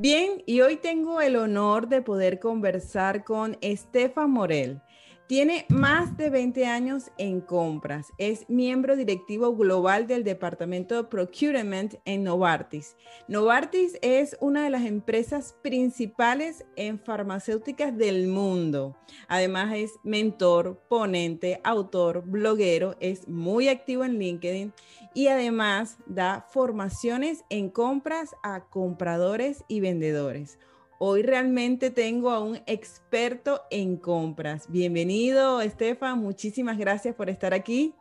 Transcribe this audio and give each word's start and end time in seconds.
Bien, 0.00 0.44
y 0.46 0.60
hoy 0.60 0.76
tengo 0.76 1.20
el 1.20 1.34
honor 1.34 1.88
de 1.88 2.02
poder 2.02 2.38
conversar 2.38 3.24
con 3.24 3.58
Estefan 3.60 4.30
Morel. 4.30 4.80
Tiene 5.26 5.66
más 5.68 6.16
de 6.16 6.30
20 6.30 6.64
años 6.66 7.10
en 7.18 7.40
compras. 7.40 8.12
Es 8.16 8.48
miembro 8.48 8.96
directivo 8.96 9.56
global 9.56 10.06
del 10.06 10.22
Departamento 10.22 10.94
de 10.94 11.08
Procurement 11.08 11.96
en 12.04 12.22
Novartis. 12.22 12.96
Novartis 13.26 13.98
es 14.00 14.38
una 14.40 14.64
de 14.64 14.70
las 14.70 14.86
empresas 14.86 15.56
principales 15.62 16.64
en 16.76 17.00
farmacéuticas 17.00 17.94
del 17.94 18.28
mundo. 18.28 18.96
Además 19.26 19.74
es 19.74 19.90
mentor, 20.02 20.80
ponente, 20.88 21.60
autor, 21.62 22.22
bloguero, 22.24 22.94
es 23.00 23.26
muy 23.26 23.68
activo 23.68 24.04
en 24.04 24.18
LinkedIn 24.18 24.72
y 25.14 25.28
además 25.28 25.98
da 26.06 26.46
formaciones 26.48 27.44
en 27.50 27.70
compras 27.70 28.34
a 28.42 28.64
compradores 28.64 29.64
y 29.68 29.80
vendedores. 29.80 30.58
Hoy 31.00 31.22
realmente 31.22 31.90
tengo 31.90 32.30
a 32.30 32.40
un 32.40 32.56
experto 32.66 33.62
en 33.70 33.96
compras. 33.96 34.66
Bienvenido, 34.68 35.60
Estefan. 35.60 36.18
Muchísimas 36.18 36.76
gracias 36.76 37.14
por 37.14 37.30
estar 37.30 37.54
aquí. 37.54 37.94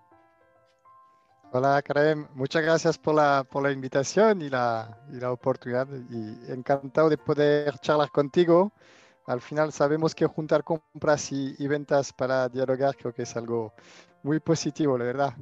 Hola, 1.52 1.82
Karen. 1.82 2.28
Muchas 2.34 2.64
gracias 2.64 2.98
por 2.98 3.14
la, 3.16 3.46
por 3.50 3.62
la 3.62 3.72
invitación 3.72 4.42
y 4.42 4.50
la, 4.50 4.98
y 5.14 5.18
la 5.18 5.32
oportunidad. 5.32 5.88
Y 6.10 6.52
encantado 6.52 7.08
de 7.08 7.18
poder 7.18 7.78
charlar 7.80 8.10
contigo. 8.10 8.74
Al 9.28 9.42
final 9.42 9.72
sabemos 9.72 10.16
que 10.16 10.26
juntar 10.26 10.64
compras 10.64 11.32
y, 11.32 11.56
y 11.60 11.68
ventas 11.68 12.12
para 12.12 12.50
dialogar 12.50 12.96
creo 12.98 13.14
que 13.14 13.24
es 13.24 13.36
algo 13.38 13.74
muy 14.24 14.40
positivo, 14.40 14.98
la 14.98 15.06
verdad. 15.06 15.34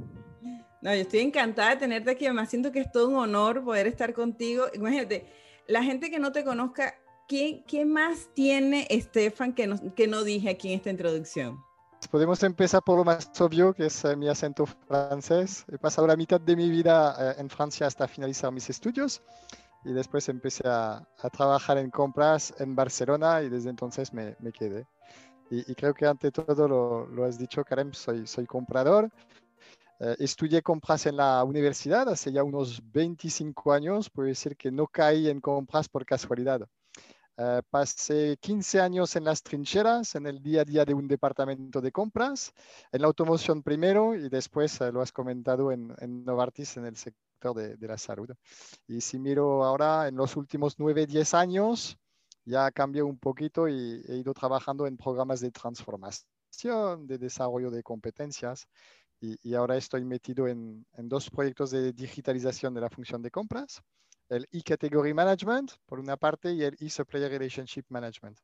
No, 0.85 0.93
yo 0.93 1.01
estoy 1.01 1.21
encantada 1.21 1.71
de 1.71 1.77
tenerte 1.77 2.11
aquí. 2.11 2.27
Además, 2.27 2.47
siento 2.47 2.71
que 2.71 2.77
es 2.77 2.91
todo 2.91 3.07
un 3.07 3.15
honor 3.15 3.63
poder 3.63 3.87
estar 3.87 4.13
contigo. 4.13 4.65
Imagínate, 4.75 5.25
la 5.67 5.81
gente 5.81 6.11
que 6.11 6.19
no 6.19 6.31
te 6.31 6.43
conozca, 6.43 6.93
¿qué, 7.27 7.63
más 7.87 8.29
tiene 8.35 8.85
Estefan 8.91 9.55
que 9.55 9.65
no, 9.65 9.95
que 9.95 10.05
no 10.05 10.23
dije 10.23 10.47
aquí 10.47 10.71
en 10.71 10.75
esta 10.77 10.91
introducción? 10.91 11.57
Podemos 12.11 12.43
empezar 12.43 12.83
por 12.83 12.99
lo 12.99 13.03
más 13.03 13.31
obvio, 13.41 13.73
que 13.73 13.87
es 13.87 14.05
eh, 14.05 14.15
mi 14.15 14.27
acento 14.27 14.67
francés. 14.67 15.65
He 15.71 15.79
pasado 15.79 16.05
la 16.05 16.15
mitad 16.15 16.39
de 16.39 16.55
mi 16.55 16.69
vida 16.69 17.15
eh, 17.31 17.35
en 17.39 17.49
Francia 17.49 17.87
hasta 17.87 18.07
finalizar 18.07 18.51
mis 18.51 18.69
estudios 18.69 19.23
y 19.85 19.91
después 19.91 20.29
empecé 20.29 20.67
a, 20.67 21.03
trabajar 21.35 21.79
en 21.79 21.89
compras 21.89 22.53
en 22.59 22.75
Barcelona 22.75 23.41
y 23.41 23.49
desde 23.49 23.71
entonces 23.71 24.13
me, 24.13 24.35
quedé. 24.53 24.85
Y, 25.49 25.73
creo 25.73 25.95
que 25.95 26.05
ante 26.05 26.29
todo 26.29 26.67
lo, 26.67 27.07
lo, 27.07 27.25
has 27.25 27.39
dicho, 27.39 27.63
Karen, 27.63 27.91
soy, 27.91 28.27
soy 28.27 28.45
comprador. 28.45 29.09
Eh, 30.05 30.15
estudié 30.19 30.61
compras 30.61 31.07
en 31.07 31.17
la 31.17 31.43
universidad 31.43 32.07
hace 32.09 32.31
ya 32.31 32.43
unos 32.43 32.79
25 32.91 33.73
años. 33.73 34.11
Puedo 34.11 34.27
decir 34.27 34.55
que 34.55 34.69
no 34.69 34.85
caí 34.85 35.29
en 35.29 35.41
compras 35.41 35.89
por 35.89 36.05
casualidad. 36.05 36.61
Eh, 37.37 37.61
pasé 37.71 38.37
15 38.39 38.81
años 38.81 39.15
en 39.15 39.23
las 39.23 39.41
trincheras, 39.41 40.13
en 40.13 40.27
el 40.27 40.43
día 40.43 40.61
a 40.61 40.65
día 40.65 40.85
de 40.85 40.93
un 40.93 41.07
departamento 41.07 41.81
de 41.81 41.91
compras, 41.91 42.53
en 42.91 43.01
la 43.01 43.07
automoción 43.07 43.63
primero 43.63 44.13
y 44.13 44.29
después, 44.29 44.79
eh, 44.81 44.91
lo 44.91 45.01
has 45.01 45.11
comentado, 45.11 45.71
en, 45.71 45.95
Novartis, 46.23 46.77
en 46.77 46.85
el 46.85 46.95
sector 46.97 47.55
de, 47.55 47.87
la 47.87 47.97
salud. 47.97 48.29
Y 48.87 49.01
si 49.01 49.17
miro 49.17 49.63
ahora, 49.63 50.07
en 50.07 50.15
los 50.17 50.35
últimos 50.37 50.75
9, 50.77 51.07
10 51.07 51.33
años, 51.33 51.97
ya 52.45 52.69
cambié 52.71 53.01
un 53.01 53.17
poquito 53.17 53.67
y 53.67 54.03
he 54.07 54.17
ido 54.17 54.35
trabajando 54.35 54.85
en 54.85 54.97
programas 54.97 55.39
de 55.39 55.51
transformación, 55.51 57.07
de 57.07 57.17
desarrollo 57.17 57.71
de 57.71 57.81
competencias. 57.81 58.67
Y, 59.43 59.53
ahora 59.55 59.77
estoy 59.77 60.03
metido 60.05 60.47
en, 60.47 60.85
en 60.93 61.09
dos 61.09 61.29
proyectos 61.29 61.71
de 61.71 61.93
digitalización 61.93 62.73
de 62.73 62.81
la 62.81 62.89
función 62.89 63.21
de 63.21 63.31
compras 63.31 63.81
el 64.29 64.47
e-category 64.51 65.13
management, 65.13 65.71
por 65.85 65.99
una 65.99 66.17
parte, 66.17 66.51
y 66.51 66.63
el 66.63 66.75
e-supplier 66.79 67.29
relationship 67.29 67.83
management. 67.89 68.37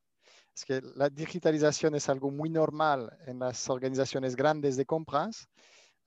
Es 0.55 0.65
que 0.65 0.81
la 0.95 1.09
digitalización 1.09 1.95
es 1.95 2.09
algo 2.09 2.29
muy 2.29 2.49
normal 2.49 3.17
en 3.25 3.39
las 3.39 3.69
organizaciones 3.69 4.35
grandes 4.35 4.75
de 4.75 4.85
compras. 4.85 5.47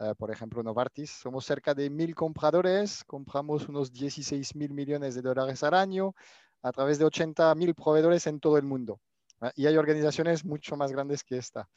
Eh, 0.00 0.14
por 0.18 0.30
ejemplo, 0.30 0.62
Novartis, 0.62 1.10
somos 1.10 1.44
cerca 1.44 1.74
de 1.74 1.88
mil 1.91 2.14
compradores, 2.14 3.04
compramos 3.04 3.68
unos 3.68 3.92
16 3.92 4.54
mil 4.54 4.72
millones 4.72 5.14
de 5.14 5.22
dólares 5.22 5.62
al 5.62 5.74
año 5.74 6.14
a 6.62 6.72
través 6.72 6.98
de 6.98 7.04
80 7.04 7.54
mil 7.54 7.74
proveedores 7.74 8.26
en 8.26 8.41
todo 8.41 8.58
el 8.58 8.64
mundo. 8.64 9.00
¿Eh? 9.43 9.50
Y 9.56 9.67
hay 9.67 9.77
organizaciones 9.77 10.45
mucho 10.45 10.77
más 10.77 10.93
grandes 10.93 11.22
que 11.25 11.37
esta. 11.37 11.69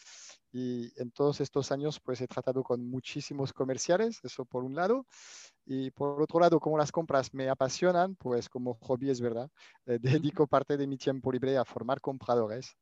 Y 0.51 0.91
en 0.99 1.11
todos 1.11 1.41
estos 1.41 1.71
años, 1.71 1.99
pues 1.99 2.21
he 2.21 2.27
tratado 2.27 2.63
con 2.63 2.89
muchísimos 2.89 3.53
comerciales, 3.53 4.19
eso 4.23 4.45
por 4.45 4.63
un 4.63 4.75
lado. 4.75 5.05
Y 5.65 5.91
por 5.91 6.21
otro 6.21 6.39
lado, 6.39 6.59
como 6.59 6.77
las 6.77 6.91
compras 6.91 7.33
me 7.33 7.49
apasionan, 7.49 8.15
pues 8.15 8.49
como 8.49 8.75
hobby 8.75 9.09
es 9.09 9.21
verdad, 9.21 9.49
eh, 9.85 9.99
dedico 10.23 10.47
parte 10.47 10.77
de 10.77 10.87
mi 10.87 10.97
tiempo 10.97 11.31
libre 11.31 11.57
a 11.57 11.65
formar 11.65 12.01
compradores. 12.01 12.75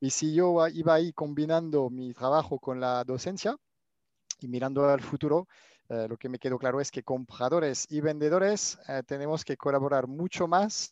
Y 0.00 0.10
si 0.10 0.34
yo 0.34 0.66
iba 0.68 0.94
ahí 0.94 1.12
combinando 1.12 1.88
mi 1.88 2.12
trabajo 2.12 2.58
con 2.58 2.80
la 2.80 3.04
docencia 3.04 3.56
y 4.40 4.48
mirando 4.48 4.84
al 4.88 5.00
futuro, 5.00 5.46
eh, 5.88 6.06
lo 6.08 6.16
que 6.16 6.28
me 6.28 6.38
quedó 6.38 6.58
claro 6.58 6.80
es 6.80 6.90
que 6.90 7.02
compradores 7.02 7.86
y 7.90 8.00
vendedores 8.00 8.78
eh, 8.88 9.02
tenemos 9.06 9.44
que 9.44 9.56
colaborar 9.56 10.08
mucho 10.08 10.48
más 10.48 10.90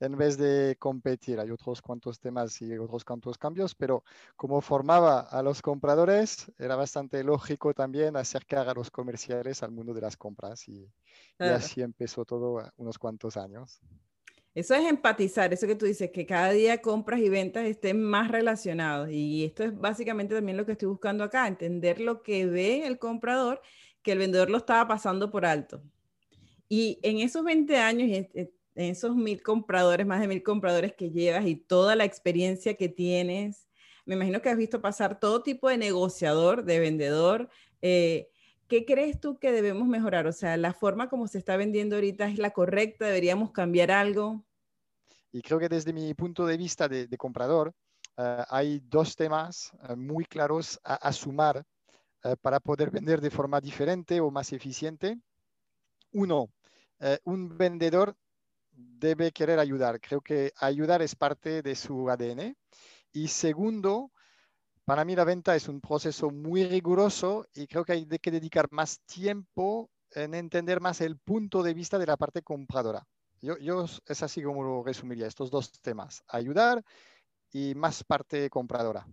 en 0.00 0.16
vez 0.16 0.36
de 0.36 0.76
competir. 0.78 1.40
Hay 1.40 1.50
otros 1.50 1.82
cuantos 1.82 2.20
temas 2.20 2.60
y 2.62 2.76
otros 2.78 3.04
cuantos 3.04 3.36
cambios, 3.38 3.74
pero 3.74 4.04
como 4.36 4.60
formaba 4.60 5.20
a 5.20 5.42
los 5.42 5.62
compradores, 5.62 6.50
era 6.58 6.76
bastante 6.76 7.22
lógico 7.24 7.74
también 7.74 8.16
acercar 8.16 8.68
a 8.68 8.74
los 8.74 8.90
comerciales 8.90 9.62
al 9.62 9.72
mundo 9.72 9.94
de 9.94 10.00
las 10.00 10.16
compras 10.16 10.68
y, 10.68 10.88
así 11.38 11.82
empezó 11.82 12.24
todo 12.24 12.62
unos 12.76 12.98
cuantos 12.98 13.36
años. 13.36 13.80
Eso 14.54 14.74
es 14.74 14.88
empatizar, 14.88 15.52
eso 15.52 15.68
que 15.68 15.76
tú 15.76 15.86
dices, 15.86 16.10
que 16.10 16.26
cada 16.26 16.50
día 16.50 16.82
compras 16.82 17.20
y 17.20 17.28
ventas 17.28 17.64
estén 17.64 18.02
más 18.02 18.28
relacionados. 18.28 19.08
Y 19.10 19.44
esto 19.44 19.62
es 19.62 19.78
básicamente 19.78 20.34
también 20.34 20.56
lo 20.56 20.66
que 20.66 20.72
estoy 20.72 20.88
buscando 20.88 21.22
acá, 21.22 21.46
entender 21.46 22.00
lo 22.00 22.22
que 22.22 22.46
ve 22.46 22.84
el 22.84 22.98
comprador, 22.98 23.60
que 24.02 24.12
el 24.12 24.18
vendedor 24.18 24.50
lo 24.50 24.58
estaba 24.58 24.88
pasando 24.88 25.30
por 25.30 25.46
alto. 25.46 25.80
Y 26.68 26.98
en 27.02 27.18
esos 27.18 27.44
20 27.44 27.76
años, 27.76 28.26
esos 28.86 29.16
mil 29.16 29.42
compradores, 29.42 30.06
más 30.06 30.20
de 30.20 30.28
mil 30.28 30.42
compradores 30.42 30.92
que 30.94 31.10
llevas 31.10 31.46
y 31.46 31.56
toda 31.56 31.96
la 31.96 32.04
experiencia 32.04 32.74
que 32.74 32.88
tienes, 32.88 33.66
me 34.06 34.14
imagino 34.14 34.40
que 34.40 34.48
has 34.48 34.56
visto 34.56 34.80
pasar 34.80 35.18
todo 35.20 35.42
tipo 35.42 35.68
de 35.68 35.76
negociador, 35.76 36.64
de 36.64 36.78
vendedor. 36.78 37.50
Eh, 37.82 38.30
¿Qué 38.68 38.86
crees 38.86 39.20
tú 39.20 39.38
que 39.38 39.52
debemos 39.52 39.86
mejorar? 39.86 40.26
O 40.26 40.32
sea, 40.32 40.56
la 40.56 40.72
forma 40.72 41.10
como 41.10 41.26
se 41.26 41.38
está 41.38 41.56
vendiendo 41.56 41.96
ahorita 41.96 42.26
es 42.26 42.38
la 42.38 42.52
correcta, 42.52 43.06
deberíamos 43.06 43.50
cambiar 43.50 43.90
algo. 43.90 44.44
Y 45.32 45.42
creo 45.42 45.58
que 45.58 45.68
desde 45.68 45.92
mi 45.92 46.14
punto 46.14 46.46
de 46.46 46.56
vista 46.56 46.88
de, 46.88 47.08
comprador, 47.18 47.74
eh, 48.16 48.44
hay 48.48 48.80
dos 48.80 49.14
temas 49.14 49.72
eh, 49.88 49.96
muy 49.96 50.24
claros 50.24 50.80
a, 50.84 51.12
sumar 51.12 51.64
para 52.40 52.60
poder 52.60 52.90
vender 52.90 53.20
de 53.20 53.30
forma 53.30 53.60
diferente 53.60 54.20
o 54.20 54.30
más 54.30 54.52
eficiente. 54.52 55.18
Uno, 56.12 56.48
un 57.24 57.56
vendedor 57.56 58.16
debe 58.78 59.32
querer 59.32 59.58
ayudar. 59.58 60.00
Creo 60.00 60.20
que 60.20 60.52
ayudar 60.58 61.02
es 61.02 61.14
parte 61.14 61.62
de 61.62 61.74
su 61.74 62.08
ADN. 62.08 62.56
Y 63.12 63.28
segundo, 63.28 64.12
para 64.84 65.04
mí 65.04 65.16
la 65.16 65.24
venta 65.24 65.56
es 65.56 65.68
un 65.68 65.80
proceso 65.80 66.30
muy 66.30 66.64
riguroso 66.64 67.46
y 67.54 67.66
creo 67.66 67.84
que 67.84 67.92
hay 67.92 68.06
que 68.06 68.30
dedicar 68.30 68.68
más 68.70 69.00
tiempo 69.00 69.90
en 70.12 70.34
entender 70.34 70.80
más 70.80 71.00
el 71.00 71.18
punto 71.18 71.62
de 71.62 71.74
vista 71.74 71.98
de 71.98 72.06
la 72.06 72.16
parte 72.16 72.42
compradora. 72.42 73.06
Yo, 73.40 73.84
es 74.06 74.22
así 74.22 74.42
como 74.42 74.62
lo 74.62 74.82
resumiría, 74.82 75.26
estos 75.26 75.50
dos 75.50 75.70
temas, 75.80 76.24
ayudar 76.26 76.84
y 77.52 77.74
más 77.74 78.02
parte 78.02 78.50
compradora. 78.50 79.06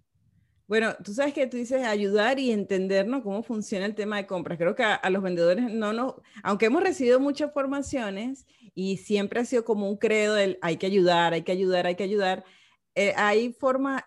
Bueno, 0.68 0.96
tú 1.04 1.14
sabes 1.14 1.34
que 1.34 1.46
tú 1.46 1.58
dices 1.58 1.86
ayudar 1.86 2.40
y 2.40 2.52
entendernos 2.52 3.22
cómo 3.22 3.44
funciona 3.44 3.86
el 3.86 3.94
tema 3.94 4.18
de 4.18 4.26
compras. 4.26 4.58
Creo 4.58 4.76
que 4.76 4.84
a, 4.84 5.10
los 5.12 5.22
vendedores 5.22 5.72
no 5.72 5.94
nos, 5.94 6.16
aunque 6.42 6.66
hemos 6.66 6.82
recibido 6.82 7.20
muchas 7.20 7.54
formaciones 7.54 8.48
y 8.74 8.98
siempre 8.98 9.40
ha 9.42 9.46
sido 9.46 9.64
como 9.64 9.88
un 9.90 9.98
credo 9.98 10.34
del 10.34 10.58
hay 10.62 10.78
que 10.78 10.88
ayudar, 10.88 11.34
hay 11.34 11.44
que 11.44 11.52
ayudar, 11.52 11.86
hay 11.86 11.96
que 11.96 12.04
ayudar. 12.04 12.44
Eh, 12.96 13.14
hay 13.18 13.54
forma, 13.54 14.04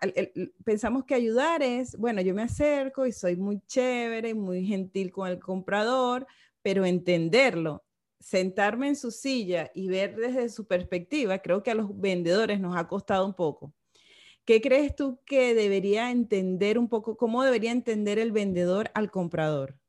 pensamos 0.65 1.05
que 1.05 1.15
ayudar 1.15 1.61
es, 1.63 1.95
bueno, 1.97 2.21
yo 2.21 2.33
me 2.33 2.41
acerco 2.41 3.05
y 3.05 3.11
soy 3.13 3.35
muy 3.37 3.61
chévere 3.67 4.29
y 4.29 4.33
muy 4.33 4.65
gentil 4.65 5.11
con 5.11 5.29
el 5.29 5.39
comprador, 5.39 6.27
pero 6.61 6.85
entenderlo. 6.85 7.83
sentarme 8.19 8.89
en 8.89 8.95
su 8.97 9.11
silla 9.11 9.71
y 9.73 9.87
ver 9.87 10.15
desde 10.15 10.49
su 10.49 10.67
perspectiva, 10.67 11.39
creo 11.39 11.63
que 11.63 11.71
a 11.71 11.75
los 11.75 11.97
vendedores 11.99 12.59
nos 12.59 12.75
ha 12.77 12.87
costado 12.87 13.25
un 13.25 13.33
poco. 13.33 13.73
¿Qué 14.45 14.61
crees 14.61 14.95
tú 14.95 15.19
que 15.25 15.53
debería 15.53 16.11
entender 16.11 16.77
un 16.79 16.89
poco, 16.89 17.15
cómo 17.17 17.43
debería 17.43 17.71
entender 17.71 18.19
el 18.19 18.31
vendedor 18.31 18.91
al 18.93 19.11
comprador? 19.11 19.79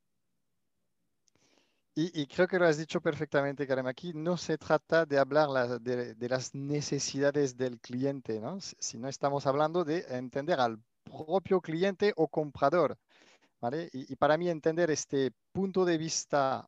Y, 1.95 2.27
creo 2.29 2.47
que 2.47 2.59
lo 2.59 2.67
has 2.67 2.79
dicho 2.79 3.01
perfectamente, 3.01 3.67
Karen. 3.67 3.87
Aquí 3.87 4.13
no 4.15 4.37
se 4.37 4.57
trata 4.57 5.05
de 5.05 5.19
hablar 5.19 5.81
de, 5.81 6.29
las 6.29 6.55
necesidades 6.55 7.57
del 7.57 7.79
cliente, 7.79 8.41
¿no? 8.41 8.59
sino 8.61 9.09
estamos 9.09 9.47
hablando 9.47 9.85
de 9.85 10.07
entender 10.09 10.61
al 10.61 10.79
propio 11.05 11.61
cliente 11.61 12.13
o 12.17 12.29
comprador. 12.29 12.97
¿vale? 13.61 13.91
Y, 13.93 14.17
para 14.17 14.39
mí 14.39 14.49
entender 14.49 14.91
este 14.91 15.33
punto 15.53 15.85
de 15.85 15.99
vista 15.99 16.67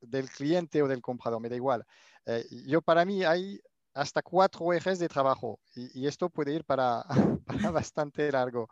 del 0.00 0.30
cliente 0.30 0.80
o 0.80 0.88
del 0.88 1.02
comprador, 1.02 1.40
me 1.40 1.48
da 1.48 1.56
igual. 1.56 1.84
Eh, 2.24 2.44
yo 2.66 2.80
para 2.80 3.04
mí 3.04 3.24
hay 3.24 3.60
hasta 3.94 4.22
cuatro 4.22 4.72
ejes 4.72 4.98
de 4.98 5.08
trabajo 5.08 5.60
y, 5.74 6.06
esto 6.06 6.30
puede 6.30 6.54
ir 6.54 6.64
para, 6.64 7.04
bastante 7.72 8.30
largo. 8.32 8.68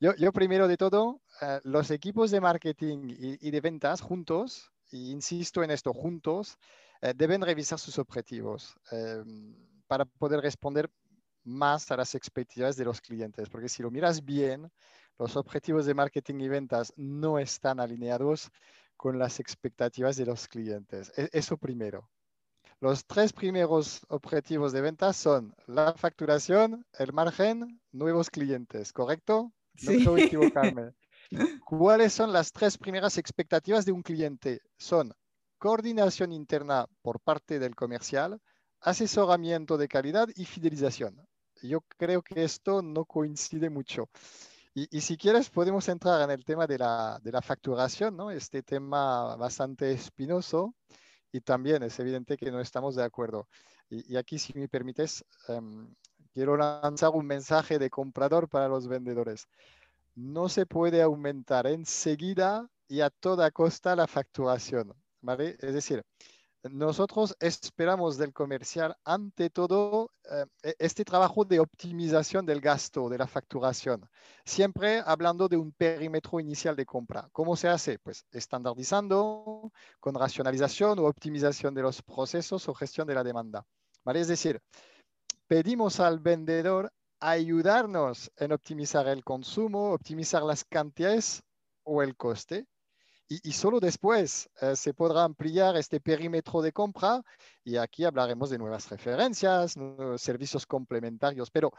Yo, 0.00 0.32
primero 0.32 0.68
de 0.68 0.76
todo, 0.76 1.20
eh, 1.40 1.60
los 1.64 1.90
equipos 1.90 2.30
de 2.30 2.40
marketing 2.40 3.08
y, 3.08 3.48
y 3.48 3.50
de 3.50 3.60
ventas 3.60 4.00
juntos 4.00 4.72
insisto 4.92 5.62
en 5.62 5.70
esto, 5.70 5.92
juntos 5.92 6.58
eh, 7.00 7.14
deben 7.16 7.42
revisar 7.42 7.78
sus 7.78 7.98
objetivos 7.98 8.74
eh, 8.90 9.22
para 9.86 10.04
poder 10.04 10.40
responder 10.40 10.90
más 11.44 11.90
a 11.90 11.96
las 11.96 12.14
expectativas 12.14 12.76
de 12.76 12.84
los 12.84 13.00
clientes, 13.00 13.48
porque 13.48 13.68
si 13.68 13.82
lo 13.82 13.90
miras 13.90 14.24
bien, 14.24 14.70
los 15.18 15.36
objetivos 15.36 15.86
de 15.86 15.94
marketing 15.94 16.40
y 16.40 16.48
ventas 16.48 16.92
no 16.96 17.38
están 17.38 17.80
alineados 17.80 18.50
con 18.96 19.18
las 19.18 19.40
expectativas 19.40 20.16
de 20.16 20.26
los 20.26 20.46
clientes. 20.46 21.12
E-, 21.16 21.28
eso 21.32 21.56
primero. 21.56 22.08
Los 22.82 23.06
tres 23.06 23.32
primeros 23.32 24.04
objetivos 24.08 24.72
de 24.72 24.80
ventas 24.80 25.16
son 25.16 25.54
la 25.68 25.94
facturación, 25.94 26.84
el 26.98 27.12
margen, 27.12 27.80
nuevos 27.92 28.28
clientes, 28.28 28.92
¿correcto? 28.92 29.52
No 29.82 29.92
sí. 29.92 30.04
puedo 30.04 30.18
equivocarme. 30.18 30.90
¿Cuáles 31.64 32.12
son 32.12 32.32
las 32.32 32.50
tres 32.50 32.76
primeras 32.76 33.18
expectativas 33.18 33.84
de 33.84 33.92
un 33.92 34.02
cliente? 34.02 34.62
Son 34.78 35.12
coordinación 35.58 36.32
interna 36.32 36.86
por 37.02 37.20
parte 37.20 37.60
del 37.60 37.76
comercial, 37.76 38.40
asesoramiento 38.80 39.78
de 39.78 39.86
calidad 39.86 40.26
y 40.34 40.44
fidelización. 40.44 41.24
Yo 41.62 41.82
creo 41.96 42.20
que 42.20 42.42
esto 42.42 42.82
no 42.82 43.04
coincide 43.04 43.70
mucho. 43.70 44.08
Y, 44.74 45.02
si 45.02 45.16
quieres, 45.16 45.50
podemos 45.50 45.88
entrar 45.88 46.20
en 46.22 46.32
el 46.32 46.44
tema 46.44 46.66
de 46.66 46.78
la, 46.78 47.42
facturación, 47.44 48.16
¿no? 48.16 48.32
este 48.32 48.64
tema 48.64 49.36
bastante 49.36 49.92
espinoso 49.92 50.74
y 51.32 51.40
también 51.40 51.82
es 51.82 51.98
evidente 51.98 52.36
que 52.36 52.50
no 52.52 52.60
estamos 52.60 52.94
de 52.94 53.04
acuerdo. 53.04 53.48
Y, 53.90 54.16
aquí, 54.16 54.38
si 54.38 54.52
me 54.54 54.68
permites, 54.68 55.24
em, 55.48 55.94
quiero 56.32 56.56
lanzar 56.56 57.10
un 57.10 57.26
mensaje 57.26 57.78
de 57.78 57.90
comprador 57.90 58.48
para 58.48 58.68
los 58.68 58.86
vendedores 58.86 59.48
no 60.14 60.48
se 60.48 60.66
puede 60.66 61.02
aumentar 61.02 61.66
enseguida 61.66 62.68
y 62.88 63.00
a 63.00 63.10
toda 63.10 63.50
costa 63.50 63.96
la 63.96 64.06
facturación. 64.06 64.94
¿vale? 65.20 65.56
Es 65.60 65.74
decir, 65.74 66.04
nosotros 66.70 67.36
esperamos 67.40 68.16
del 68.18 68.32
comercial, 68.32 68.96
ante 69.04 69.50
todo, 69.50 70.10
eh, 70.30 70.46
e-, 70.62 70.76
este 70.78 71.04
trabajo 71.04 71.44
de 71.44 71.58
optimización 71.60 72.46
del 72.46 72.60
gasto, 72.60 73.08
de 73.08 73.18
la 73.18 73.26
facturación, 73.26 74.08
siempre 74.44 75.02
hablando 75.04 75.48
de 75.48 75.56
un 75.56 75.72
perímetro 75.72 76.38
inicial 76.40 76.76
de 76.76 76.86
compra. 76.86 77.28
¿Cómo 77.32 77.56
se 77.56 77.68
hace? 77.68 77.98
Pues 77.98 78.24
estandardizando, 78.30 79.72
con 79.98 80.14
racionalización 80.14 80.98
o 81.00 81.06
optimización 81.06 81.74
de 81.74 81.82
los 81.82 82.02
procesos 82.02 82.68
o 82.68 82.74
gestión 82.74 83.06
de 83.08 83.14
la 83.14 83.24
demanda. 83.24 83.64
¿vale? 84.04 84.20
Es 84.20 84.28
decir, 84.28 84.60
pedimos 85.48 86.00
al 86.00 86.20
vendedor 86.20 86.92
ayudarnos 87.20 88.30
en 88.36 88.52
optimizar 88.52 89.06
el 89.08 89.24
consumo, 89.24 89.92
optimizar 89.92 90.42
las 90.42 90.64
cantidades 90.64 91.42
o 91.84 92.02
el 92.02 92.16
coste. 92.16 92.66
Y, 93.42 93.52
solo 93.52 93.80
después 93.80 94.50
eh, 94.60 94.76
se 94.76 94.92
podrá 94.92 95.24
ampliar 95.24 95.76
este 95.76 96.00
perímetro 96.00 96.60
de 96.60 96.72
compra 96.72 97.22
y 97.64 97.76
aquí 97.76 98.04
hablaremos 98.04 98.50
de 98.50 98.58
nuevas 98.58 98.90
referencias, 98.90 99.76
nuevos 99.76 100.20
servicios 100.20 100.66
complementarios, 100.66 101.50
pero 101.50 101.72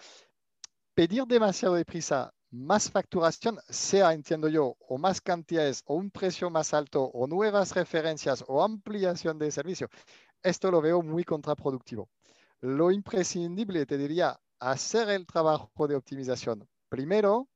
pedir 0.95 1.25
demasiado 1.25 1.75
deprisa 1.75 2.33
más 2.49 2.89
facturación, 2.89 3.59
sea, 3.69 4.13
entiendo 4.13 4.47
yo, 4.47 4.77
o 4.87 4.97
más 4.97 5.21
cantidades, 5.21 5.83
o 5.85 5.95
un 5.95 6.09
precio 6.09 6.49
más 6.49 6.73
alto, 6.73 7.03
o 7.03 7.27
nuevas 7.27 7.75
referencias, 7.75 8.43
o 8.47 8.63
ampliación 8.63 9.37
de 9.37 9.51
servicio, 9.51 9.89
esto 10.41 10.71
lo 10.71 10.81
veo 10.81 11.01
muy 11.01 11.23
contraproductivo. 11.23 12.09
Lo 12.61 12.91
imprescindible, 12.91 13.85
te 13.85 13.97
diría, 13.97 14.39
hacer 14.59 15.09
el 15.09 15.25
trabajo 15.25 15.87
de 15.87 15.95
optimización 15.95 16.67
primero 16.89 17.47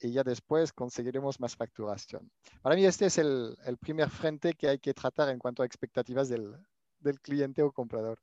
y 0.00 0.12
ya 0.12 0.22
después 0.22 0.72
conseguiremos 0.72 1.40
más 1.40 1.56
facturación. 1.56 2.30
Para 2.62 2.76
mí 2.76 2.84
este 2.84 3.06
es 3.06 3.18
el, 3.18 3.56
primer 3.80 4.10
frente 4.10 4.54
que 4.54 4.68
hay 4.68 4.78
que 4.78 4.94
tratar 4.94 5.28
en 5.28 5.38
cuanto 5.38 5.62
a 5.62 5.66
expectativas 5.66 6.28
del, 6.28 6.56
cliente 7.22 7.62
o 7.62 7.70
comprador. 7.72 8.18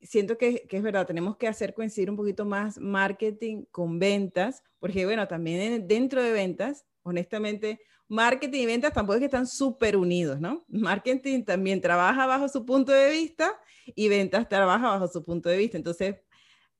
Siento 0.00 0.36
que, 0.36 0.66
es 0.68 0.82
verdad, 0.82 1.06
tenemos 1.06 1.36
que 1.36 1.48
hacer 1.48 1.72
coincidir 1.72 2.10
un 2.10 2.16
poquito 2.16 2.44
más 2.44 2.78
marketing 2.78 3.64
con 3.70 3.98
ventas, 3.98 4.62
porque 4.78 5.04
bueno, 5.06 5.26
también 5.28 5.86
dentro 5.86 6.22
de 6.22 6.32
ventas, 6.32 6.84
honestamente, 7.02 7.80
marketing 8.08 8.60
y 8.60 8.66
ventas 8.66 8.92
tampoco 8.92 9.14
es 9.14 9.20
que 9.20 9.26
están 9.26 9.46
súper 9.46 9.96
unidos, 9.96 10.40
¿no? 10.40 10.64
Marketing 10.68 11.44
también 11.44 11.80
trabaja 11.80 12.26
bajo 12.26 12.48
su 12.48 12.66
punto 12.66 12.92
de 12.92 13.10
vista 13.10 13.58
y 13.86 14.08
ventas 14.08 14.48
trabaja 14.48 14.88
bajo 14.88 15.08
su 15.08 15.24
punto 15.24 15.48
de 15.48 15.56
vista. 15.56 15.76
Entonces, 15.76 16.16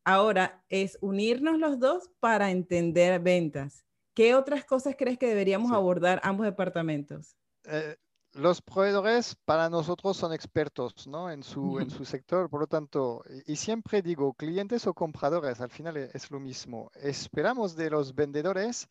Ahora 0.09 0.63
es 0.69 0.99
unirnos 1.01 1.59
los 1.59 1.81
dos 1.81 2.13
para 2.21 2.53
entender 2.53 3.21
ventas. 3.21 3.85
¿Qué 4.17 4.35
otras 4.35 4.65
cosas 4.65 4.97
crees 4.99 5.19
que 5.19 5.27
deberíamos 5.27 5.73
abordar 5.73 6.23
ambos 6.25 6.47
departamentos? 6.47 7.37
Eh, 7.65 7.97
los 8.33 8.63
proveedores 8.63 9.37
para 9.45 9.69
nosotros 9.69 10.17
son 10.17 10.33
expertos 10.33 11.07
¿no? 11.07 11.31
en, 11.31 11.43
su, 11.43 11.79
en 11.81 11.91
su 11.91 12.07
sector, 12.07 12.49
por 12.49 12.61
lo 12.61 12.67
tanto, 12.67 13.23
y, 13.45 13.57
siempre 13.57 14.01
digo, 14.01 14.33
clientes 14.33 14.87
o 14.87 14.95
compradores, 14.95 15.61
al 15.61 15.69
final 15.69 15.99
es 15.99 16.31
lo 16.31 16.41
mismo. 16.41 16.91
Esperamos 16.95 17.77
de 17.77 17.91
los 17.91 18.15
vendedores 18.15 18.89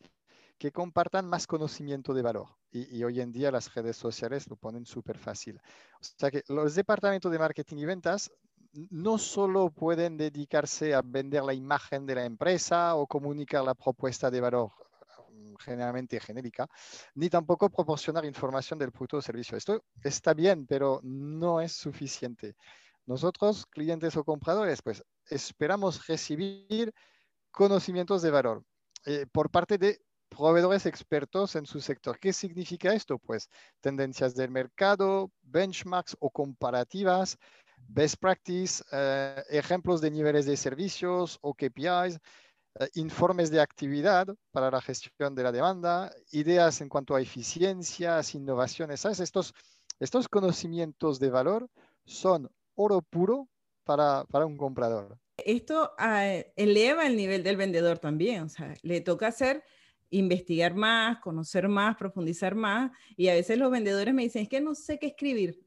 que 0.58 0.70
compartan 0.70 1.26
más 1.26 1.48
conocimiento 1.48 2.14
de 2.14 2.22
valor. 2.22 2.46
Y, 2.70 2.96
y, 2.96 3.02
hoy 3.02 3.20
en 3.20 3.32
día 3.32 3.50
las 3.50 3.74
redes 3.74 3.96
sociales 3.96 4.48
lo 4.48 4.54
ponen 4.54 4.86
súper 4.86 5.18
fácil. 5.18 5.60
O 6.00 6.04
sea 6.04 6.30
que 6.30 6.44
los 6.46 6.76
departamentos 6.76 7.32
de 7.32 7.38
marketing 7.40 7.78
y 7.78 7.84
ventas 7.84 8.30
no 8.90 9.18
solo 9.18 9.70
pueden 9.70 10.16
dedicarse 10.16 10.94
a 10.94 11.02
vender 11.02 11.42
la 11.42 11.52
imagen 11.52 12.06
de 12.06 12.14
la 12.14 12.24
empresa 12.24 12.94
o 12.94 13.08
comunicar 13.08 13.64
la 13.64 13.74
propuesta 13.74 14.30
de 14.30 14.40
valor 14.40 14.85
generalmente 15.58 16.20
genérica, 16.20 16.68
ni 17.14 17.28
tampoco 17.28 17.70
proporcionar 17.70 18.24
información 18.24 18.78
del 18.78 18.92
producto 18.92 19.18
o 19.18 19.22
servicio. 19.22 19.56
Esto 19.56 19.84
está 20.02 20.34
bien, 20.34 20.66
pero 20.66 21.00
no 21.02 21.60
es 21.60 21.72
suficiente. 21.72 22.56
Nosotros, 23.06 23.66
clientes 23.66 24.16
o 24.16 24.24
compradores, 24.24 24.82
pues 24.82 25.02
esperamos 25.28 26.06
recibir 26.06 26.92
conocimientos 27.50 28.22
de 28.22 28.30
valor 28.30 28.64
eh, 29.04 29.26
por 29.30 29.50
parte 29.50 29.78
de 29.78 30.00
proveedores 30.28 30.86
expertos 30.86 31.56
en 31.56 31.66
su 31.66 31.80
sector. 31.80 32.18
¿Qué 32.18 32.32
significa 32.32 32.92
esto? 32.92 33.18
Pues 33.18 33.48
tendencias 33.80 34.34
del 34.34 34.50
mercado, 34.50 35.30
benchmarks 35.42 36.16
o 36.20 36.30
comparativas, 36.30 37.38
best 37.88 38.16
practice, 38.20 38.84
eh, 38.92 39.42
ejemplos 39.50 40.00
de 40.00 40.10
niveles 40.10 40.46
de 40.46 40.56
servicios 40.56 41.38
o 41.40 41.54
KPIs, 41.54 42.18
informes 42.94 43.50
de 43.50 43.60
actividad 43.60 44.26
para 44.50 44.70
la 44.70 44.80
gestión 44.80 45.34
de 45.34 45.42
la 45.42 45.52
demanda, 45.52 46.12
ideas 46.32 46.80
en 46.80 46.88
cuanto 46.88 47.14
a 47.14 47.20
eficiencias, 47.20 48.34
innovaciones. 48.34 49.04
Estos, 49.04 49.54
estos 50.00 50.28
conocimientos 50.28 51.18
de 51.18 51.30
valor 51.30 51.68
son 52.04 52.50
oro 52.74 53.02
puro 53.02 53.48
para, 53.84 54.24
para 54.24 54.46
un 54.46 54.56
comprador. 54.56 55.18
Esto 55.36 55.92
ah, 55.98 56.24
eleva 56.56 57.06
el 57.06 57.16
nivel 57.16 57.42
del 57.42 57.56
vendedor 57.56 57.98
también, 57.98 58.44
o 58.44 58.48
sea, 58.48 58.74
le 58.82 59.00
toca 59.00 59.28
hacer 59.28 59.62
investigar 60.10 60.74
más, 60.74 61.18
conocer 61.20 61.68
más, 61.68 61.96
profundizar 61.96 62.54
más, 62.54 62.90
y 63.16 63.28
a 63.28 63.34
veces 63.34 63.58
los 63.58 63.70
vendedores 63.70 64.14
me 64.14 64.22
dicen, 64.22 64.42
es 64.42 64.48
que 64.48 64.60
no 64.60 64.74
sé 64.74 64.98
qué 64.98 65.08
escribir. 65.08 65.60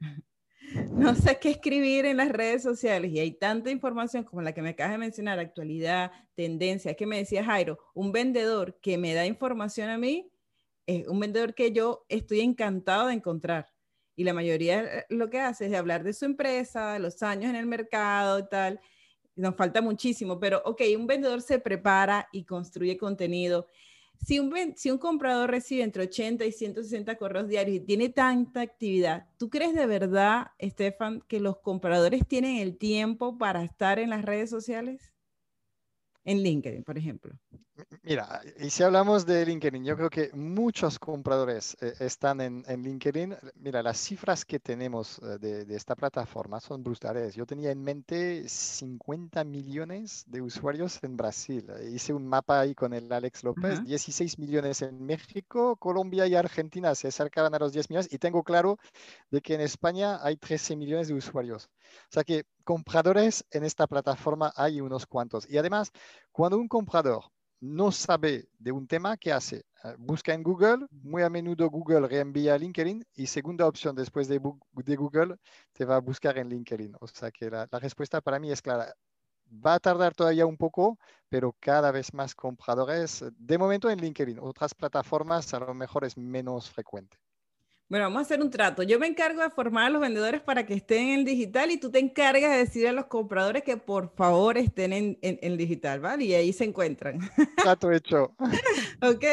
no 0.92 1.16
sé 1.16 1.40
qué 1.40 1.52
escribir 1.52 2.06
en 2.06 2.18
las 2.18 2.30
redes 2.30 2.64
sociales 2.64 3.12
y 3.12 3.20
hay 3.20 3.32
tanta 3.32 3.72
información 3.72 4.24
como 4.24 4.42
la 4.42 4.54
que 4.54 4.62
me 4.62 4.70
acabas 4.70 4.94
de 4.94 4.98
mencionar, 4.98 5.40
actualidad, 5.40 6.12
tendencia, 6.36 6.94
que 6.94 7.06
me 7.06 7.18
decía 7.18 7.44
Jairo, 7.44 7.80
un 7.94 8.12
vendedor 8.12 8.80
que 8.82 8.98
me 8.98 9.14
da 9.14 9.26
información 9.26 9.90
a 9.90 9.98
mí, 9.98 10.32
es 10.86 11.08
un 11.08 11.20
vendedor 11.20 11.54
que 11.54 11.72
yo 11.72 12.06
estoy 12.10 12.42
encantado 12.42 13.08
de 13.08 13.14
encontrar. 13.14 13.68
Y 14.16 14.24
la 14.24 14.34
mayoría 14.34 14.82
eh, 14.82 15.06
lo 15.10 15.30
que 15.30 15.40
hace 15.40 15.66
es 15.66 15.72
de 15.72 15.78
hablar 15.78 16.04
de 16.04 16.14
su 16.14 16.26
empresa, 16.26 16.94
de 16.94 17.00
los 17.00 17.22
años 17.24 17.50
en 17.50 17.56
el 17.56 17.68
mercado 17.68 18.48
tal. 18.48 18.80
Nos 19.36 19.56
falta 19.56 19.82
muchísimo, 19.82 20.40
pero 20.40 20.62
ok, 20.66 20.82
un 20.98 21.08
vendedor 21.08 21.42
se 21.42 21.60
prepara 21.60 22.28
y 22.32 22.44
construye 22.44 22.98
contenido. 22.98 23.68
Si 24.26 24.40
un, 24.40 24.54
si 24.76 24.92
un 24.92 24.98
comprador 24.98 25.50
recibe 25.50 25.84
entre 25.84 26.04
80 26.04 26.46
y 26.46 26.52
160 26.52 27.18
correos 27.18 27.48
diarios 27.48 27.78
y 27.78 27.80
tiene 27.80 28.10
tanta 28.10 28.62
actividad, 28.62 29.28
¿tú 29.38 29.50
crees 29.50 29.74
de 29.74 29.88
verdad, 29.88 30.48
Estefan, 30.58 31.22
que 31.28 31.40
los 31.40 31.58
compradores 31.60 32.28
tienen 32.28 32.58
el 32.58 32.78
tiempo 32.78 33.38
para 33.38 33.64
estar 33.64 33.98
en 34.00 34.10
las 34.12 34.24
redes 34.24 34.50
sociales? 34.50 35.14
En 36.30 36.44
LinkedIn, 36.44 36.84
por 36.84 36.96
ejemplo. 36.96 37.34
Mira, 38.04 38.42
y 38.60 38.70
si 38.70 38.84
hablamos 38.84 39.26
de 39.26 39.44
LinkedIn, 39.48 39.84
yo 39.84 39.96
creo 39.96 40.12
que 40.12 40.30
muchos 40.34 41.00
compradores 41.00 41.76
eh, 41.82 41.94
están 42.02 42.40
en, 42.40 42.64
LinkedIn. 42.68 43.36
Mira, 43.56 43.82
las 43.82 43.98
cifras 43.98 44.46
que 44.46 44.60
tenemos 44.60 45.20
eh, 45.24 45.40
de, 45.40 45.76
esta 45.76 45.96
plataforma 45.96 46.60
son 46.60 46.84
brutales. 46.84 47.34
Yo 47.34 47.48
tenía 47.48 47.72
en 47.72 47.84
mente 47.84 48.48
50 48.48 49.44
millones 49.44 50.24
de 50.28 50.44
usuarios 50.44 51.00
en 51.02 51.18
Brasil. 51.18 51.66
Hice 51.92 52.14
un 52.14 52.28
mapa 52.28 52.60
ahí 52.60 52.76
con 52.76 52.94
el 52.94 53.12
Alex 53.12 53.44
López, 53.44 53.84
16 53.84 54.38
millones 54.38 54.84
en 54.84 55.04
México, 55.04 55.78
Colombia 55.78 56.28
y 56.28 56.36
Argentina 56.36 56.94
se 56.94 57.08
acercaban 57.08 57.56
a 57.56 57.60
los 57.60 57.74
10 57.74 57.90
millones 57.90 58.14
y 58.14 58.20
tengo 58.20 58.44
claro 58.44 58.78
de 59.32 59.42
que 59.42 59.56
en 59.56 59.62
España 59.62 60.20
hay 60.22 60.38
13 60.38 60.76
millones 60.76 61.08
de 61.08 61.16
usuarios. 61.16 61.72
O 62.04 62.12
sea 62.12 62.24
que 62.24 62.46
compradores 62.64 63.46
en 63.52 63.64
esta 63.64 63.88
plataforma 63.88 64.52
hay 64.56 64.82
unos 64.82 65.06
cuantos. 65.06 65.50
Y 65.50 65.58
además, 65.58 65.92
cuando 66.32 66.58
un 66.58 66.68
comprador 66.68 67.24
no 67.62 67.92
sabe 67.92 68.48
de 68.58 68.72
un 68.72 68.88
tema, 68.88 69.18
¿qué 69.18 69.34
hace? 69.34 69.66
Eh, 69.84 69.96
busca 69.98 70.34
en 70.34 70.44
Google, 70.44 70.88
muy 70.92 71.24
a 71.24 71.30
menudo 71.30 71.70
Google 71.70 72.08
reenvía 72.08 72.54
a 72.54 72.58
LinkedIn 72.58 73.06
y 73.16 73.28
segunda 73.28 73.68
opción 73.68 73.96
después 73.96 74.28
de, 74.28 74.38
Google 74.40 75.36
te 75.74 75.86
va 75.86 75.98
a 75.98 76.00
buscar 76.00 76.38
en 76.38 76.50
LinkedIn. 76.50 76.96
O 77.00 77.08
sea 77.08 77.32
que 77.32 77.50
la, 77.50 77.68
respuesta 77.72 78.22
para 78.22 78.40
mí 78.40 78.52
es 78.52 78.62
clara. 78.62 78.94
Va 79.52 79.76
a 79.76 79.80
tardar 79.80 80.14
todavía 80.14 80.46
un 80.46 80.58
poco, 80.58 81.00
pero 81.28 81.56
cada 81.60 81.92
vez 81.92 82.14
más 82.14 82.36
compradores. 82.36 83.26
De 83.38 83.58
momento 83.58 83.90
en 83.90 84.00
LinkedIn, 84.00 84.40
otras 84.40 84.76
plataformas 84.76 85.54
a 85.54 85.60
lo 85.60 85.74
mejor 85.74 86.06
es 86.06 86.18
menos 86.18 86.70
frecuente. 86.70 87.18
Bueno, 87.90 88.06
vamos 88.06 88.20
a 88.20 88.22
hacer 88.22 88.40
un 88.40 88.52
trato. 88.52 88.84
Yo 88.84 89.00
me 89.00 89.08
encargo 89.08 89.42
de 89.42 89.50
formar 89.50 89.88
a 89.88 89.90
los 89.90 90.00
vendedores 90.00 90.42
para 90.42 90.64
que 90.64 90.76
estén 90.76 91.10
en 91.10 91.26
digital 91.26 91.72
y 91.72 91.78
tú 91.78 91.90
te 91.90 91.98
encargas 91.98 92.52
de 92.52 92.58
decir 92.60 92.88
a 92.88 92.92
los 92.92 93.08
compradores 93.08 93.64
que 93.64 93.78
por 93.78 94.14
favor 94.16 94.60
estén 94.60 94.94
en, 94.94 95.18
en, 95.22 95.58
digital, 95.58 96.00
¿vale? 96.00 96.26
Y 96.26 96.36
ahí 96.36 96.54
se 96.54 96.66
encuentran. 96.66 97.20
Trato 97.64 97.92
hecho. 97.92 98.36
ok. 99.02 99.26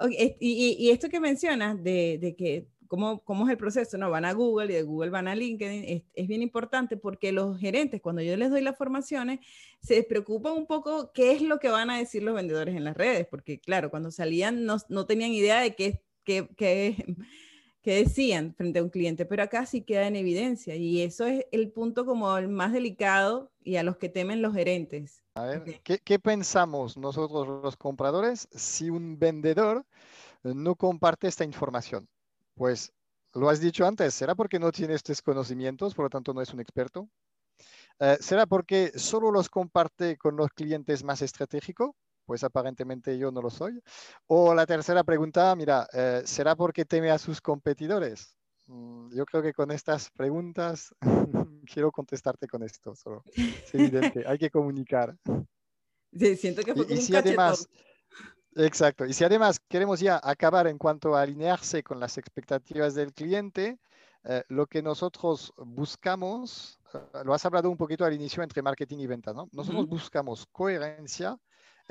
okay. 0.00 0.36
Y, 0.40 0.76
y, 0.80 0.90
esto 0.90 1.08
que 1.08 1.20
mencionas 1.20 1.80
de, 1.80 2.18
de 2.20 2.34
que 2.34 2.66
cómo, 2.88 3.22
cómo, 3.22 3.46
es 3.46 3.52
el 3.52 3.56
proceso, 3.56 3.96
¿no? 3.96 4.10
Van 4.10 4.24
a 4.24 4.32
Google 4.32 4.72
y 4.72 4.74
de 4.74 4.82
Google 4.82 5.10
van 5.10 5.28
a 5.28 5.36
LinkedIn, 5.36 5.84
es, 5.84 6.02
es, 6.12 6.26
bien 6.26 6.42
importante 6.42 6.96
porque 6.96 7.30
los 7.30 7.56
gerentes, 7.60 8.02
cuando 8.02 8.20
yo 8.20 8.36
les 8.36 8.50
doy 8.50 8.62
las 8.62 8.76
formaciones, 8.76 9.38
se 9.80 10.02
preocupan 10.02 10.54
un 10.54 10.66
poco 10.66 11.12
qué 11.12 11.30
es 11.30 11.40
lo 11.40 11.60
que 11.60 11.68
van 11.68 11.88
a 11.88 11.98
decir 11.98 12.24
los 12.24 12.34
vendedores 12.34 12.74
en 12.74 12.82
las 12.82 12.96
redes, 12.96 13.28
porque 13.30 13.60
claro, 13.60 13.90
cuando 13.90 14.10
salían 14.10 14.64
no, 14.64 14.78
no 14.88 15.06
tenían 15.06 15.30
idea 15.30 15.60
de 15.60 15.76
qué, 15.76 16.02
qué, 16.24 16.48
qué 16.56 16.96
que 17.82 17.96
decían 17.96 18.54
frente 18.54 18.78
a 18.78 18.82
un 18.82 18.90
cliente, 18.90 19.26
pero 19.26 19.42
acá 19.42 19.66
sí 19.66 19.82
queda 19.82 20.06
en 20.06 20.16
evidencia 20.16 20.76
y 20.76 21.02
eso 21.02 21.26
es 21.26 21.44
el 21.50 21.70
punto 21.70 22.06
como 22.06 22.36
el 22.38 22.48
más 22.48 22.72
delicado 22.72 23.50
y 23.62 23.76
a 23.76 23.82
los 23.82 23.96
que 23.96 24.08
temen 24.08 24.40
los 24.40 24.54
gerentes. 24.54 25.22
A 25.34 25.44
ver, 25.44 25.80
¿qué, 25.82 26.18
pensamos 26.18 26.96
nosotros 26.96 27.62
los 27.62 27.76
compradores 27.76 28.48
si 28.52 28.88
un 28.88 29.18
vendedor 29.18 29.84
no 30.44 30.76
comparte 30.76 31.26
esta 31.26 31.44
información? 31.44 32.08
Pues 32.54 32.92
lo 33.34 33.48
has 33.48 33.60
dicho 33.60 33.84
antes, 33.84 34.14
¿será 34.14 34.34
porque 34.34 34.58
no 34.58 34.70
tiene 34.70 34.94
estos 34.94 35.20
conocimientos, 35.20 35.94
por 35.94 36.04
lo 36.04 36.10
tanto 36.10 36.32
no 36.32 36.40
es 36.40 36.52
un 36.52 36.60
experto? 36.60 37.08
Eh, 37.98 38.16
¿Será 38.20 38.46
porque 38.46 38.92
solo 38.94 39.30
los 39.30 39.48
comparte 39.48 40.16
con 40.16 40.36
los 40.36 40.50
clientes 40.50 41.02
más 41.02 41.22
estratégicos? 41.22 41.90
Pues 42.24 42.44
aparentemente 42.44 43.16
yo 43.18 43.30
no 43.30 43.42
lo 43.42 43.50
soy. 43.50 43.82
O 44.26 44.54
la 44.54 44.66
tercera 44.66 45.04
pregunta, 45.04 45.54
mira, 45.56 45.86
eh, 45.92 46.22
¿será 46.24 46.56
porque 46.56 46.84
teme 46.84 47.10
a 47.10 47.18
sus 47.18 47.40
competidores? 47.40 48.36
Mm, 48.66 49.14
yo 49.14 49.26
creo 49.26 49.42
que 49.42 49.52
con 49.52 49.70
estas 49.70 50.10
preguntas 50.10 50.94
quiero 51.66 51.90
contestarte 51.90 52.46
con 52.46 52.62
esto. 52.62 52.94
Solo. 52.94 53.22
Es 53.34 53.74
evidente, 53.74 54.24
hay 54.26 54.38
que 54.38 54.50
comunicar. 54.50 55.16
Sí, 56.14 56.36
siento 56.36 56.62
que 56.62 56.74
fue 56.74 56.84
y, 56.90 56.98
si 56.98 57.16
además, 57.16 57.66
exacto. 58.54 59.06
Y 59.06 59.14
si 59.14 59.24
además 59.24 59.58
queremos 59.66 59.98
ya 59.98 60.20
acabar 60.22 60.66
en 60.66 60.76
cuanto 60.76 61.16
a 61.16 61.22
alinearse 61.22 61.82
con 61.82 61.98
las 61.98 62.18
expectativas 62.18 62.94
del 62.94 63.14
cliente, 63.14 63.78
eh, 64.24 64.44
lo 64.48 64.66
que 64.66 64.82
nosotros 64.82 65.54
buscamos, 65.56 66.78
eh, 66.92 66.98
lo 67.24 67.32
has 67.32 67.46
hablado 67.46 67.70
un 67.70 67.78
poquito 67.78 68.04
al 68.04 68.12
inicio 68.12 68.42
entre 68.42 68.60
marketing 68.60 68.98
y 68.98 69.06
venta, 69.06 69.32
¿no? 69.32 69.48
Nosotros 69.52 69.86
buscamos 69.88 70.46
coherencia 70.52 71.38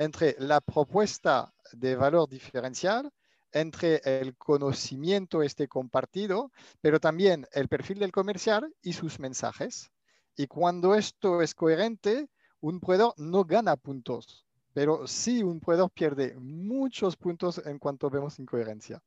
entre 0.02 0.36
la 0.38 0.60
propuesta 0.60 1.52
de 1.72 1.96
valor 1.96 2.28
diferencial, 2.28 3.10
entre 3.52 4.00
el 4.04 4.36
conocimiento 4.36 5.42
este 5.42 5.68
compartido, 5.68 6.50
pero 6.80 6.98
también 6.98 7.46
el 7.52 7.68
perfil 7.68 7.98
del 7.98 8.12
comercial 8.12 8.74
y 8.82 8.94
sus 8.94 9.18
mensajes. 9.18 9.90
Y 10.36 10.46
cuando 10.46 10.94
esto 10.94 11.42
es 11.42 11.54
coherente, 11.54 12.28
un 12.60 12.80
proveedor 12.80 13.14
no 13.18 13.44
gana 13.44 13.76
puntos, 13.76 14.46
pero 14.72 15.06
sí 15.06 15.42
un 15.42 15.60
proveedor 15.60 15.90
pierde 15.90 16.34
muchos 16.38 17.16
puntos 17.16 17.60
en 17.64 17.78
cuanto 17.78 18.08
vemos 18.08 18.38
incoherencia. 18.38 19.02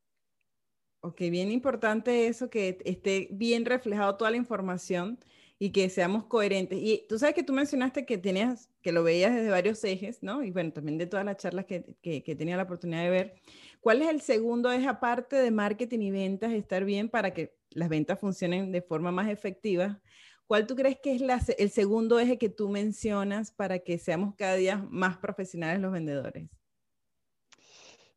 Ok, 1.02 1.20
bien 1.20 1.52
importante 1.52 2.28
eso, 2.28 2.50
que 2.50 2.80
esté 2.86 3.28
bien 3.32 3.66
reflejado 3.66 4.16
toda 4.16 4.32
la 4.32 4.38
información 4.38 5.20
y 5.58 5.72
que 5.72 5.90
seamos 5.90 6.26
coherentes. 6.26 6.80
Y 6.82 7.06
tú 7.08 7.18
sabes 7.18 7.36
que 7.36 7.44
tú 7.44 7.54
mencionaste 7.54 8.06
que 8.06 8.18
tenías, 8.18 8.70
que 8.82 8.92
lo 8.92 9.04
veías 9.04 9.34
desde 9.34 9.50
varios 9.50 9.84
ejes, 9.84 10.22
¿no? 10.22 10.44
Y 10.44 10.52
bueno, 10.52 10.74
también 10.74 10.98
de 10.98 11.08
todas 11.08 11.26
las 11.26 11.38
charlas 11.38 11.66
que, 11.66 11.96
que, 12.02 12.36
tenía 12.36 12.58
la 12.58 12.64
oportunidad 12.64 13.04
de 13.04 13.10
ver. 13.10 13.36
¿Cuál 13.80 14.02
es 14.02 14.10
el 14.10 14.22
segundo 14.22 14.72
eje, 14.72 14.88
aparte 14.88 15.36
de 15.38 15.52
marketing 15.52 16.00
y 16.00 16.12
ventas, 16.12 16.52
estar 16.52 16.84
bien 16.84 17.10
para 17.10 17.34
que 17.34 17.56
las 17.72 17.90
ventas 17.90 18.20
funcionen 18.20 18.72
de 18.72 18.82
forma 18.82 19.12
más 19.12 19.30
efectiva? 19.30 20.02
¿Cuál 20.48 20.68
tú 20.68 20.76
crees 20.76 20.98
que 21.02 21.16
es 21.16 21.22
el 21.58 21.70
segundo 21.72 22.20
eje 22.20 22.38
que 22.38 22.50
tú 22.50 22.70
mencionas 22.70 23.52
para 23.52 23.80
que 23.80 23.98
seamos 23.98 24.36
cada 24.36 24.56
día 24.56 24.86
más 24.92 25.18
profesionales 25.18 25.82
los 25.82 25.92
vendedores? 25.92 26.50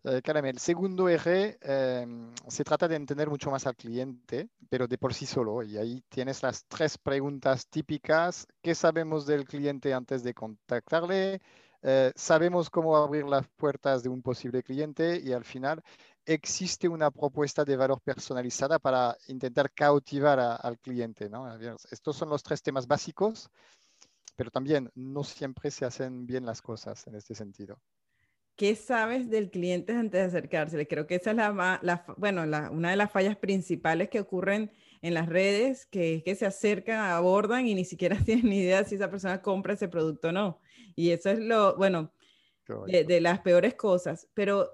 Eh, 0.05 0.23
el 0.25 0.59
segundo 0.59 1.09
eje 1.09 1.59
em, 1.61 2.33
se 2.47 2.65
trata 2.65 2.87
de 2.87 2.97
entender 2.97 3.29
mucho 3.29 3.51
más 3.51 3.67
al 3.67 3.77
cliente, 3.77 4.49
pero 4.69 4.87
de 4.87 4.97
por 4.99 5.13
sí 5.13 5.27
solo. 5.27 5.63
Y 5.63 5.77
ahí 5.77 6.03
tienes 6.09 6.43
las 6.43 6.65
tres 6.67 6.99
preguntas 6.99 7.67
típicas. 7.69 8.47
¿Qué 8.63 8.75
sabemos 8.75 9.27
del 9.27 9.45
cliente 9.45 9.93
antes 9.93 10.23
de 10.23 10.35
contactarle? 10.35 11.41
Eh, 11.83 12.13
¿Sabemos 12.17 12.71
cómo 12.71 12.97
abrir 12.97 13.25
las 13.25 13.47
puertas 13.57 14.03
de 14.03 14.09
un 14.09 14.23
posible 14.23 14.63
cliente? 14.63 15.21
Y 15.21 15.33
al 15.33 15.45
final, 15.45 15.83
¿existe 16.25 16.89
una 16.89 17.11
propuesta 17.11 17.65
de 17.65 17.77
valor 17.77 18.01
personalizada 18.01 18.79
para 18.79 19.17
intentar 19.29 19.73
cautivar 19.73 20.39
al 20.41 20.79
cliente? 20.79 21.29
¿no? 21.29 21.53
Estos 21.91 22.17
son 22.17 22.29
los 22.31 22.43
tres 22.43 22.63
temas 22.63 22.87
básicos, 22.87 23.51
pero 24.37 24.51
también 24.51 24.91
no 24.95 25.25
siempre 25.25 25.71
se 25.71 25.85
hacen 25.85 26.27
bien 26.27 26.47
las 26.47 26.63
cosas 26.63 27.07
en 27.07 27.17
este 27.17 27.35
sentido. 27.35 27.81
¿Qué 28.59 28.75
sabes 28.75 29.31
del 29.31 29.51
cliente 29.51 29.93
antes 29.93 30.21
de 30.21 30.27
acercarse? 30.27 30.89
Creo 30.89 31.07
que 31.07 31.15
esa 31.15 31.31
es 31.31 31.37
la, 31.37 32.05
bueno, 32.17 32.43
una 32.43 32.91
de 32.91 32.97
las 32.97 33.13
fallas 33.13 33.37
principales 33.37 34.09
que 34.09 34.19
ocurren 34.19 34.73
en 35.01 35.15
las 35.15 35.29
redes, 35.29 35.87
que 35.87 36.17
es 36.17 36.25
que 36.25 36.35
se 36.35 36.45
acercan, 36.45 36.99
abordan 36.99 37.69
y 37.69 37.77
ni 37.77 37.85
siquiera 37.85 38.19
tienen 38.25 38.49
ni 38.49 38.59
idea 38.59 38.83
si 38.83 38.97
esa 38.97 39.11
persona 39.11 39.43
compra 39.43 39.75
ese 39.75 39.87
producto 39.87 40.31
o 40.31 40.33
no. 40.33 40.61
Y 40.97 41.13
eso 41.13 41.31
es 41.31 41.39
lo, 41.39 41.77
bueno, 41.77 42.13
de, 42.89 43.21
las 43.21 43.39
peores 43.39 43.75
cosas. 43.75 44.27
Pero 44.35 44.69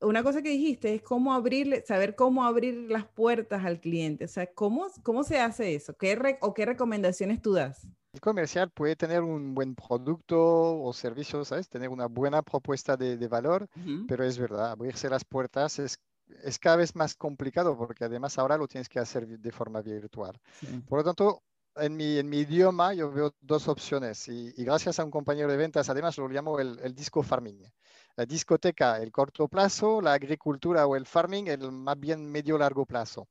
una 0.00 0.22
cosa 0.22 0.42
que 0.42 0.50
dijiste 0.50 0.94
es 0.94 1.02
cómo 1.02 1.32
abrirle, 1.32 1.84
saber 1.86 2.14
cómo 2.14 2.44
abrir 2.44 2.90
las 2.90 3.06
puertas 3.06 3.64
al 3.64 3.80
cliente. 3.80 4.24
O 4.24 4.28
sea, 4.28 4.46
¿cómo, 4.52 4.86
cómo 5.02 5.24
se 5.24 5.40
hace 5.40 5.74
eso? 5.74 5.94
¿Qué 5.96 6.38
¿O 6.40 6.54
qué 6.54 6.66
recomendaciones 6.66 7.40
tú 7.40 7.52
das? 7.52 7.86
El 8.12 8.20
comercial 8.20 8.70
puede 8.70 8.96
tener 8.96 9.22
un 9.22 9.54
buen 9.54 9.74
producto 9.74 10.82
o 10.82 10.92
servicio, 10.92 11.44
¿sabes? 11.44 11.68
Tener 11.68 11.90
una 11.90 12.06
buena 12.06 12.42
propuesta 12.42 12.96
de, 12.96 13.28
valor, 13.28 13.68
pero 14.08 14.24
es 14.24 14.38
verdad, 14.38 14.70
abrirse 14.70 15.10
las 15.10 15.24
puertas 15.24 15.78
es, 15.78 15.98
es, 16.42 16.58
cada 16.58 16.76
vez 16.76 16.96
más 16.96 17.14
complicado 17.14 17.76
porque 17.76 18.04
además 18.04 18.38
ahora 18.38 18.56
lo 18.56 18.68
tienes 18.68 18.88
que 18.88 19.00
hacer 19.00 19.26
de 19.26 19.52
forma 19.52 19.82
virtual. 19.82 20.40
Por 20.88 21.00
lo 21.00 21.04
tanto, 21.04 21.42
en 21.76 21.94
mi, 21.94 22.16
en 22.16 22.28
mi, 22.30 22.38
idioma 22.38 22.94
yo 22.94 23.10
veo 23.12 23.34
dos 23.40 23.68
opciones 23.68 24.28
y, 24.28 24.52
gracias 24.64 24.98
a 24.98 25.04
un 25.04 25.10
compañero 25.10 25.50
de 25.50 25.58
ventas, 25.58 25.90
además 25.90 26.16
lo 26.16 26.26
llamo 26.28 26.58
el, 26.58 26.78
el 26.82 26.94
disco 26.94 27.22
farming. 27.22 27.62
La 28.16 28.24
discoteca, 28.24 28.96
el 28.98 29.12
corto 29.12 29.46
plazo, 29.46 30.00
la 30.00 30.14
agricultura 30.14 30.86
o 30.86 30.96
el 30.96 31.04
farming, 31.06 31.48
el 31.48 31.70
más 31.70 32.00
bien 32.00 32.30
medio 32.30 32.56
largo 32.56 32.86
plazo. 32.86 33.28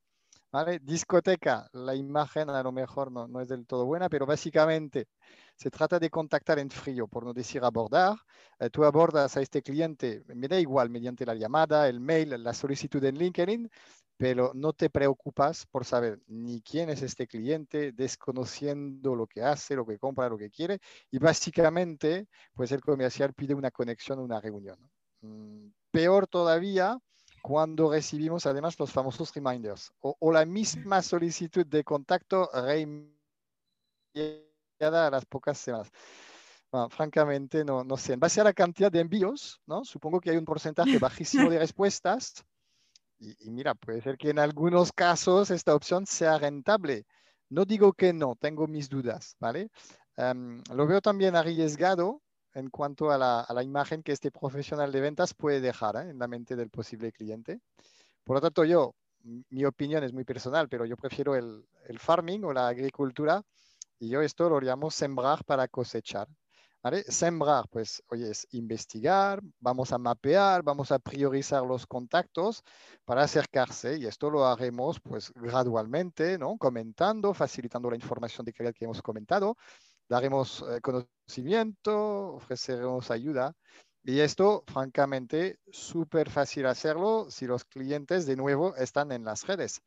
Discoteca, 0.84 1.68
la 1.74 1.96
imagen 1.96 2.50
a 2.50 2.64
lo 2.64 2.72
mejor 2.72 3.12
no, 3.12 3.28
no, 3.28 3.42
es 3.42 3.48
del 3.50 3.66
todo 3.66 3.86
buena, 3.86 4.08
pero 4.08 4.26
básicamente 4.26 5.08
se 5.56 5.72
trata 5.72 6.00
de 6.00 6.10
contactar 6.10 6.60
en 6.60 6.70
frío, 6.70 7.08
por 7.08 7.24
no 7.24 7.34
decir 7.34 7.64
abordar. 7.64 8.18
Eh, 8.60 8.70
tú 8.70 8.84
abordas 8.84 9.38
a 9.38 9.42
este 9.42 9.62
cliente, 9.62 10.24
me 10.28 10.48
da 10.48 10.60
igual, 10.60 10.90
mediante 10.90 11.26
la 11.26 11.36
llamada, 11.36 11.88
el 11.88 12.00
mail, 12.00 12.44
la 12.44 12.54
solicitud 12.54 13.04
en 13.04 13.18
LinkedIn, 13.18 13.70
pero 14.18 14.52
no 14.54 14.74
te 14.74 14.90
preocupas 14.90 15.66
por 15.66 15.86
saber 15.86 16.22
ni 16.28 16.62
quién 16.62 16.90
es 16.90 17.02
este 17.02 17.28
cliente, 17.28 17.92
desconociendo 17.92 19.16
lo 19.16 19.28
que 19.28 19.42
hace, 19.42 19.76
lo 19.76 19.86
que 19.86 20.00
compra, 20.00 20.30
lo 20.30 20.38
que 20.38 20.50
quiere, 20.50 20.80
y 21.12 21.18
básicamente, 21.20 22.28
pues 22.54 22.72
el 22.72 22.82
comercial 22.82 23.34
pide 23.34 23.54
una 23.54 23.72
conexión, 23.72 24.20
una 24.20 24.40
reunión. 24.40 24.78
Mm, 25.22 25.70
peor 25.92 26.28
todavía 26.28 26.98
cuando 27.42 27.92
recibimos 27.92 28.46
además 28.48 28.80
los 28.80 28.92
famosos 28.92 29.34
reminders 29.34 29.92
o, 30.00 30.32
la 30.32 30.46
misma 30.46 31.02
solicitud 31.02 31.66
de 31.66 31.84
contacto 31.84 32.50
reenviada 32.54 33.16
a 34.80 35.10
las 35.10 35.26
pocas 35.26 35.58
semanas. 35.58 35.92
francamente, 36.90 37.64
no, 37.64 37.84
no 37.84 37.96
sé. 37.96 38.14
En 38.14 38.20
base 38.20 38.42
a 38.42 38.44
la 38.44 38.54
cantidad 38.54 38.92
de 38.92 39.00
envíos, 39.00 39.62
¿no? 39.66 39.86
supongo 39.86 40.20
que 40.20 40.32
hay 40.32 40.38
un 40.38 40.46
porcentaje 40.46 41.00
bajísimo 41.00 41.50
de 41.50 41.60
respuestas. 41.60 42.44
Y, 43.18 43.48
y, 43.48 43.52
mira, 43.52 43.74
puede 43.76 44.02
ser 44.02 44.18
que 44.18 44.30
en 44.32 44.40
algunos 44.40 44.92
casos 44.92 45.50
esta 45.52 45.74
opción 45.74 46.06
sea 46.06 46.38
rentable. 46.38 47.06
No 47.50 47.64
digo 47.64 47.94
que 47.94 48.12
no, 48.12 48.36
tengo 48.36 48.68
mis 48.68 48.90
dudas, 48.90 49.38
¿vale? 49.40 49.70
Em, 50.18 50.62
lo 50.74 50.86
veo 50.88 51.02
también 51.02 51.36
arriesgado 51.36 52.22
en 52.54 52.70
cuanto 52.70 53.12
a 53.12 53.18
la, 53.18 53.64
imagen 53.64 54.04
que 54.04 54.14
este 54.14 54.32
profesional 54.32 54.92
de 54.92 55.02
ventas 55.02 55.34
puede 55.34 55.62
dejar 55.62 55.96
¿eh? 55.98 56.10
en 56.10 56.20
la 56.20 56.28
mente 56.28 56.56
del 56.56 56.70
posible 56.70 57.12
cliente. 57.12 57.60
Por 58.24 58.38
lo 58.38 58.42
tanto, 58.42 58.66
yo, 58.66 58.96
mi 59.24 59.66
opinión 59.66 60.04
es 60.04 60.14
muy 60.14 60.24
personal, 60.26 60.68
pero 60.68 60.86
yo 60.86 60.98
prefiero 60.98 61.36
el, 61.36 61.66
el 61.88 62.00
farming 62.00 62.44
o 62.44 62.54
la 62.54 62.68
agricultura 62.68 63.42
y 64.00 64.10
yo 64.10 64.22
esto 64.22 64.50
lo 64.50 64.60
llamo 64.60 64.92
sembrar 64.92 65.44
para 65.46 65.68
cosechar. 65.68 66.28
¿Vale? 66.84 67.02
Sembrar, 67.04 67.68
pues, 67.72 68.04
oye, 68.10 68.30
es 68.30 68.48
investigar, 68.52 69.42
vamos 69.60 69.92
a 69.92 69.98
mapear, 69.98 70.62
vamos 70.62 70.92
a 70.92 71.00
priorizar 71.00 71.64
los 71.66 71.88
contactos 71.88 72.64
para 73.04 73.24
acercarse 73.24 73.98
y 73.98 74.06
esto 74.06 74.30
lo 74.30 74.46
haremos, 74.46 75.00
pues, 75.00 75.34
gradualmente, 75.34 76.38
¿no? 76.38 76.58
Comentando, 76.60 77.34
facilitando 77.34 77.90
la 77.90 77.96
información 77.96 78.46
de 78.46 78.54
calidad 78.54 78.76
que 78.76 78.86
hemos 78.86 79.02
comentado, 79.02 79.58
daremos 80.08 80.64
eh, 80.70 80.80
conocimiento, 80.82 82.36
ofreceremos 82.36 83.10
ayuda. 83.10 83.56
Y 84.04 84.20
esto, 84.20 84.64
francamente, 84.68 85.58
súper 85.72 86.30
fácil 86.30 86.68
hacerlo 86.68 87.32
si 87.32 87.48
los 87.48 87.66
clientes 87.66 88.28
de 88.28 88.36
nuevo 88.36 88.76
están 88.76 89.12
en 89.12 89.26
las 89.26 89.48
redes. 89.48 89.82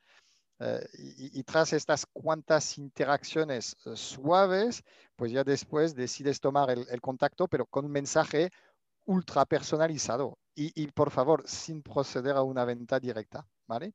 Eh, 0.60 0.88
y, 1.18 1.42
tras 1.44 1.72
estas 1.72 2.04
cuantas 2.06 2.78
interacciones 2.78 3.76
eh, 3.86 3.94
suaves, 3.94 4.82
pues 5.14 5.30
ya 5.30 5.44
después 5.44 5.94
decides 5.94 6.40
tomar 6.40 6.70
el, 6.70 7.00
contacto, 7.00 7.46
pero 7.46 7.66
con 7.66 7.84
un 7.84 7.92
mensaje 7.92 8.50
ultra 9.06 9.44
personalizado. 9.44 10.38
Y, 10.54 10.72
y, 10.82 10.88
por 10.88 11.10
favor, 11.10 11.44
sin 11.46 11.82
proceder 11.82 12.36
a 12.36 12.42
una 12.42 12.64
venta 12.64 12.98
directa, 12.98 13.46
¿vale? 13.66 13.94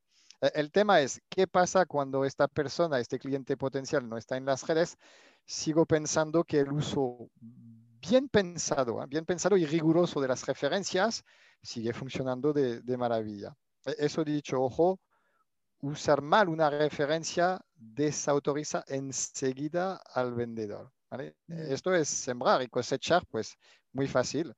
El 0.53 0.71
tema 0.71 0.99
es, 0.99 1.21
¿qué 1.29 1.47
pasa 1.47 1.85
cuando 1.85 2.25
esta 2.25 2.47
persona, 2.49 2.99
este 2.99 3.17
cliente 3.17 3.55
potencial 3.55 4.07
no 4.07 4.17
está 4.17 4.35
en 4.35 4.45
las 4.45 4.67
redes? 4.67 4.97
sigo 5.45 5.85
pensando 5.85 6.43
que 6.43 6.59
el 6.59 6.71
uso 6.71 7.29
bien 7.39 8.29
pensado, 8.29 9.01
¿eh? 9.01 9.05
bien 9.07 9.25
pensado 9.25 9.57
y 9.57 9.65
riguroso 9.65 10.21
de 10.21 10.27
las 10.27 10.45
referencias 10.45 11.23
sigue 11.61 11.93
funcionando 11.93 12.53
de, 12.53 12.97
maravilla. 12.97 13.55
E, 13.85 13.95
eso 13.99 14.23
dicho, 14.23 14.61
ojo, 14.61 14.99
usar 15.83 16.21
mal 16.21 16.47
una 16.47 16.69
referencia 16.69 17.59
desautoriza 17.75 18.85
enseguida 18.87 19.99
al 20.13 20.33
vendedor. 20.33 20.91
Esto 21.47 21.93
es 21.93 22.07
sembrar 22.07 22.61
y 22.63 22.67
cosechar, 22.67 23.25
pues 23.29 23.55
muy 23.91 24.07
fácil. 24.07 24.53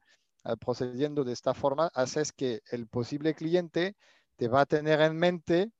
Procediendo 0.59 1.23
de 1.23 1.33
esta 1.33 1.55
forma, 1.55 1.89
haces 1.95 2.31
que 2.31 2.61
el 2.69 2.87
posible 2.87 3.33
cliente 3.33 3.95
te 4.35 4.47
va 4.47 4.61
a 4.61 4.65
tener 4.67 5.01
en 5.01 5.17
mente 5.17 5.71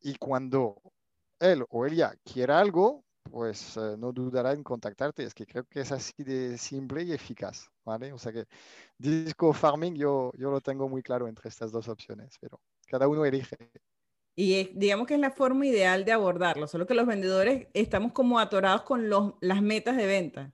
y 0.00 0.14
cuando 0.16 0.80
él 1.38 1.64
o 1.68 1.84
ella 1.84 2.14
quiera 2.24 2.58
algo, 2.58 3.04
pues 3.24 3.76
eh, 3.76 3.96
no 3.98 4.12
dudará 4.12 4.52
en 4.52 4.62
contactarte. 4.62 5.24
Es 5.24 5.34
que 5.34 5.46
creo 5.46 5.64
que 5.64 5.80
es 5.80 5.92
así 5.92 6.14
de 6.24 6.56
simple 6.56 7.02
y 7.02 7.12
eficaz, 7.12 7.68
¿vale? 7.84 8.12
O 8.12 8.18
sea 8.18 8.32
que 8.32 8.46
disco 8.96 9.52
farming 9.52 9.96
yo, 9.96 10.32
yo 10.38 10.50
lo 10.50 10.60
tengo 10.62 10.88
muy 10.88 11.02
claro 11.02 11.28
entre 11.28 11.48
estas 11.50 11.70
dos 11.72 11.88
opciones, 11.88 12.36
pero 12.40 12.58
cada 12.86 13.06
uno 13.06 13.24
elige. 13.24 13.56
Y 14.36 14.70
digamos 14.74 15.06
que 15.06 15.14
es 15.14 15.20
la 15.20 15.30
forma 15.30 15.66
ideal 15.66 16.04
de 16.04 16.12
abordarlo, 16.12 16.66
solo 16.66 16.86
que 16.86 16.94
los 16.94 17.06
vendedores 17.06 17.68
estamos 17.72 18.12
como 18.12 18.38
atorados 18.38 18.82
con 18.82 19.08
los, 19.08 19.34
las 19.40 19.62
metas 19.62 19.96
de 19.96 20.06
venta. 20.06 20.52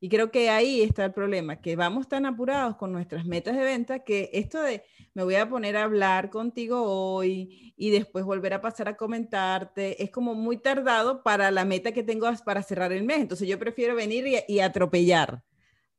Y 0.00 0.08
creo 0.08 0.32
que 0.32 0.50
ahí 0.50 0.82
está 0.82 1.04
el 1.04 1.12
problema, 1.12 1.60
que 1.60 1.76
vamos 1.76 2.08
tan 2.08 2.26
apurados 2.26 2.74
con 2.74 2.90
nuestras 2.90 3.24
metas 3.24 3.56
de 3.56 3.62
venta 3.62 4.00
que 4.00 4.30
esto 4.32 4.60
de 4.60 4.82
me 5.14 5.22
voy 5.22 5.36
a 5.36 5.48
poner 5.48 5.76
a 5.76 5.84
hablar 5.84 6.28
contigo 6.28 6.82
hoy 6.82 7.72
y 7.76 7.90
después 7.90 8.24
volver 8.24 8.52
a 8.54 8.60
pasar 8.60 8.88
a 8.88 8.96
comentarte 8.96 10.02
es 10.02 10.10
como 10.10 10.34
muy 10.34 10.56
tardado 10.56 11.22
para 11.22 11.52
la 11.52 11.64
meta 11.64 11.92
que 11.92 12.02
tengo 12.02 12.28
para 12.44 12.64
cerrar 12.64 12.92
el 12.92 13.04
mes. 13.04 13.20
Entonces 13.20 13.46
yo 13.46 13.60
prefiero 13.60 13.94
venir 13.94 14.26
y, 14.48 14.58
atropellar. 14.58 15.44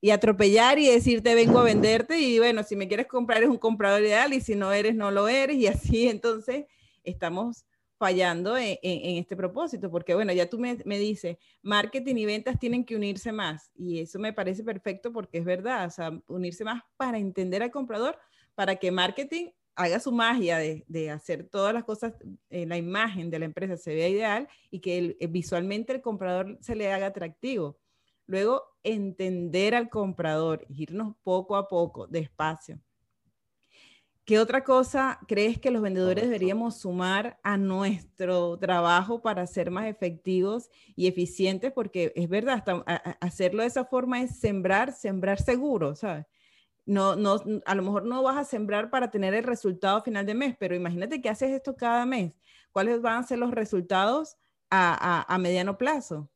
Y 0.01 0.09
atropellar 0.09 0.79
y 0.79 0.89
decirte 0.89 1.33
vengo 1.33 1.59
a 1.59 1.63
venderte 1.63 2.19
y 2.19 2.39
bueno, 2.39 2.63
si 2.63 2.75
me 2.75 2.89
quieres 2.89 3.07
comprar 3.07 3.37
eres 3.37 3.51
un 3.51 3.57
comprador 3.57 4.01
ideal 4.01 4.33
y 4.33 4.41
si 4.41 4.55
no 4.55 4.73
eres 4.73 4.95
no 4.95 5.11
lo 5.11 5.29
eres 5.29 5.55
y 5.55 5.67
así 5.67 6.09
entonces 6.09 6.65
estamos 7.03 7.65
fallando 7.97 8.57
en, 8.57 8.77
este 8.81 9.37
propósito, 9.37 9.89
porque 9.89 10.13
bueno, 10.13 10.33
ya 10.33 10.49
tú 10.49 10.59
me, 10.59 10.75
dices, 10.97 11.37
marketing 11.61 12.15
y 12.15 12.25
ventas 12.25 12.59
tienen 12.59 12.83
que 12.83 12.97
unirse 12.97 13.31
más 13.31 13.71
y 13.75 13.99
eso 13.99 14.19
me 14.19 14.33
parece 14.33 14.61
perfecto 14.61 15.13
porque 15.13 15.37
es 15.37 15.45
verdad, 15.45 15.85
o 15.87 15.89
sea, 15.89 16.11
unirse 16.27 16.65
más 16.65 16.81
para 16.97 17.17
entender 17.17 17.63
al 17.63 17.71
comprador, 17.71 18.19
para 18.55 18.75
que 18.75 18.91
marketing 18.91 19.51
haga 19.75 20.01
su 20.01 20.11
magia 20.11 20.57
de, 20.57 21.11
hacer 21.11 21.47
todas 21.47 21.73
las 21.73 21.85
cosas, 21.85 22.13
en 22.49 22.69
la 22.69 22.77
imagen 22.77 23.29
de 23.29 23.39
la 23.39 23.45
empresa 23.45 23.77
se 23.77 23.95
vea 23.95 24.09
ideal 24.09 24.49
y 24.69 24.79
que 24.81 25.15
eh, 25.19 25.27
visualmente 25.27 25.93
el 25.93 26.01
comprador 26.01 26.57
se 26.61 26.75
le 26.75 26.91
haga 26.91 27.07
atractivo. 27.07 27.79
Luego, 28.27 28.63
entender 28.83 29.75
al 29.75 29.89
comprador, 29.89 30.65
irnos 30.69 31.15
poco 31.23 31.55
a 31.55 31.67
poco, 31.67 32.07
despacio. 32.07 32.79
¿Qué 34.25 34.39
otra 34.39 34.63
cosa 34.63 35.19
crees 35.27 35.59
que 35.59 35.69
los 35.69 35.81
vendedores 35.81 36.23
deberíamos 36.23 36.77
sumar 36.77 37.39
a 37.43 37.57
nuestro 37.57 38.57
trabajo 38.57 39.21
para 39.21 39.45
ser 39.47 39.69
más 39.69 39.87
efectivos 39.87 40.69
y 40.95 41.07
eficientes? 41.07 41.73
Porque 41.73 42.13
es 42.15 42.29
verdad, 42.29 42.63
hacerlo 43.19 43.63
de 43.63 43.67
esa 43.67 43.83
forma 43.83 44.21
es 44.21 44.39
sembrar, 44.39 44.93
sembrar 44.93 45.41
seguro, 45.41 45.93
¿sabes? 45.95 46.25
No, 46.85 47.17
no, 47.17 47.41
a 47.65 47.75
lo 47.75 47.83
mejor 47.83 48.05
no 48.05 48.23
vas 48.23 48.37
a 48.37 48.45
sembrar 48.45 48.89
para 48.89 49.11
tener 49.11 49.33
el 49.33 49.43
resultado 49.43 49.97
a 49.97 50.03
final 50.03 50.25
de 50.25 50.35
mes, 50.35 50.55
pero 50.57 50.73
imagínate 50.73 51.21
que 51.21 51.29
haces 51.29 51.51
esto 51.51 51.75
cada 51.75 52.05
mes. 52.05 52.33
¿Cuáles 52.71 53.01
van 53.01 53.19
a 53.19 53.27
ser 53.27 53.39
los 53.39 53.51
resultados 53.51 54.37
a, 54.69 55.25
a 55.27 55.37
mediano 55.37 55.77
plazo 55.77 56.29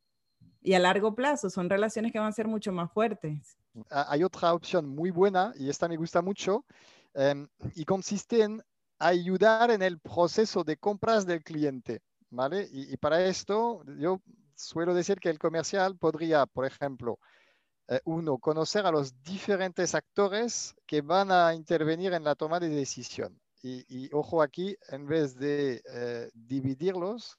y 0.61 0.73
a 0.73 0.79
largo 0.79 1.15
plazo? 1.15 1.49
Son 1.49 1.69
relaciones 1.69 2.11
que 2.11 2.19
van 2.19 2.27
a 2.27 2.33
ser 2.33 2.49
mucho 2.49 2.73
más 2.73 2.91
fuertes. 2.91 3.57
Hay 3.89 4.23
otra 4.23 4.53
opción 4.53 4.87
muy 4.89 5.09
buena 5.09 5.53
y 5.57 5.69
esta 5.69 5.87
me 5.87 5.97
gusta 5.97 6.21
mucho 6.21 6.65
Em, 7.19 7.47
y 7.73 7.83
consiste 7.83 8.43
en 8.43 8.61
ayudar 8.99 9.71
en 9.71 9.81
el 9.81 9.99
proceso 9.99 10.63
de 10.63 10.77
compras 10.77 11.25
del 11.25 11.43
cliente. 11.43 12.01
¿vale? 12.29 12.67
Y, 12.71 12.95
para 12.97 13.25
esto, 13.25 13.83
yo 13.97 14.21
suelo 14.55 14.93
decir 14.93 15.19
que 15.19 15.29
el 15.31 15.39
comercial 15.39 15.97
podría, 15.97 16.45
por 16.45 16.65
ejemplo, 16.65 17.17
eh, 17.87 18.01
uno, 18.05 18.37
conocer 18.37 18.85
a 18.85 18.91
los 18.91 19.19
diferentes 19.23 19.95
actores 19.95 20.75
que 20.85 21.01
van 21.01 21.31
a 21.31 21.55
intervenir 21.55 22.13
en 22.13 22.23
la 22.23 22.35
toma 22.35 22.59
de 22.59 22.69
decisión. 22.69 23.39
Y, 23.63 24.09
ojo 24.13 24.43
aquí, 24.43 24.77
en 24.89 25.07
vez 25.07 25.35
de 25.35 25.81
eh, 25.91 26.29
dividirlos, 26.33 27.37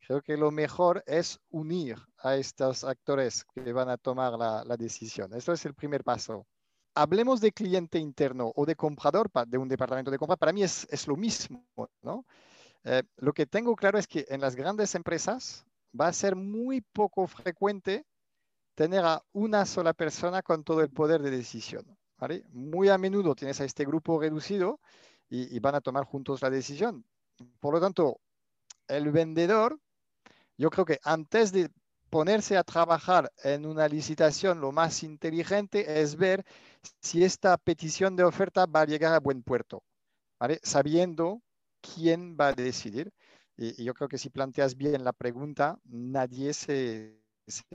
creo 0.00 0.20
que 0.22 0.36
lo 0.36 0.50
mejor 0.50 1.04
es 1.06 1.38
unir 1.50 1.96
a 2.18 2.34
estos 2.34 2.82
actores 2.82 3.44
que 3.44 3.72
van 3.72 3.88
a 3.88 3.96
tomar 3.96 4.32
la, 4.32 4.64
la 4.64 4.76
decisión. 4.76 5.32
Esto 5.34 5.52
es 5.52 5.64
el 5.64 5.74
primer 5.74 6.02
paso 6.02 6.46
hablemos 6.94 7.40
de 7.40 7.52
cliente 7.52 7.98
interno 7.98 8.52
o 8.54 8.66
de 8.66 8.76
comprador 8.76 9.30
de 9.46 9.58
un 9.58 9.68
departamento 9.68 10.10
de 10.10 10.18
compra, 10.18 10.36
para 10.36 10.52
mí 10.52 10.62
es, 10.62 11.06
lo 11.06 11.16
mismo, 11.16 11.66
¿no? 12.02 12.24
Eh, 12.84 13.02
lo 13.16 13.32
que 13.32 13.46
tengo 13.46 13.74
claro 13.76 13.98
es 13.98 14.06
que 14.06 14.26
en 14.28 14.40
las 14.40 14.56
grandes 14.56 14.94
empresas 14.94 15.64
va 15.98 16.08
a 16.08 16.12
ser 16.12 16.36
muy 16.36 16.80
poco 16.80 17.26
frecuente 17.26 18.04
tener 18.74 19.04
a 19.04 19.22
una 19.32 19.64
sola 19.66 19.92
persona 19.94 20.42
con 20.42 20.64
todo 20.64 20.82
el 20.82 20.90
poder 20.90 21.22
de 21.22 21.30
decisión. 21.30 21.84
Muy 22.52 22.88
a 22.88 22.96
menudo 22.96 23.34
tienes 23.34 23.60
a 23.60 23.64
este 23.64 23.84
grupo 23.84 24.18
reducido 24.18 24.80
y 25.28 25.58
van 25.58 25.74
a 25.74 25.80
tomar 25.80 26.04
juntos 26.04 26.40
la 26.42 26.48
decisión. 26.48 27.04
Por 27.60 27.74
lo 27.74 27.80
tanto, 27.80 28.20
el 28.88 29.10
vendedor, 29.10 29.78
yo 30.56 30.70
creo 30.70 30.84
que 30.84 31.00
antes 31.02 31.52
de 31.52 31.70
ponerse 32.14 32.56
a 32.56 32.62
trabajar 32.62 33.32
en 33.42 33.66
una 33.66 33.88
licitación, 33.88 34.60
lo 34.60 34.70
más 34.70 35.02
inteligente 35.02 36.00
es 36.00 36.14
ver 36.14 36.44
si 37.00 37.24
esta 37.24 37.56
petición 37.56 38.14
de 38.14 38.22
oferta 38.22 38.66
va 38.66 38.82
a 38.82 38.86
llegar 38.86 39.12
a 39.14 39.18
buen 39.18 39.42
puerto, 39.42 39.82
sabiendo 40.62 41.42
quién 41.80 42.36
va 42.40 42.48
a 42.48 42.52
decidir. 42.52 43.12
Y, 43.56 43.82
yo 43.82 43.94
creo 43.94 44.08
que 44.08 44.18
si 44.18 44.30
planteas 44.30 44.76
bien 44.76 45.02
la 45.02 45.12
pregunta, 45.12 45.76
nadie 45.86 46.54
se, 46.54 47.18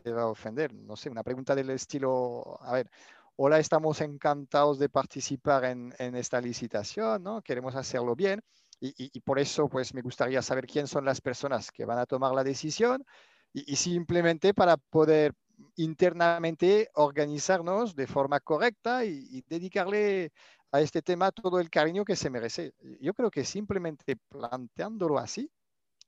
va 0.07 0.21
a 0.21 0.27
ofender. 0.27 0.73
No 0.73 0.95
sé, 0.95 1.09
una 1.09 1.23
pregunta 1.23 1.53
del 1.53 1.71
estilo, 1.71 2.59
a 2.61 2.71
ver, 2.71 2.89
hola, 3.35 3.59
estamos 3.59 3.99
encantados 3.99 4.79
de 4.79 4.87
participar 4.87 5.65
en, 5.65 6.15
esta 6.15 6.39
licitación, 6.39 7.23
¿no? 7.23 7.41
Queremos 7.41 7.75
hacerlo 7.75 8.15
bien. 8.15 8.41
Y, 8.79 8.93
y, 8.97 9.19
por 9.19 9.37
eso, 9.37 9.67
pues, 9.67 9.93
me 9.93 10.01
gustaría 10.01 10.41
saber 10.41 10.65
quién 10.65 10.87
son 10.87 11.03
las 11.03 11.19
personas 11.19 11.71
que 11.73 11.83
van 11.83 11.97
a 11.97 12.05
tomar 12.05 12.33
la 12.33 12.45
decisión 12.45 13.03
y, 13.53 13.75
simplemente 13.75 14.53
para 14.53 14.77
poder 14.77 15.33
internamente 15.75 16.89
organizarnos 16.95 17.95
de 17.95 18.07
forma 18.07 18.39
correcta 18.39 19.05
y, 19.05 19.43
dedicarle 19.47 20.31
a 20.71 20.81
este 20.81 21.01
tema 21.01 21.31
todo 21.31 21.59
el 21.59 21.69
cariño 21.69 22.05
que 22.05 22.15
se 22.15 22.29
merece. 22.29 22.73
Yo 23.01 23.13
creo 23.13 23.31
que 23.31 23.43
simplemente 23.43 24.15
planteándolo 24.29 25.17
así, 25.17 25.49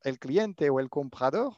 el 0.03 0.19
cliente 0.19 0.69
o 0.69 0.79
el 0.79 0.89
comprador 0.89 1.55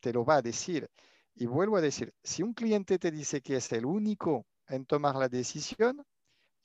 te 0.00 0.12
lo 0.12 0.24
va 0.24 0.36
a 0.36 0.42
decir. 0.42 0.88
Y 1.34 1.46
vuelvo 1.46 1.76
a 1.76 1.80
decir, 1.80 2.12
si 2.22 2.42
un 2.42 2.54
cliente 2.54 2.98
te 2.98 3.10
dice 3.10 3.40
que 3.40 3.56
es 3.56 3.72
el 3.72 3.86
único 3.86 4.46
en 4.68 4.86
tomar 4.86 5.16
la 5.16 5.28
decisión, 5.28 6.04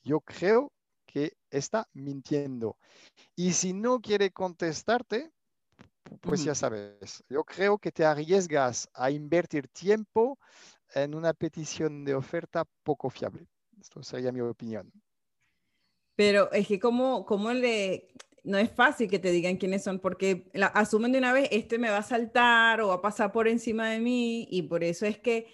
yo 0.03 0.21
creo 0.21 0.71
que 1.05 1.33
está 1.49 1.87
mintiendo. 1.93 2.77
Y 3.35 3.53
si 3.53 3.73
no 3.73 3.99
quiere 3.99 4.31
contestarte, 4.31 5.31
pues 6.21 6.43
ya 6.43 6.55
sabes, 6.55 7.23
yo 7.29 7.43
creo 7.43 7.77
que 7.77 7.91
te 7.91 8.05
arriesgas 8.05 8.89
a 8.93 9.11
invertir 9.11 9.67
tiempo 9.67 10.37
en 10.93 11.15
una 11.15 11.33
petición 11.33 12.03
de 12.03 12.15
oferta 12.15 12.65
poco 12.83 13.09
fiable. 13.09 13.47
Esto 13.79 14.03
sería 14.03 14.31
mi 14.31 14.41
opinión. 14.41 14.91
Pero 16.15 16.51
es 16.51 16.67
que 16.67 16.79
como, 16.79 17.25
como 17.25 17.51
le, 17.53 18.09
no 18.43 18.57
es 18.57 18.71
fácil 18.71 19.09
que 19.09 19.19
te 19.19 19.31
digan 19.31 19.57
quiénes 19.57 19.83
son, 19.83 19.99
porque 19.99 20.49
la, 20.53 20.67
asumen 20.67 21.11
de 21.11 21.19
una 21.19 21.33
vez, 21.33 21.47
este 21.51 21.77
me 21.77 21.89
va 21.89 21.97
a 21.97 22.03
saltar 22.03 22.81
o 22.81 22.89
va 22.89 22.95
a 22.95 23.01
pasar 23.01 23.31
por 23.31 23.47
encima 23.47 23.89
de 23.89 23.99
mí, 23.99 24.47
y 24.51 24.63
por 24.63 24.83
eso 24.83 25.05
es 25.05 25.17
que 25.17 25.47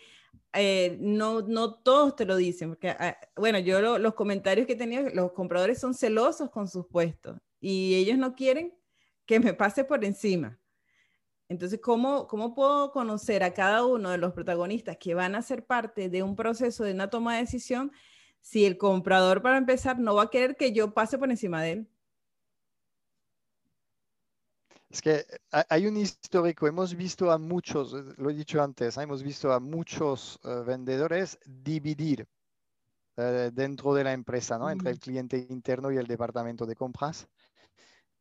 eh, 0.53 0.97
no, 0.99 1.41
no 1.41 1.75
todos 1.75 2.15
te 2.15 2.25
lo 2.25 2.35
dicen, 2.35 2.69
porque, 2.69 2.89
ah, 2.89 3.17
bueno, 3.35 3.59
yo 3.59 3.99
los 3.99 4.13
comentarios 4.13 4.65
que 4.65 4.73
he 4.73 4.77
tenido, 4.77 5.09
los 5.13 5.31
compradores 5.33 5.79
son 5.79 5.93
celosos 5.93 6.49
con 6.49 6.67
sus 6.67 6.87
puestos, 6.87 7.37
y 7.59 7.95
ellos 7.95 8.17
no 8.17 8.35
quieren 8.35 8.73
que 9.27 9.39
me 9.39 9.53
pase 9.53 9.83
por 9.83 10.03
encima. 10.03 10.57
Entonces, 11.49 11.79
¿cómo, 11.81 12.27
¿cómo 12.27 12.55
puedo 12.55 12.91
conocer 12.91 13.43
a 13.43 13.53
cada 13.53 13.85
uno 13.85 14.09
de 14.09 14.17
los 14.17 14.33
protagonistas 14.33 14.97
que 14.97 15.13
van 15.13 15.35
a 15.35 15.41
ser 15.41 15.65
parte 15.65 16.09
de 16.09 16.23
un 16.23 16.35
proceso 16.35 16.83
de 16.83 16.93
una 16.93 17.09
toma 17.09 17.35
de 17.35 17.41
decisión 17.41 17.91
si 18.41 18.65
el 18.65 18.77
comprador, 18.77 19.41
para 19.41 19.57
empezar, 19.57 19.99
no 19.99 20.15
va 20.15 20.23
a 20.23 20.29
querer 20.29 20.55
que 20.55 20.73
yo 20.73 20.93
pase 20.93 21.17
por 21.17 21.29
encima 21.29 21.61
de 21.61 21.71
él? 21.71 21.89
Es 24.89 25.01
que 25.01 25.25
hay 25.51 25.85
un 25.85 25.97
histórico, 25.97 26.65
hemos 26.65 26.95
visto 26.95 27.29
a 27.29 27.37
muchos, 27.37 27.93
eh, 27.93 28.13
lo 28.17 28.29
he 28.29 28.33
dicho 28.33 28.61
antes, 28.61 28.97
hemos 28.97 29.21
visto 29.21 29.51
a 29.51 29.59
muchos 29.59 30.39
eh, 30.43 30.63
vendedores 30.65 31.37
dividir 31.45 32.25
eh, 33.17 33.51
dentro 33.53 33.93
de 33.93 34.05
la 34.05 34.13
empresa, 34.13 34.57
¿no? 34.57 34.69
Entre 34.69 34.91
el 34.91 34.99
cliente 34.99 35.45
interno 35.49 35.91
y 35.91 35.97
el 35.97 36.07
departamento 36.07 36.65
de 36.65 36.75
compras. 36.75 37.27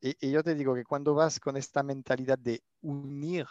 Y, 0.00 0.30
yo 0.30 0.42
te 0.42 0.54
digo 0.54 0.74
que 0.74 0.84
cuando 0.84 1.14
vas 1.14 1.40
con 1.40 1.56
esta 1.56 1.82
mentalidad 1.82 2.38
de 2.38 2.62
unir 2.82 3.46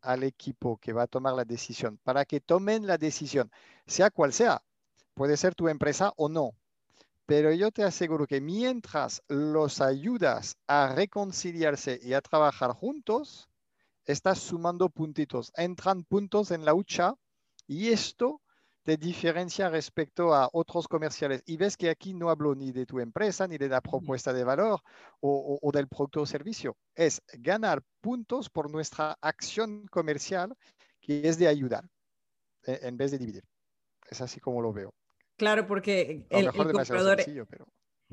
al 0.00 0.24
equipo 0.24 0.78
que 0.78 0.92
va 0.92 1.02
a 1.02 1.06
tomar 1.06 1.34
la 1.34 1.44
decisión, 1.44 1.98
para 2.02 2.24
que 2.24 2.40
tomen 2.40 2.86
la 2.86 2.98
decisión, 2.98 3.50
sea 3.86 4.10
cual 4.10 4.32
sea, 4.32 4.62
puede 5.14 5.36
ser 5.36 5.54
tu 5.54 5.68
empresa 5.68 6.12
o 6.16 6.28
no, 6.28 6.54
pero 7.26 7.52
yo 7.52 7.70
te 7.70 7.84
aseguro 7.84 8.26
que 8.26 8.40
mientras 8.40 9.22
los 9.28 9.80
ayudas 9.80 10.56
a 10.66 10.92
reconciliarse 10.94 12.00
y 12.02 12.14
a 12.14 12.20
trabajar 12.20 12.72
juntos, 12.72 13.48
estás 14.04 14.38
sumando 14.40 14.88
puntitos, 14.88 15.52
entran 15.56 16.04
puntos 16.04 16.50
en 16.50 16.64
la 16.64 16.74
hucha 16.74 17.14
y 17.66 17.88
esto 17.88 18.40
te 18.82 18.96
diferencia 18.96 19.68
respecto 19.68 20.34
a 20.34 20.48
otros 20.52 20.88
comerciales. 20.88 21.42
Y 21.46 21.56
ves 21.56 21.76
que 21.76 21.90
aquí 21.90 22.14
no 22.14 22.30
hablo 22.30 22.54
ni 22.54 22.72
de 22.72 22.86
tu 22.86 22.98
empresa, 22.98 23.46
ni 23.46 23.58
de 23.58 23.68
la 23.68 23.80
propuesta 23.80 24.32
de 24.32 24.44
valor 24.44 24.80
o, 25.20 25.70
del 25.72 25.88
producto 25.88 26.22
o 26.22 26.26
servicio. 26.26 26.76
Es 26.94 27.22
ganar 27.34 27.82
puntos 28.00 28.50
por 28.50 28.70
nuestra 28.70 29.16
acción 29.20 29.86
comercial, 29.88 30.54
que 31.00 31.28
es 31.28 31.38
de 31.38 31.48
ayudar 31.48 31.84
e, 32.64 32.80
en 32.82 32.96
vez 32.96 33.12
de 33.12 33.18
dividir. 33.18 33.44
Es 34.10 34.20
así 34.20 34.40
como 34.40 34.60
lo 34.60 34.72
veo. 34.72 34.92
Claro, 35.36 35.66
porque 35.66 36.26
el, 36.30 36.52
comprador... 36.52 37.18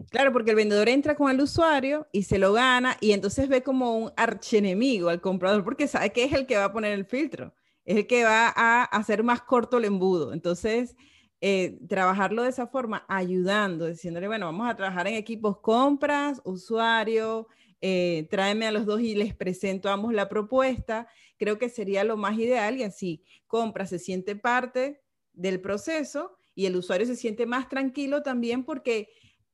Claro, 0.10 0.32
porque 0.32 0.51
el 0.51 0.55
vendedor 0.55 0.88
entra 0.88 1.15
con 1.15 1.29
el 1.29 1.41
usuario 1.41 2.08
y 2.13 2.23
se 2.23 2.38
lo 2.38 2.53
gana 2.53 2.95
y 3.01 3.12
entonces 3.12 3.49
ve 3.49 3.63
como 3.63 3.97
un 3.97 4.13
archenemigo 4.15 5.10
al 5.10 5.19
comprador 5.19 5.63
porque 5.65 5.89
sabe 5.89 6.12
que 6.12 6.23
es 6.23 6.32
el 6.32 6.47
que 6.47 6.55
va 6.55 6.65
a 6.65 6.71
poner 6.71 6.93
el 6.93 7.03
filtro 7.03 7.53
es 7.86 7.98
el 7.98 8.08
que 8.08 8.24
va 8.24 8.54
a 8.56 8.84
hacer 8.84 9.24
más 9.24 9.42
corto 9.42 9.78
el 9.78 9.86
embudo. 9.86 10.34
Entonces, 10.34 10.96
eh, 11.42 11.80
trabajarlo 11.88 12.44
de 12.44 12.50
esa 12.50 12.68
forma, 12.68 13.06
ayudando, 13.08 13.88
diciéndole, 13.88 14.28
bueno, 14.28 14.46
vamos 14.48 14.70
a 14.70 14.76
trabajar 14.76 15.08
en 15.08 15.15
equipos 15.15 15.60
compras, 15.60 16.42
usuario, 16.44 17.48
eh, 17.82 18.28
tráeme 18.30 18.68
a 18.68 18.72
los 18.72 18.86
dos 18.86 19.00
y 19.00 19.15
les 19.15 19.34
presento 19.34 19.89
a 19.89 19.94
ambos 19.94 20.13
la 20.13 20.28
propuesta, 20.28 21.08
creo 21.38 21.58
que 21.58 21.70
sería 21.70 22.04
lo 22.04 22.18
más 22.18 22.38
ideal 22.38 22.78
y 22.78 22.84
así 22.84 23.24
compra 23.48 23.86
se 23.86 24.00
siente 24.00 24.36
parte 24.36 25.02
del 25.32 25.62
proceso 25.62 26.36
y 26.56 26.65
el 26.65 26.76
usuario 26.76 27.08
se 27.08 27.15
siente 27.15 27.46
más 27.46 27.70
tranquilo 27.70 28.22
también 28.22 28.65
porque 28.65 29.08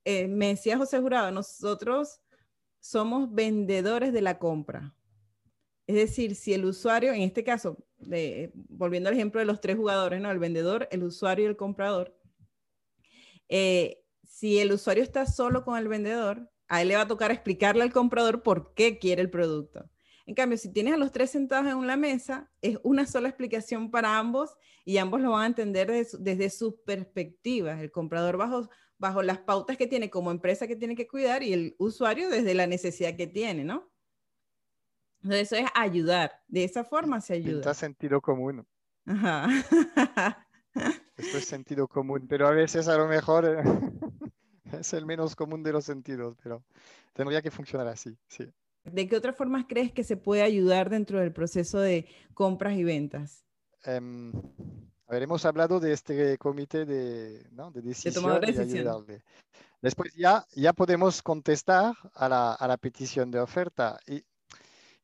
eh, 0.04 0.26
me 0.26 0.48
decía 0.48 0.76
José 0.76 0.98
Jurado, 0.98 1.30
nosotros 1.30 2.20
somos 2.80 3.32
vendedores 3.32 4.12
de 4.12 4.22
la 4.22 4.40
compra. 4.40 4.96
Es 5.86 5.94
decir, 5.94 6.34
si 6.34 6.52
el 6.52 6.64
usuario, 6.64 7.12
en 7.12 7.22
este 7.22 7.44
caso, 7.44 7.85
volviendo 8.68 9.08
al 9.08 9.14
ejemplo 9.14 9.40
de 9.40 9.46
los 9.46 9.60
tres 9.60 9.76
jugadores, 9.76 10.20
¿no? 10.20 10.30
El 10.30 10.38
vendedor, 10.38 10.88
el 10.90 11.02
usuario 11.02 11.46
y 11.46 11.48
el 11.48 11.56
comprador. 11.56 12.16
Eh, 13.48 14.02
si 14.24 14.58
el 14.58 14.72
usuario 14.72 15.02
está 15.02 15.26
solo 15.26 15.64
con 15.64 15.78
el 15.78 15.88
vendedor, 15.88 16.50
a 16.68 16.82
él 16.82 16.88
le 16.88 16.96
va 16.96 17.02
a 17.02 17.08
tocar 17.08 17.30
explicarle 17.30 17.82
al 17.82 17.92
comprador 17.92 18.42
por 18.42 18.74
qué 18.74 18.98
quiere 18.98 19.22
el 19.22 19.30
producto. 19.30 19.88
En 20.26 20.34
cambio, 20.34 20.58
si 20.58 20.72
tienes 20.72 20.94
a 20.94 20.96
los 20.96 21.12
tres 21.12 21.30
sentados 21.30 21.66
en 21.68 21.76
una 21.76 21.96
mesa, 21.96 22.50
es 22.60 22.78
una 22.82 23.06
sola 23.06 23.28
explicación 23.28 23.92
para 23.92 24.18
ambos 24.18 24.56
y 24.84 24.98
ambos 24.98 25.20
lo 25.20 25.30
van 25.30 25.42
a 25.42 25.46
entender 25.46 25.90
desde, 26.18 26.50
sus 26.50 26.74
perspectivas. 26.84 27.80
El 27.80 27.92
comprador 27.92 28.36
bajo, 28.36 28.68
bajo 28.98 29.22
las 29.22 29.38
pautas 29.38 29.76
que 29.76 29.86
tiene 29.86 30.10
como 30.10 30.32
empresa 30.32 30.66
que 30.66 30.74
tiene 30.74 30.96
que 30.96 31.06
cuidar 31.06 31.44
y 31.44 31.52
el 31.52 31.76
usuario 31.78 32.28
desde 32.28 32.54
la 32.54 32.66
necesidad 32.66 33.16
que 33.16 33.28
tiene, 33.28 33.62
¿no? 33.62 33.88
Entonces, 35.26 35.52
eso 35.52 35.64
es 35.64 35.70
ayudar. 35.74 36.40
De 36.46 36.62
esa 36.62 36.84
forma 36.84 37.20
se 37.20 37.34
ayuda. 37.34 37.54
Pinta 37.54 37.74
sentido 37.74 38.20
común. 38.20 38.64
Ajá. 39.06 39.48
Esto 41.16 41.38
es 41.38 41.44
sentido 41.46 41.88
común, 41.88 42.26
pero 42.28 42.46
a 42.46 42.52
veces 42.52 42.86
a 42.86 42.96
lo 42.96 43.08
mejor 43.08 43.44
eh, 43.44 43.62
es 44.78 44.92
el 44.92 45.04
menos 45.04 45.34
común 45.34 45.64
de 45.64 45.72
los 45.72 45.84
sentidos, 45.84 46.36
pero 46.40 46.62
tendría 47.12 47.42
que 47.42 47.50
funcionar 47.50 47.88
así, 47.88 48.16
sí. 48.28 48.48
¿De 48.84 49.08
qué 49.08 49.16
otras 49.16 49.34
formas 49.34 49.64
crees 49.68 49.90
que 49.90 50.04
se 50.04 50.16
puede 50.16 50.42
ayudar 50.42 50.90
dentro 50.90 51.18
del 51.18 51.32
proceso 51.32 51.80
de 51.80 52.06
compras 52.34 52.74
y 52.74 52.84
ventas? 52.84 53.44
Um, 53.84 54.30
a 55.08 55.12
ver, 55.12 55.24
hemos 55.24 55.44
hablado 55.44 55.80
de 55.80 55.92
este 55.92 56.38
comité 56.38 56.84
de, 56.84 57.48
¿no? 57.50 57.72
de 57.72 57.82
decisión 57.82 58.40
de 58.40 59.14
y 59.16 59.22
Después 59.82 60.14
ya, 60.14 60.46
ya 60.54 60.72
podemos 60.72 61.20
contestar 61.20 61.94
a 62.14 62.28
la, 62.28 62.52
a 62.52 62.68
la 62.68 62.76
petición 62.76 63.32
de 63.32 63.40
oferta. 63.40 63.98
Y 64.06 64.22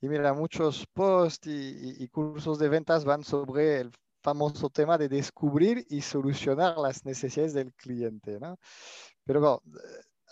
y 0.03 0.09
mira, 0.09 0.35
muchos 0.35 0.85
posts 0.93 1.47
y, 1.47 2.09
cursos 2.09 2.59
de 2.59 2.69
ventas 2.69 3.05
van 3.05 3.23
sobre 3.23 3.81
el 3.81 3.93
famoso 4.21 4.69
tema 4.69 4.99
de 4.99 5.09
descubrir 5.09 5.87
y 5.89 6.01
solucionar 6.01 6.77
las 6.77 7.05
necesidades 7.05 7.55
del 7.55 7.73
cliente, 7.73 8.41
¿no? 8.41 8.59
Pero 9.25 9.41
bueno, 9.41 9.63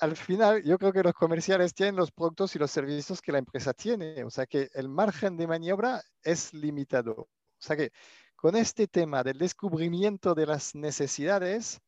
al 0.00 0.16
final 0.16 0.62
yo 0.64 0.76
creo 0.76 0.92
que 0.92 1.04
los 1.04 1.14
comerciales 1.14 1.72
tienen 1.72 1.94
los 1.94 2.10
productos 2.10 2.56
y 2.56 2.58
los 2.58 2.72
servicios 2.72 3.22
que 3.22 3.30
la 3.30 3.38
empresa 3.38 3.72
tiene, 3.72 4.24
o 4.24 4.30
sea 4.30 4.44
que 4.44 4.70
el 4.74 4.88
margen 4.88 5.36
de 5.36 5.46
maniobra 5.46 6.02
es 6.22 6.52
limitado. 6.52 7.12
O 7.12 7.28
sea 7.60 7.76
que 7.76 7.92
con 8.34 8.56
este 8.56 8.88
tema 8.88 9.22
del 9.22 9.38
descubrimiento 9.38 10.34
de 10.34 10.46
las 10.46 10.74
necesidades, 10.74 11.80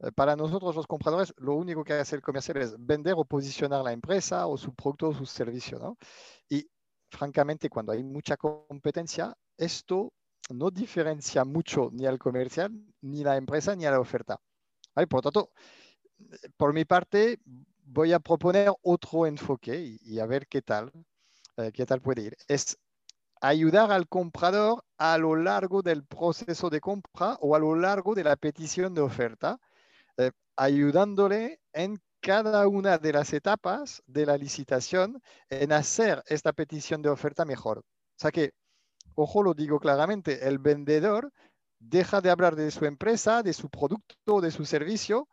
eh, 0.00 0.12
para 0.12 0.36
nosotros 0.36 0.76
los 0.76 0.86
compradores, 0.86 1.32
lo 1.38 1.54
único 1.54 1.82
que 1.82 1.94
hace 1.94 2.16
el 2.16 2.22
comercial 2.22 2.58
es 2.58 2.74
vender 2.78 3.14
o 3.16 3.24
posicionar 3.24 3.82
la 3.82 3.92
empresa 3.92 4.46
o 4.46 4.58
su 4.58 4.74
producto 4.74 5.08
o 5.08 5.14
su 5.14 5.24
servicio, 5.24 5.78
¿no? 5.78 5.96
Y 6.50 6.68
francamente, 7.22 7.70
cuando 7.70 7.92
hay 7.92 8.02
mucha 8.02 8.36
competencia, 8.36 9.32
esto 9.56 10.12
no 10.50 10.72
diferencia 10.72 11.44
mucho 11.44 11.88
ni 11.92 12.04
al 12.04 12.18
comercial, 12.18 12.72
ni 13.00 13.22
la 13.22 13.36
empresa, 13.36 13.76
ni 13.76 13.86
a 13.86 13.92
la 13.92 14.00
oferta. 14.00 14.40
Por 14.92 15.06
lo 15.12 15.22
tanto, 15.22 15.50
por 16.56 16.72
mi 16.72 16.84
parte, 16.84 17.38
voy 17.84 18.12
a 18.12 18.18
proponer 18.18 18.72
otro 18.82 19.24
enfoque 19.26 19.98
y, 20.02 20.18
a 20.18 20.26
ver 20.26 20.48
qué 20.48 20.62
tal, 20.62 20.90
eh, 21.58 21.70
qué 21.72 21.86
tal 21.86 22.00
puede 22.00 22.22
ir. 22.22 22.36
Es 22.48 22.76
ayudar 23.40 23.92
al 23.92 24.08
comprador 24.08 24.84
a 24.98 25.16
lo 25.16 25.36
largo 25.36 25.80
del 25.80 26.04
proceso 26.04 26.70
de 26.70 26.80
compra 26.80 27.36
o 27.40 27.54
a 27.54 27.60
lo 27.60 27.76
largo 27.76 28.16
de 28.16 28.24
la 28.24 28.34
petición 28.34 28.94
de 28.94 29.00
oferta, 29.00 29.60
eh, 30.16 30.32
ayudándole 30.56 31.60
en 31.72 32.00
cada 32.22 32.68
una 32.68 32.98
de 32.98 33.12
las 33.12 33.32
etapas 33.32 34.02
de 34.06 34.24
la 34.26 34.38
licitación 34.38 35.20
en 35.50 35.72
hacer 35.72 36.22
esta 36.28 36.52
petición 36.52 37.02
de 37.02 37.10
oferta 37.10 37.44
mejor. 37.44 37.78
O 37.80 37.84
sea 38.16 38.30
que, 38.30 38.52
ojo, 39.16 39.42
lo 39.42 39.54
digo 39.54 39.80
claramente, 39.80 40.46
el 40.48 40.58
vendedor 40.58 41.32
deja 41.80 42.20
de 42.20 42.30
hablar 42.30 42.54
de 42.54 42.70
su 42.70 42.84
empresa, 42.84 43.42
de 43.42 43.52
su 43.52 43.68
producto, 43.68 44.40
de 44.40 44.52
su 44.52 44.64
servicio 44.64 45.28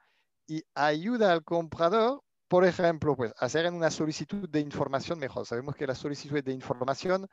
y 0.47 0.63
ayuda 0.73 1.31
al 1.31 1.43
comprador, 1.43 2.23
por 2.47 2.65
ejemplo, 2.65 3.15
pues 3.15 3.33
hacer 3.37 3.71
una 3.71 3.91
solicitud 3.91 4.49
de 4.49 4.59
información 4.59 5.19
mejor. 5.19 5.45
Sabemos 5.45 5.75
que 5.75 5.85
las 5.85 5.99
solicitudes 5.99 6.43
de 6.43 6.53
información 6.53 7.27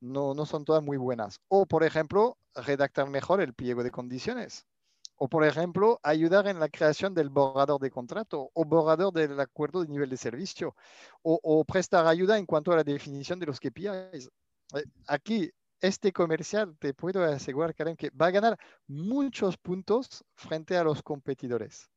no, 0.00 0.34
no 0.34 0.46
son 0.46 0.64
todas 0.64 0.82
muy 0.82 0.96
buenas. 0.96 1.38
O, 1.46 1.64
por 1.66 1.84
ejemplo, 1.84 2.38
redactar 2.56 3.08
mejor 3.08 3.40
el 3.40 3.54
pliego 3.54 3.84
de 3.84 3.92
condiciones 3.92 4.66
O, 5.16 5.28
por 5.28 5.44
ejemplo, 5.44 6.00
ayudar 6.02 6.46
en 6.48 6.58
la 6.58 6.68
creación 6.68 7.14
del 7.14 7.30
borrador 7.30 7.80
de 7.80 7.90
contrato 7.90 8.50
o 8.52 8.64
borrador 8.64 9.12
del 9.12 9.38
acuerdo 9.38 9.82
de 9.82 9.88
nivel 9.88 10.10
de 10.10 10.16
servicio 10.16 10.74
o, 11.22 11.64
prestar 11.64 12.06
ayuda 12.06 12.36
en 12.38 12.46
cuanto 12.46 12.72
a 12.72 12.76
la 12.76 12.84
definición 12.84 13.38
de 13.38 13.46
los 13.46 13.60
KPIs. 13.60 14.30
Eh, 14.74 14.84
aquí, 15.06 15.50
este 15.80 16.12
comercial, 16.12 16.76
te 16.78 16.94
puedo 16.94 17.22
asegurar, 17.24 17.74
Karen, 17.74 17.96
que 17.96 18.10
va 18.10 18.26
a 18.26 18.30
ganar 18.30 18.58
muchos 18.86 19.56
puntos 19.56 20.24
frente 20.34 20.76
a 20.76 20.84
los 20.84 21.02
competidores. 21.02 21.88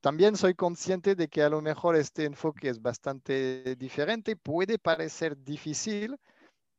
También 0.00 0.36
soy 0.36 0.54
consciente 0.54 1.14
de 1.14 1.28
que 1.28 1.42
a 1.42 1.48
lo 1.48 1.60
mejor 1.60 1.96
este 1.96 2.24
enfoque 2.24 2.68
es 2.68 2.80
bastante 2.80 3.76
diferente, 3.76 4.36
puede 4.36 4.78
parecer 4.78 5.36
difícil, 5.42 6.16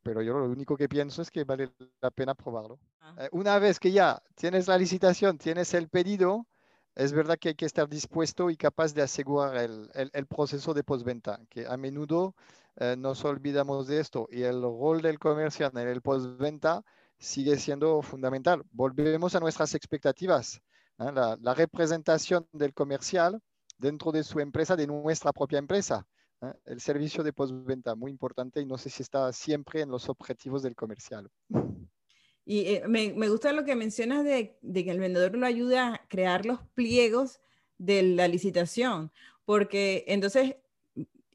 pero 0.02 0.22
yo 0.22 0.38
lo 0.38 0.46
único 0.46 0.76
que 0.76 0.88
pienso 0.88 1.22
es 1.22 1.30
que 1.30 1.44
vale 1.44 1.72
la 2.00 2.10
pena 2.10 2.34
probarlo. 2.34 2.78
Eh, 3.18 3.28
una 3.32 3.58
vez 3.58 3.80
que 3.80 3.92
ya 3.92 4.22
tienes 4.34 4.68
la 4.68 4.78
licitación, 4.78 5.38
tienes 5.38 5.74
el 5.74 5.88
pedido, 5.88 6.46
es 6.94 7.12
verdad 7.12 7.38
que 7.38 7.50
hay 7.50 7.54
que 7.54 7.66
estar 7.66 7.88
dispuesto 7.88 8.50
y 8.50 8.56
capaz 8.56 8.94
de 8.94 9.02
asegurar 9.02 9.56
el, 9.56 9.90
el, 9.94 10.26
proceso 10.26 10.74
de 10.74 10.84
postventa, 10.84 11.40
que 11.48 11.66
a 11.66 11.76
menudo 11.76 12.34
eh, 12.76 12.96
nos 12.98 13.24
olvidamos 13.24 13.86
de 13.86 14.00
esto 14.00 14.28
y 14.30 14.42
el 14.42 14.62
rol 14.62 15.02
del 15.02 15.18
comercial 15.18 15.72
en 15.74 15.88
el 15.88 16.02
postventa 16.02 16.82
sigue 17.18 17.56
siendo 17.58 18.02
fundamental. 18.02 18.62
Volvemos 18.72 19.34
a 19.34 19.40
nuestras 19.40 19.74
expectativas. 19.74 20.60
¿eh? 20.98 21.12
La, 21.12 21.36
la 21.40 21.54
representación 21.54 22.46
del 22.52 22.74
comercial 22.74 23.40
dentro 23.78 24.12
de 24.12 24.24
su 24.24 24.40
empresa, 24.40 24.76
de 24.76 24.86
nuestra 24.86 25.32
propia 25.32 25.58
empresa. 25.58 26.06
¿eh? 26.42 26.52
El 26.66 26.80
servicio 26.80 27.22
de 27.22 27.32
postventa, 27.32 27.94
muy 27.94 28.10
importante 28.10 28.60
y 28.60 28.66
no 28.66 28.78
sé 28.78 28.90
si 28.90 29.02
está 29.02 29.32
siempre 29.32 29.80
en 29.80 29.90
los 29.90 30.08
objetivos 30.08 30.62
del 30.62 30.74
comercial. 30.76 31.28
Y 32.44 32.60
eh, 32.66 32.82
me, 32.88 33.12
me, 33.12 33.28
gusta 33.28 33.52
lo 33.52 33.64
que 33.64 33.76
mencionas 33.76 34.24
de, 34.24 34.56
de, 34.62 34.84
que 34.84 34.90
el 34.90 34.98
vendedor 34.98 35.36
lo 35.36 35.46
ayuda 35.46 35.94
a 35.94 36.08
crear 36.08 36.44
los 36.44 36.60
pliegos 36.74 37.40
de 37.78 38.02
la 38.02 38.28
licitación, 38.28 39.12
porque 39.44 40.04
entonces, 40.08 40.56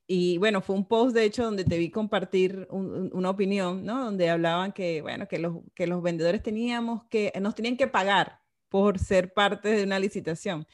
y 0.06 0.38
bueno, 0.38 0.62
fue 0.62 0.76
un 0.76 0.88
post 0.88 1.15
de 1.15 1.26
hecho 1.26 1.43
donde 1.43 1.65
te 1.65 1.78
vi 1.78 1.89
compartir 1.89 2.67
una 2.72 3.30
opinión, 3.30 3.86
¿no? 3.86 4.06
Donde 4.06 4.30
hablaban 4.30 4.72
que, 4.72 5.02
bueno, 5.02 5.28
que 5.28 5.39
los, 5.39 5.58
que 5.76 5.88
los 5.88 6.02
vendedores 6.02 6.43
teníamos 6.43 7.04
que, 7.06 7.32
nos 7.41 7.56
tenían 7.56 7.78
que 7.78 7.88
pagar 7.88 8.39
por 8.70 9.00
ser 9.00 9.34
parte 9.34 9.70
de 9.70 9.84
una 9.84 10.00
licitación 10.00 10.67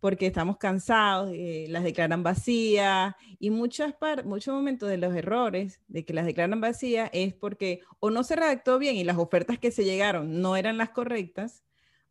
porque 0.00 0.26
estamos 0.26 0.58
cansados, 0.58 1.30
eh, 1.34 1.66
las 1.68 1.82
declaran 1.82 2.22
vacías 2.22 3.14
y 3.38 3.50
muchas 3.50 3.94
muchos 4.24 4.54
momentos 4.54 4.88
de 4.88 4.98
los 4.98 5.14
errores 5.14 5.80
de 5.88 6.04
que 6.04 6.14
las 6.14 6.26
declaran 6.26 6.60
vacías 6.60 7.10
es 7.12 7.34
porque 7.34 7.80
o 7.98 8.10
no 8.10 8.22
se 8.22 8.36
redactó 8.36 8.78
bien 8.78 8.96
y 8.96 9.04
las 9.04 9.18
ofertas 9.18 9.58
que 9.58 9.70
se 9.70 9.84
llegaron 9.84 10.40
no 10.40 10.56
eran 10.56 10.78
las 10.78 10.90
correctas 10.90 11.64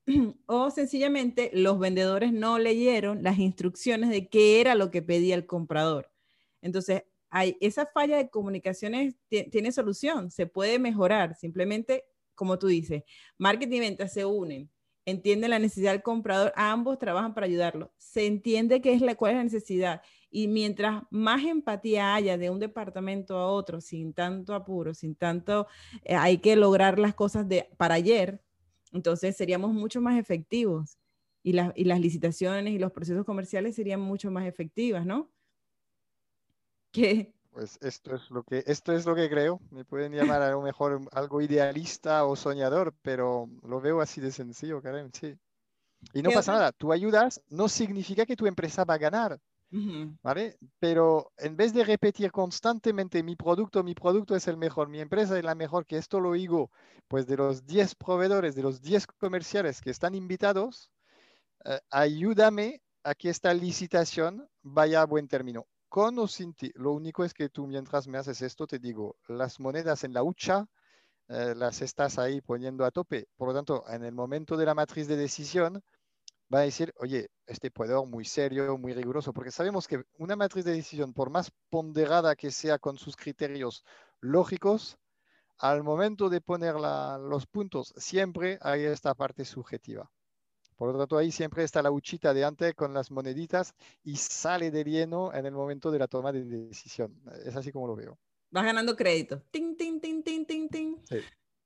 o 0.45 0.71
sencillamente 0.71 1.50
los 1.54 1.80
vendedores 1.80 2.34
no 2.34 2.60
leyeron 2.60 3.23
las 3.23 3.39
instrucciones 3.39 4.10
de 4.10 4.28
qué 4.28 4.62
era 4.62 4.76
lo 4.76 4.91
que 4.91 5.02
pedía 5.02 5.36
el 5.36 5.45
comprador. 5.45 6.12
Entonces, 6.62 7.04
hay, 7.30 7.58
esa 7.62 7.86
falla 7.86 8.17
de 8.17 8.30
comunicaciones 8.30 9.15
tiene 9.30 9.71
solución, 9.71 10.32
se 10.32 10.47
puede 10.47 10.80
mejorar, 10.80 11.36
simplemente 11.36 12.06
como 12.36 12.60
tú 12.60 12.67
dices, 12.67 13.04
marketing 13.38 13.78
y 13.78 13.80
venta 13.80 14.08
se 14.08 14.23
unen 14.23 14.69
entiende 15.08 15.48
la 15.48 15.58
necesidad 15.58 15.93
del 15.93 16.04
comprador, 16.04 16.52
ambos 16.58 17.00
trabajan 17.00 17.34
para 17.34 17.46
ayudarlo, 17.46 17.93
se 17.98 18.26
entiende 18.28 18.82
qué 18.82 18.93
es 18.93 19.02
la, 19.02 19.15
cuál 19.15 19.32
es 19.32 19.38
la 19.38 19.43
necesidad. 19.46 20.02
Y 20.30 20.50
mientras 20.50 21.04
más 21.10 21.46
empatía 21.46 22.13
haya 22.13 22.38
de 22.38 22.50
un 22.50 22.60
departamento 22.60 23.38
a 23.38 23.48
otro, 23.48 23.80
sin 23.80 24.13
tanto 24.13 24.54
apuro, 24.54 24.93
sin 24.93 25.15
tanto, 25.15 25.67
eh, 26.04 26.15
hay 26.15 26.39
que 26.39 26.58
lograr 26.58 27.00
las 27.00 27.15
cosas 27.15 27.48
de 27.48 27.70
para 27.78 27.96
ayer, 27.96 28.43
entonces 28.91 29.38
seríamos 29.38 29.74
mucho 29.74 30.02
más 30.02 30.20
efectivos. 30.20 30.98
Y, 31.41 31.52
y 31.76 31.86
las 31.86 32.02
licitaciones 32.02 32.74
y 32.74 32.80
los 32.80 32.91
procesos 32.91 33.24
comerciales 33.26 33.76
serían 33.76 34.02
mucho 34.02 34.30
más 34.30 34.46
efectivas, 34.46 35.06
¿no? 35.06 35.32
Que 36.91 37.37
pues 37.58 37.80
esto 37.82 38.13
es 38.13 38.30
lo 38.30 38.43
que, 38.43 38.63
esto 38.67 38.93
es 38.93 39.08
lo 39.08 39.15
que 39.15 39.28
creo. 39.32 39.60
Me 39.72 39.84
pueden 39.84 40.12
llamar 40.13 40.43
a 40.43 40.52
lo 40.52 40.62
mejor 40.62 41.02
algo 41.12 41.41
idealista 41.41 42.24
o 42.26 42.36
soñador, 42.36 42.93
pero 43.02 43.50
lo 43.63 43.82
veo 43.82 44.00
así 44.00 44.22
de 44.22 44.32
sencillo, 44.32 44.80
Karen, 44.80 45.10
sí. 45.12 45.36
Y 46.13 46.22
no 46.22 46.30
pasa 46.30 46.52
nada, 46.52 46.72
tú 46.72 46.93
ayudas 46.93 47.41
no 47.50 47.67
significa 47.67 48.28
que 48.28 48.36
tu 48.36 48.46
empresa 48.46 48.86
va 48.86 48.93
a 48.93 49.00
ganar, 49.00 49.39
¿vale? 50.22 50.60
Pero 50.78 51.32
en 51.36 51.58
vez 51.58 51.74
de 51.74 51.84
repetir 51.84 52.32
constantemente 52.32 53.24
mi 53.24 53.36
producto, 53.36 53.84
mi 53.84 53.96
producto 53.96 54.36
es 54.36 54.48
el 54.48 54.58
mejor, 54.58 54.88
mi 54.88 55.00
empresa 55.00 55.36
es 55.36 55.43
la 55.43 55.56
mejor, 55.56 55.88
que 55.88 55.98
esto 55.98 56.20
lo 56.20 56.34
digo, 56.34 56.70
pues 57.08 57.26
de 57.26 57.38
los 57.38 57.65
10 57.65 57.96
proveedores, 57.96 58.54
de 58.54 58.62
los 58.62 58.84
10 58.84 59.08
comerciales 59.08 59.82
que 59.82 59.89
están 59.89 60.13
invitados, 60.13 60.91
eh, 61.65 61.80
ayúdame 61.89 62.84
a 63.02 63.15
que 63.15 63.32
esta 63.32 63.52
licitación 63.52 64.48
vaya 64.62 65.02
a 65.02 65.06
buen 65.08 65.28
término 65.28 65.65
con 65.89 66.19
o 66.19 66.28
sin 66.28 66.54
ti. 66.54 66.71
Lo 66.76 66.91
único 66.93 67.23
es 67.23 67.34
que 67.34 67.50
tú 67.50 67.67
mientras 67.67 68.08
me 68.08 68.17
haces 68.17 68.41
esto, 68.41 68.67
te 68.67 68.80
digo, 68.80 69.17
las 69.28 69.60
monedas 69.60 70.04
en 70.04 70.13
la 70.13 70.23
hucha 70.23 70.67
eh, 71.30 71.54
las 71.56 71.82
estás 71.82 72.17
ahí 72.19 72.41
poniendo 72.41 72.86
a 72.86 72.91
tope. 72.91 73.28
Por 73.36 73.50
lo 73.50 73.54
tanto, 73.54 73.84
en 73.89 74.04
el 74.06 74.13
momento 74.13 74.56
de 74.58 74.65
la 74.65 74.73
matriz 74.73 75.08
de 75.08 75.17
decisión, 75.17 75.84
va 76.54 76.60
a 76.60 76.63
decir, 76.63 76.93
oye, 76.97 77.30
este 77.45 77.71
proveedor 77.71 78.08
muy 78.08 78.26
serio, 78.26 78.78
muy 78.78 78.93
riguroso, 78.93 79.34
porque 79.34 79.52
sabemos 79.52 79.88
que 79.88 80.04
una 80.17 80.36
matriz 80.36 80.65
de 80.65 80.73
decisión, 80.73 81.13
por 81.13 81.30
más 81.30 81.52
ponderada 81.69 82.36
que 82.36 82.52
sea 82.52 82.80
con 82.80 82.97
sus 82.97 83.15
criterios 83.15 83.84
lógicos, 84.21 84.97
al 85.58 85.84
momento 85.84 86.30
de 86.30 86.41
poner 86.41 86.76
los 86.76 87.47
puntos, 87.47 87.93
siempre 87.97 88.60
hay 88.62 88.84
esta 88.84 89.13
parte 89.15 89.43
subjetiva. 89.43 90.10
Por 90.78 90.92
lo 90.94 90.98
tanto, 90.98 91.18
ahí 91.18 91.32
siempre 91.32 91.63
está 91.63 91.82
la 91.82 91.92
huchita 91.92 92.34
de 92.34 92.46
antes 92.46 92.76
con 92.76 92.94
las 92.94 93.10
moneditas 93.10 93.74
y 94.04 94.16
sale 94.16 94.70
de 94.70 94.84
lleno 94.84 95.34
en 95.34 95.48
el 95.48 95.54
momento 95.54 95.90
de 95.90 96.00
la 96.00 96.08
toma 96.08 96.32
de 96.32 96.46
decisión. 96.46 97.20
Es 97.46 97.56
así 97.56 97.72
como 97.72 97.88
lo 97.88 97.96
veo. 97.96 98.18
Vas 98.52 98.63
ganando 98.63 98.96
crédito. 98.96 99.42
Ting, 99.52 99.76
ting, 99.76 100.00
ting, 100.00 100.24
ting, 100.24 100.46
ting, 100.46 100.70
ting. 100.70 100.96
Sí. 101.04 101.18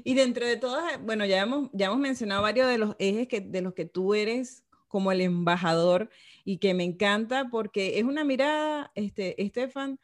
y 0.05 0.15
dentro 0.15 0.47
de 0.47 0.55
todas, 0.55 1.03
bueno, 1.03 1.25
ya 1.25 1.41
hemos, 1.41 1.69
ya 1.73 1.87
hemos 1.87 1.99
mencionado 1.99 2.41
varios 2.41 2.67
de 2.69 2.77
los 2.77 2.95
ejes 2.97 3.27
que, 3.27 3.41
de 3.41 3.61
los 3.61 3.73
que 3.73 3.85
tú 3.85 4.13
eres 4.13 4.63
como 4.87 5.11
el 5.11 5.19
embajador 5.19 6.09
y 6.45 6.57
que 6.57 6.73
me 6.73 6.85
encanta 6.85 7.49
porque 7.49 7.99
es 7.99 8.05
una 8.05 8.23
mirada, 8.23 8.91
este, 8.95 9.41
Estefan, 9.41 9.99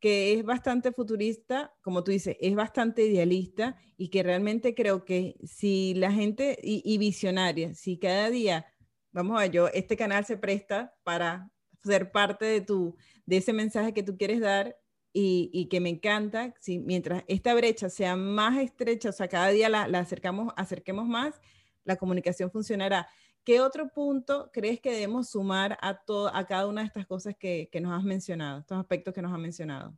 que 0.00 0.34
es 0.34 0.44
bastante 0.44 0.92
futurista, 0.92 1.74
como 1.82 2.04
tú 2.04 2.10
dices, 2.12 2.36
es 2.40 2.54
bastante 2.54 3.04
idealista 3.04 3.76
y 3.96 4.08
que 4.08 4.22
realmente 4.22 4.74
creo 4.74 5.04
que 5.04 5.36
si 5.44 5.94
la 5.94 6.12
gente, 6.12 6.58
y, 6.62 6.98
visionaria, 6.98 7.74
si 7.74 7.98
cada 7.98 8.30
día, 8.30 8.66
vamos 9.12 9.36
a 9.36 9.42
ver, 9.42 9.50
yo, 9.50 9.68
este 9.68 9.96
canal 9.96 10.24
se 10.24 10.36
presta 10.36 10.94
para 11.02 11.50
ser 11.82 12.12
parte 12.12 12.44
de, 12.44 12.60
tu, 12.60 12.96
de 13.26 13.38
ese 13.38 13.52
mensaje 13.52 13.92
que 13.92 14.02
tú 14.02 14.16
quieres 14.16 14.40
dar 14.40 14.76
y, 15.12 15.66
que 15.68 15.80
me 15.80 15.88
encanta, 15.88 16.54
si 16.60 16.78
mientras 16.78 17.24
esta 17.26 17.52
brecha 17.54 17.90
sea 17.90 18.14
más 18.14 18.56
estrecha, 18.58 19.08
o 19.08 19.12
sea, 19.12 19.26
cada 19.26 19.48
día 19.48 19.68
la, 19.68 19.88
la 19.88 19.98
acercamos, 19.98 20.52
acerquemos 20.56 21.08
más, 21.08 21.40
la 21.84 21.96
comunicación 21.96 22.52
funcionará. 22.52 23.08
¿Qué 23.48 23.62
otro 23.62 23.88
punto 23.88 24.50
crees 24.52 24.78
que 24.78 24.92
debemos 24.92 25.30
sumar 25.30 25.78
a, 25.80 25.94
todo, 25.94 26.28
a 26.36 26.46
cada 26.46 26.66
una 26.66 26.82
de 26.82 26.88
estas 26.88 27.06
cosas 27.06 27.34
que, 27.34 27.70
que 27.72 27.80
nos 27.80 27.98
has 27.98 28.04
mencionado, 28.04 28.60
estos 28.60 28.78
aspectos 28.78 29.14
que 29.14 29.22
nos 29.22 29.32
has 29.32 29.38
mencionado? 29.38 29.96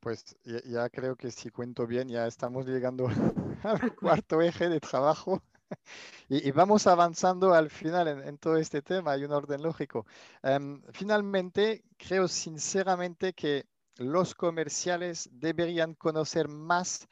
Pues 0.00 0.36
ya, 0.42 0.90
creo 0.90 1.14
que 1.14 1.30
si 1.30 1.50
cuento 1.50 1.86
bien, 1.86 2.08
ya 2.08 2.26
estamos 2.26 2.66
llegando 2.66 3.06
al 3.62 3.94
cuarto 3.94 4.42
eje 4.42 4.68
de 4.68 4.80
trabajo 4.80 5.44
y, 6.28 6.50
vamos 6.50 6.88
avanzando 6.88 7.54
al 7.54 7.70
final 7.70 8.08
en, 8.08 8.36
todo 8.36 8.56
este 8.56 8.82
tema, 8.82 9.12
hay 9.12 9.22
un 9.22 9.30
orden 9.30 9.62
lógico. 9.62 10.04
Em, 10.42 10.82
finalmente, 10.90 11.84
creo 11.96 12.26
sinceramente 12.26 13.32
que 13.32 13.68
los 13.98 14.34
comerciales 14.34 15.30
deberían 15.30 15.94
conocer 15.94 16.48
más 16.48 17.06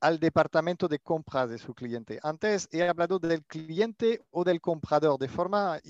al 0.00 0.18
departamento 0.18 0.88
de 0.88 0.98
compras 0.98 1.50
de 1.50 1.58
su 1.58 1.74
cliente. 1.74 2.18
Antes 2.22 2.68
he 2.72 2.86
hablado 2.86 3.18
del 3.18 3.44
cliente 3.44 4.20
o 4.30 4.44
del 4.44 4.60
comprador 4.60 5.18
de 5.18 5.28
forma, 5.28 5.80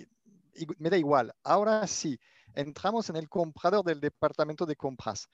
me 0.79 0.91
da 0.91 0.97
igual. 0.97 1.35
Ahora 1.43 1.87
sí, 1.87 2.19
entramos 2.55 3.11
en 3.11 3.17
el 3.17 3.29
comprador 3.29 3.85
del 3.85 4.01
departamento 4.01 4.67
de 4.67 4.77
compras. 4.77 5.29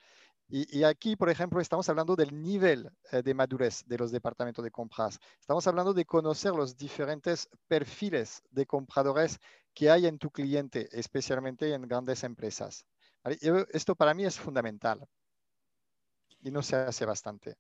Y, 0.55 0.83
aquí, 0.83 1.17
por 1.17 1.31
ejemplo, 1.31 1.63
estamos 1.63 1.89
hablando 1.89 2.15
del 2.15 2.43
nivel 2.43 2.91
eh, 3.11 3.23
de 3.23 3.33
madurez 3.33 3.85
de 3.87 3.97
los 3.97 4.13
departamentos 4.13 4.63
de 4.63 4.71
compras. 4.71 5.19
Estamos 5.41 5.67
hablando 5.67 5.95
de 5.95 6.05
conocer 6.05 6.53
los 6.53 6.77
diferentes 6.77 7.49
perfiles 7.69 8.43
de 8.51 8.67
compradores 8.67 9.39
que 9.73 9.89
hay 9.89 10.07
en 10.07 10.19
tu 10.19 10.31
cliente, 10.31 10.91
especialmente 10.93 11.73
en 11.73 11.89
grandes 11.89 12.23
empresas. 12.23 12.85
Esto 13.25 13.95
para 13.95 14.13
mí 14.13 14.27
es 14.27 14.39
fundamental 14.39 15.09
y 16.43 16.51
no 16.51 16.63
se 16.63 16.77
hace 16.77 17.07
bastante. 17.07 17.57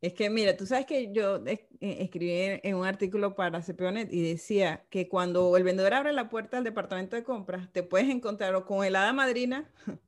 Es 0.00 0.14
que, 0.14 0.30
mira, 0.30 0.56
tú 0.56 0.64
sabes 0.64 0.86
que 0.86 1.12
yo 1.12 1.44
eh, 1.46 1.66
escribí 1.80 2.60
en 2.62 2.76
un 2.76 2.86
artículo 2.86 3.34
para 3.34 3.60
CPONet 3.62 4.12
y 4.12 4.22
decía 4.22 4.86
que 4.90 5.08
cuando 5.08 5.56
el 5.56 5.64
vendedor 5.64 5.94
abre 5.94 6.12
la 6.12 6.28
puerta 6.28 6.58
al 6.58 6.64
departamento 6.64 7.16
de 7.16 7.24
compras, 7.24 7.72
te 7.72 7.82
puedes 7.82 8.08
encontrar 8.08 8.54
o 8.54 8.64
con 8.64 8.84
el 8.84 8.94
hada 8.94 9.12
madrina 9.12 9.72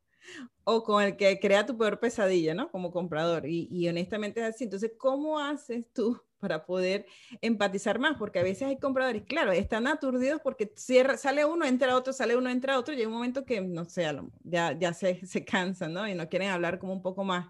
o 0.65 0.85
con 0.85 1.03
el 1.03 1.17
que 1.17 1.41
crea 1.41 1.67
tu 1.67 1.77
peor 1.77 1.99
pesadilla, 1.99 2.55
¿no? 2.55 2.71
Como 2.71 2.93
comprador. 2.93 3.47
Y, 3.47 3.89
honestamente 3.89 4.41
es 4.41 4.55
así. 4.55 4.65
Entonces, 4.65 4.93
¿cómo 4.97 5.41
haces 5.41 5.85
tú 5.93 6.21
para 6.39 6.65
poder 6.65 7.07
empatizar 7.43 7.99
más, 7.99 8.17
porque 8.17 8.39
a 8.39 8.43
veces 8.43 8.63
hay 8.69 8.79
compradores, 8.79 9.25
claro, 9.25 9.53
están 9.53 9.87
aturdidos 9.87 10.41
porque 10.43 10.73
cierra, 10.75 11.19
sale 11.19 11.45
uno, 11.45 11.67
entra 11.67 11.95
otro, 11.95 12.15
sale 12.15 12.35
uno, 12.35 12.49
entra 12.49 12.79
otro, 12.79 12.95
y 12.95 13.01
hay 13.01 13.07
un 13.07 13.13
momento 13.13 13.45
que, 13.45 13.61
no 13.61 13.85
sé, 13.85 14.11
ya, 14.45 14.73
ya 14.79 14.95
se, 14.95 15.21
se 15.27 15.45
cansan, 15.45 15.93
¿no? 15.93 16.09
Y 16.09 16.15
no 16.15 16.29
quieren 16.29 16.49
hablar 16.49 16.79
como 16.79 16.95
un 16.95 17.03
poco 17.03 17.25
más, 17.25 17.49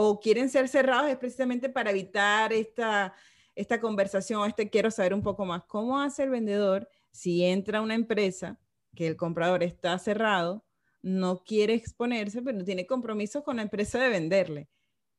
o 0.00 0.20
quieren 0.20 0.48
ser 0.48 0.68
cerrados 0.68 1.10
es 1.10 1.16
precisamente 1.16 1.68
para 1.68 1.90
evitar 1.90 2.52
esta, 2.52 3.12
esta 3.56 3.80
conversación, 3.80 4.46
este 4.46 4.70
quiero 4.70 4.92
saber 4.92 5.12
un 5.12 5.22
poco 5.22 5.44
más. 5.44 5.64
¿Cómo 5.64 6.00
hace 6.00 6.22
el 6.22 6.30
vendedor 6.30 6.88
si 7.10 7.42
entra 7.42 7.80
una 7.80 7.96
empresa 7.96 8.60
que 8.94 9.08
el 9.08 9.16
comprador 9.16 9.64
está 9.64 9.98
cerrado, 9.98 10.64
no 11.02 11.42
quiere 11.42 11.74
exponerse, 11.74 12.42
pero 12.42 12.62
tiene 12.62 12.86
compromiso 12.86 13.42
con 13.42 13.56
la 13.56 13.62
empresa 13.62 13.98
de 13.98 14.08
venderle? 14.08 14.68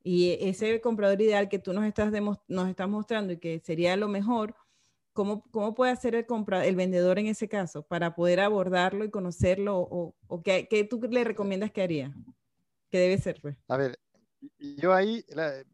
Y 0.02 0.38
ese 0.40 0.80
comprador 0.80 1.22
ideal 1.22 1.50
que 1.50 1.60
tú 1.60 1.74
nos 1.74 1.84
estás, 1.84 2.14
nos 2.48 2.88
mostrando 2.88 3.34
y 3.34 3.38
que 3.38 3.60
sería 3.60 3.98
lo 3.98 4.08
mejor, 4.08 4.56
¿cómo, 5.12 5.44
cómo 5.52 5.76
puede 5.76 5.92
hacer 5.92 6.16
el, 6.16 6.26
el 6.64 6.76
vendedor 6.78 7.20
en 7.20 7.28
ese 7.28 7.50
caso 7.50 7.84
para 7.84 8.16
poder 8.16 8.40
abordarlo 8.40 9.04
y 9.04 9.10
conocerlo? 9.10 9.78
¿O, 9.78 10.16
o 10.28 10.42
qué, 10.42 10.70
qué, 10.70 10.86
tú 10.86 11.02
le 11.02 11.26
recomiendas 11.26 11.70
que 11.70 11.82
haría? 11.82 12.16
¿Qué 12.90 12.98
debe 12.98 13.18
ser? 13.18 13.42
Pues? 13.42 13.58
A 13.68 13.76
ver, 13.76 14.00
yo 14.60 14.94
ahí, 14.94 15.24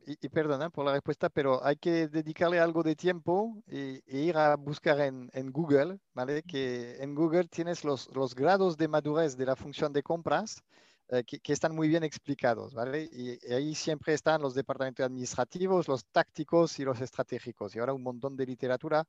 y, 0.06 0.30
perdona 0.30 0.70
por 0.70 0.86
la 0.86 0.94
respuesta, 0.94 1.30
pero 1.30 1.64
hay 1.64 1.76
que 1.76 2.08
dedicarle 2.08 2.60
algo 2.60 2.84
de 2.84 2.96
tiempo 2.96 3.62
e, 3.68 4.02
ir 4.08 4.38
a 4.38 4.56
buscar 4.56 5.00
en, 5.02 5.52
Google, 5.52 6.00
¿vale? 6.14 6.44
Que 6.44 6.98
en 7.02 7.16
Google 7.16 7.46
tienes 7.46 7.84
los, 7.84 8.10
los 8.16 8.36
grados 8.36 8.78
de 8.78 8.88
madurez 8.88 9.38
de 9.38 9.46
la 9.46 9.56
función 9.56 9.94
de 9.94 10.04
compras 10.04 10.64
eh, 11.10 11.24
que, 11.24 11.54
están 11.54 11.76
muy 11.76 11.88
bien 11.88 12.04
explicados, 12.04 12.74
¿vale? 12.74 13.08
Y, 13.12 13.38
ahí 13.54 13.76
siempre 13.76 14.14
están 14.14 14.42
los 14.42 14.56
departamentos 14.56 15.06
administrativos, 15.06 15.88
los 15.88 16.06
tácticos 16.06 16.80
y 16.80 16.84
los 16.84 17.00
estratégicos. 17.00 17.76
Y 17.76 17.80
ahora 17.80 17.94
un 17.94 18.02
montón 18.02 18.36
de 18.36 18.46
literatura 18.48 19.06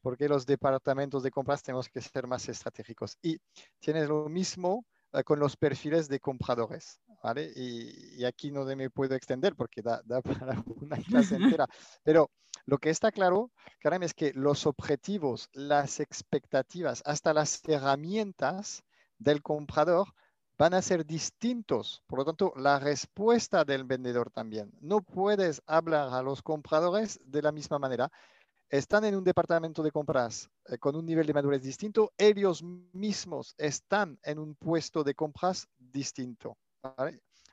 porque 0.00 0.28
los 0.28 0.44
departamentos 0.44 1.22
de 1.22 1.30
compras 1.30 1.62
tenemos 1.62 1.88
que 1.88 2.00
ser 2.00 2.26
más 2.26 2.48
estratégicos. 2.48 3.16
Y 3.22 3.38
tienes 3.78 4.08
lo 4.08 4.28
mismo 4.28 4.84
eh, 5.12 5.22
con 5.22 5.38
los 5.38 5.56
perfiles 5.56 6.08
de 6.08 6.18
compradores, 6.18 7.00
¿vale? 7.26 7.52
Y, 7.56 8.24
aquí 8.24 8.52
no 8.52 8.64
me 8.64 8.88
puedo 8.88 9.16
extender 9.16 9.56
porque 9.56 9.82
da, 9.82 10.00
da 10.04 10.22
para 10.52 10.62
una 10.80 10.96
clase 10.98 11.34
entera. 11.60 11.66
Pero 12.04 12.30
lo 12.66 12.78
que 12.78 12.90
está 12.90 13.10
claro, 13.10 13.50
Karen, 13.80 14.04
es 14.04 14.14
que 14.14 14.32
los 14.34 14.64
objetivos, 14.64 15.48
las 15.52 15.98
expectativas, 15.98 17.02
hasta 17.04 17.34
las 17.34 17.62
herramientas 17.66 18.84
del 19.18 19.42
comprador 19.42 20.06
van 20.56 20.74
a 20.74 20.82
ser 20.82 21.04
distintos. 21.04 22.00
Por 22.06 22.20
lo 22.20 22.24
tanto, 22.24 22.52
la 22.54 22.78
respuesta 22.78 23.64
del 23.64 23.82
vendedor 23.82 24.30
también. 24.30 24.70
No 24.80 25.00
puedes 25.00 25.60
hablar 25.66 26.14
a 26.14 26.22
los 26.22 26.42
compradores 26.42 27.18
de 27.24 27.42
la 27.42 27.50
misma 27.50 27.80
manera. 27.80 28.08
Están 28.68 29.04
en 29.04 29.16
un 29.16 29.24
departamento 29.24 29.82
de 29.82 29.90
compras 29.90 30.48
eh, 30.66 30.78
con 30.78 30.94
un 30.94 31.04
nivel 31.04 31.26
de 31.26 31.34
madurez 31.34 31.62
distinto. 31.62 32.12
Ellos 32.16 32.62
mismos 32.92 33.56
están 33.58 34.16
en 34.22 34.38
un 34.38 34.54
puesto 34.54 35.02
de 35.02 35.14
compras 35.14 35.68
distinto. 35.76 36.56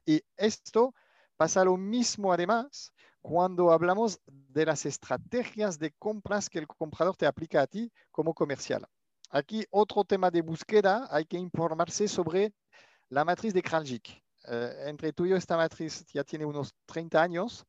Y 0.05 0.21
esto 0.35 0.93
pasa 1.37 1.63
lo 1.63 1.77
mismo 1.77 2.31
además 2.31 2.91
cuando 3.21 3.71
hablamos 3.71 4.19
de 4.25 4.65
las 4.65 4.85
estrategias 4.85 5.79
de 5.79 5.93
compras 5.93 6.49
que 6.49 6.59
el 6.59 6.67
comprador 6.67 7.15
te 7.15 7.25
aplica 7.25 7.61
a 7.61 7.67
ti 7.67 7.91
como 8.11 8.33
comercial. 8.33 8.85
Aquí 9.29 9.65
otro 9.71 10.03
tema 10.03 10.29
de 10.29 10.41
búsqueda, 10.41 11.07
hay 11.09 11.25
que 11.25 11.37
informarse 11.37 12.07
sobre 12.07 12.53
la 13.09 13.23
matriz 13.23 13.53
de 13.53 13.63
Kraljic. 13.63 14.21
Eh, 14.45 14.83
entre 14.87 15.13
tú 15.13 15.25
y 15.25 15.29
yo 15.29 15.37
esta 15.37 15.55
matriz 15.55 16.05
ya 16.13 16.23
tiene 16.23 16.45
unos 16.45 16.75
30 16.85 17.21
años, 17.21 17.65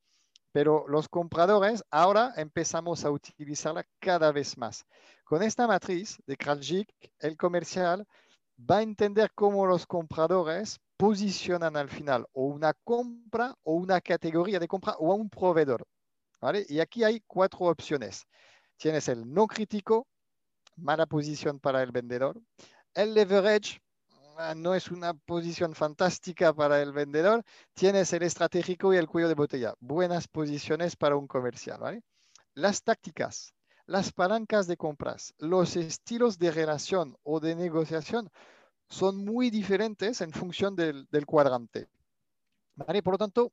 pero 0.51 0.87
los 0.89 1.09
compradores 1.09 1.85
ahora 1.91 2.33
empezamos 2.37 3.05
a 3.05 3.11
utilizarla 3.11 3.87
cada 4.01 4.33
vez 4.33 4.59
más. 4.59 4.85
Con 5.25 5.43
esta 5.43 5.67
matriz 5.67 6.19
de 6.27 6.37
Kraljic, 6.37 6.93
el 7.21 7.37
comercial 7.37 8.07
va 8.59 8.79
a 8.79 8.83
entender 8.83 9.31
cómo 9.35 9.67
los 9.67 9.87
compradores 9.87 10.81
posicionan 11.05 11.77
al 11.77 11.91
final 11.91 12.27
o 12.33 12.45
una 12.45 12.73
compra 12.73 13.55
o 13.63 13.75
una 13.75 14.01
categoría 14.01 14.59
de 14.59 14.67
compra 14.67 14.95
o 14.99 15.13
a 15.13 15.15
un 15.15 15.29
proveedor. 15.29 15.87
¿vale? 16.41 16.65
Y 16.69 16.81
aquí 16.81 17.05
hay 17.05 17.21
cuatro 17.27 17.67
opciones. 17.67 18.27
Tienes 18.79 19.09
el 19.09 19.31
no 19.31 19.47
crítico, 19.47 20.07
mala 20.77 21.05
posición 21.05 21.61
para 21.61 21.83
el 21.83 21.93
vendedor. 21.93 22.41
El 22.95 23.13
leverage, 23.13 23.81
Ah, 24.37 24.55
no 24.57 24.75
es 24.75 24.91
una 24.91 25.15
posición 25.15 25.75
fantástica 25.77 26.53
para 26.53 26.83
el 26.83 26.93
vendedor, 26.93 27.45
tienes 27.73 28.13
el 28.15 28.25
estratégico 28.25 28.93
y 28.93 28.97
el 28.97 29.07
cuello 29.07 29.29
de 29.29 29.35
botella. 29.35 29.75
Buenas 29.79 30.27
posiciones 30.27 30.97
para 30.97 31.15
un 31.15 31.29
comercial. 31.29 31.79
¿vale? 31.79 32.03
Las 32.55 32.83
tácticas, 32.83 33.55
las 33.87 34.13
palancas 34.13 34.67
de 34.67 34.77
compras, 34.77 35.35
los 35.39 35.77
estilos 35.77 36.39
de 36.39 36.51
relación 36.51 37.17
o 37.23 37.39
de 37.39 37.55
negociación 37.55 38.29
son 38.95 39.25
muy 39.25 39.51
diferentes 39.51 40.21
en 40.21 40.31
función 40.31 40.77
del, 40.77 41.09
cuadrante. 41.27 41.89
¿vale? 42.77 43.03
Por 43.03 43.15
lo 43.15 43.19
tanto, 43.19 43.53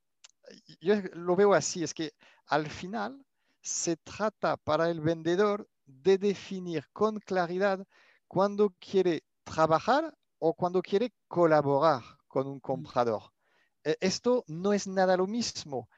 yo 0.80 0.96
lo 1.14 1.36
veo 1.36 1.54
así, 1.54 1.84
es 1.84 1.94
que 1.94 2.14
al 2.46 2.68
final 2.70 3.26
se 3.60 3.98
trata 3.98 4.58
para 4.58 4.90
el 4.90 5.02
vendedor 5.02 5.68
de 5.86 6.20
definir 6.20 6.88
con 6.94 7.20
claridad 7.20 7.86
cuándo 8.28 8.74
quiere 8.80 9.24
trabajar 9.44 10.16
o 10.38 10.54
cuando 10.54 10.82
quiere 10.82 11.12
colaborar 11.28 12.04
con 12.28 12.48
un 12.48 12.60
comprador. 12.60 13.24
E, 13.84 13.98
esto 14.00 14.44
no 14.48 14.74
es 14.74 14.86
nada 14.86 15.18
lo 15.18 15.26
mismo 15.26 15.90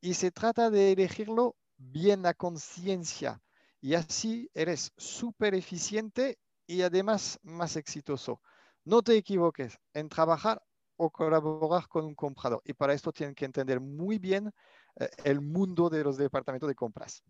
y 0.00 0.14
se 0.14 0.32
trata 0.32 0.70
de 0.70 0.92
elegirlo 0.92 1.56
bien 1.76 2.26
a 2.26 2.34
conciencia 2.34 3.40
y 3.80 3.94
así 3.94 4.50
eres 4.54 4.92
súper 4.96 5.54
eficiente 5.54 6.38
y 6.66 6.82
además 6.82 7.38
más 7.44 7.76
exitoso. 7.76 8.40
No 8.84 9.02
te 9.02 9.16
equivoques 9.16 9.78
en 9.94 10.08
trabajar 10.08 10.62
o 10.96 11.10
colaborar 11.10 11.88
con 11.88 12.04
un 12.04 12.14
comprador 12.14 12.60
y 12.64 12.72
para 12.72 12.92
esto 12.94 13.12
tienen 13.12 13.34
que 13.34 13.44
entender 13.44 13.80
muy 13.80 14.18
bien 14.18 14.50
eh, 14.98 15.08
el 15.24 15.40
mundo 15.40 15.88
de 15.90 16.02
los 16.02 16.16
departamentos 16.16 16.68
de 16.68 16.74
compras. 16.74 17.22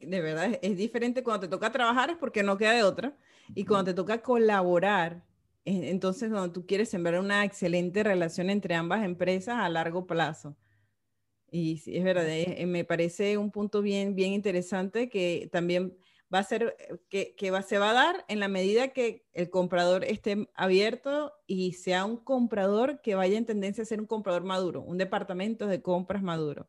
de 0.00 0.20
verdad, 0.20 0.58
es 0.62 0.76
diferente 0.76 1.22
cuando 1.22 1.46
te 1.46 1.48
toca 1.48 1.70
trabajar 1.70 2.10
es 2.10 2.16
porque 2.16 2.42
no 2.42 2.56
queda 2.56 2.72
de 2.72 2.82
otra 2.82 3.18
y 3.54 3.64
cuando 3.64 3.90
te 3.92 3.94
toca 3.94 4.22
colaborar 4.22 5.26
entonces, 5.70 6.30
cuando 6.30 6.50
tú 6.52 6.66
quieres 6.66 6.88
sembrar 6.88 7.20
una 7.20 7.44
excelente 7.44 8.02
relación 8.02 8.48
entre 8.48 8.74
ambas 8.74 9.04
empresas 9.04 9.56
a 9.58 9.68
largo 9.68 10.06
plazo. 10.06 10.56
Y 11.50 11.78
sí, 11.78 11.96
es 11.96 12.04
verdad, 12.04 12.28
eh, 12.28 12.66
me 12.66 12.84
parece 12.84 13.38
un 13.38 13.50
punto 13.50 13.82
bien, 13.82 14.14
bien 14.14 14.32
interesante 14.32 15.08
que 15.08 15.48
también 15.52 15.98
va 16.32 16.40
a 16.40 16.44
ser, 16.44 16.76
eh, 17.10 17.34
que, 17.36 17.50
va, 17.50 17.62
se 17.62 17.78
va 17.78 17.90
a 17.90 17.94
dar 17.94 18.24
en 18.28 18.40
la 18.40 18.48
medida 18.48 18.88
que 18.88 19.26
el 19.32 19.50
comprador 19.50 20.04
esté 20.04 20.48
abierto 20.54 21.32
y 21.46 21.72
sea 21.72 22.04
un 22.04 22.16
comprador 22.18 23.00
que 23.00 23.14
vaya 23.14 23.38
en 23.38 23.46
tendencia 23.46 23.82
a 23.82 23.86
ser 23.86 24.00
un 24.00 24.06
comprador 24.06 24.44
maduro, 24.44 24.82
un 24.82 24.98
departamento 24.98 25.66
de 25.66 25.82
compras 25.82 26.22
maduro. 26.22 26.68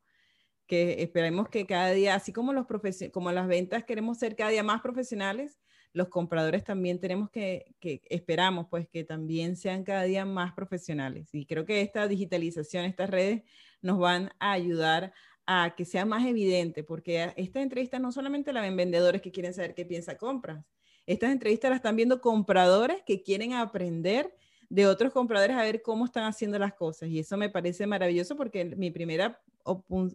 Que 0.68 1.02
esperemos 1.02 1.50
que 1.50 1.66
cada 1.66 1.92
día, 1.92 2.16
así 2.16 2.32
como, 2.32 2.54
los 2.54 2.68
como 3.12 3.32
las 3.32 3.48
ventas 3.48 3.84
queremos 3.86 4.20
ser 4.20 4.36
cada 4.36 4.52
día 4.52 4.64
más 4.64 4.82
profesionales, 4.82 5.60
los 5.94 6.10
compradores 6.10 6.64
también 6.64 7.00
tenemos 7.00 7.32
que, 7.32 7.76
que, 7.80 8.02
esperamos 8.10 8.68
pues 8.70 8.88
que 8.88 9.04
también 9.04 9.56
sean 9.56 9.84
cada 9.84 10.04
día 10.04 10.26
más 10.26 10.54
profesionales. 10.54 11.30
Y 11.34 11.46
creo 11.46 11.66
que 11.66 11.82
esta 11.82 12.08
digitalización, 12.08 12.86
estas 12.86 13.10
redes 13.10 13.44
nos 13.82 13.98
van 13.98 14.32
a 14.40 14.52
ayudar 14.52 15.14
a 15.52 15.74
que 15.76 15.84
sea 15.84 16.06
más 16.06 16.28
evidente, 16.28 16.84
porque 16.84 17.34
esta 17.36 17.60
entrevista 17.60 17.98
no 17.98 18.12
solamente 18.12 18.54
la 18.54 18.62
ven 18.62 18.76
vendedores 18.76 19.20
que 19.20 19.32
quieren 19.32 19.52
saber 19.52 19.74
qué 19.74 19.84
piensa 19.84 20.16
compras, 20.16 20.64
estas 21.08 21.32
entrevistas 21.32 21.72
las 21.72 21.78
están 21.78 21.96
viendo 21.96 22.22
compradores 22.22 23.02
que 23.04 23.24
quieren 23.24 23.54
aprender 23.54 24.32
de 24.70 24.86
otros 24.86 25.12
compradores 25.12 25.58
a 25.58 25.64
ver 25.64 25.82
cómo 25.82 26.06
están 26.06 26.26
haciendo 26.26 26.60
las 26.60 26.76
cosas. 26.76 27.10
Y 27.10 27.18
eso 27.18 27.36
me 27.36 27.50
parece 27.50 27.88
maravilloso 27.88 28.36
porque 28.36 28.64
mi 28.64 28.92
primera 28.92 29.42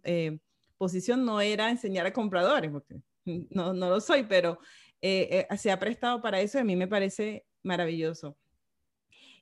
eh, 0.04 0.38
posición 0.78 1.24
no 1.24 1.40
era 1.40 1.68
enseñar 1.68 2.06
a 2.06 2.12
compradores, 2.12 2.70
porque 2.70 3.00
no, 3.50 3.72
no 3.72 3.90
lo 3.90 4.00
soy, 4.00 4.22
pero 4.22 4.60
eh, 5.02 5.48
eh, 5.50 5.56
se 5.56 5.72
ha 5.72 5.80
prestado 5.80 6.22
para 6.22 6.40
eso 6.40 6.58
y 6.58 6.60
a 6.60 6.64
mí 6.64 6.76
me 6.76 6.86
parece 6.86 7.44
maravilloso. 7.64 8.36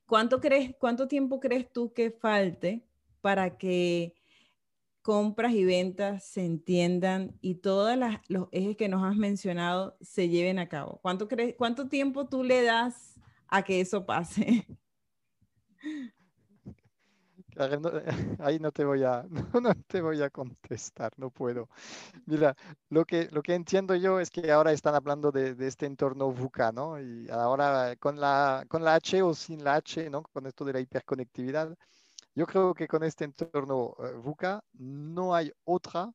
¿Cuánto, 0.06 0.40
crees, 0.40 0.74
¿Cuánto 0.78 1.06
tiempo 1.06 1.38
crees 1.38 1.70
tú 1.70 1.92
que 1.92 2.10
falte 2.12 2.82
para 3.20 3.58
que 3.58 4.14
compras 5.02 5.52
y 5.52 5.64
ventas 5.64 6.24
se 6.24 6.44
entiendan 6.44 7.36
y 7.40 7.56
todos 7.56 7.96
los 8.28 8.48
ejes 8.52 8.76
que 8.76 8.88
nos 8.88 9.04
has 9.04 9.16
mencionado 9.16 9.96
se 10.00 10.28
lleven 10.28 10.58
a 10.58 10.68
cabo? 10.68 11.00
¿Cuánto, 11.02 11.28
crees, 11.28 11.54
¿Cuánto 11.56 11.88
tiempo 11.88 12.28
tú 12.28 12.42
le 12.44 12.62
das 12.62 13.20
a 13.48 13.62
que 13.62 13.80
eso 13.80 14.06
pase? 14.06 14.66
ahí 18.38 18.58
no 18.58 18.72
te 18.72 18.84
voy 18.84 19.04
a, 19.04 19.24
no, 19.62 19.74
te 19.86 20.00
voy 20.00 20.22
a 20.22 20.30
contestar, 20.30 21.12
no 21.16 21.30
puedo. 21.30 21.68
Mira, 22.26 22.56
lo 22.88 23.04
que, 23.04 23.28
lo 23.30 23.42
que 23.42 23.54
entiendo 23.54 23.94
yo 23.94 24.20
es 24.20 24.30
que 24.30 24.50
ahora 24.50 24.72
están 24.72 24.94
hablando 24.94 25.30
de, 25.30 25.54
de 25.54 25.66
este 25.68 25.86
entorno 25.86 26.30
VUCA, 26.30 26.72
¿no? 26.72 27.00
Y 27.00 27.28
ahora 27.30 27.94
con 27.96 28.20
la, 28.20 28.64
con 28.68 28.84
la 28.84 28.94
H 28.94 29.22
o 29.22 29.34
sin 29.34 29.64
la 29.64 29.74
H, 29.76 30.08
¿no? 30.10 30.22
Con 30.22 30.46
esto 30.46 30.64
de 30.64 30.72
la 30.72 30.80
hiperconectividad, 30.80 31.76
yo 32.34 32.46
creo 32.46 32.74
que 32.74 32.88
con 32.88 33.02
este 33.02 33.24
entorno 33.24 33.94
eh, 33.98 34.12
VUCA 34.14 34.62
no 34.74 35.34
hay 35.34 35.52
otra 35.64 36.12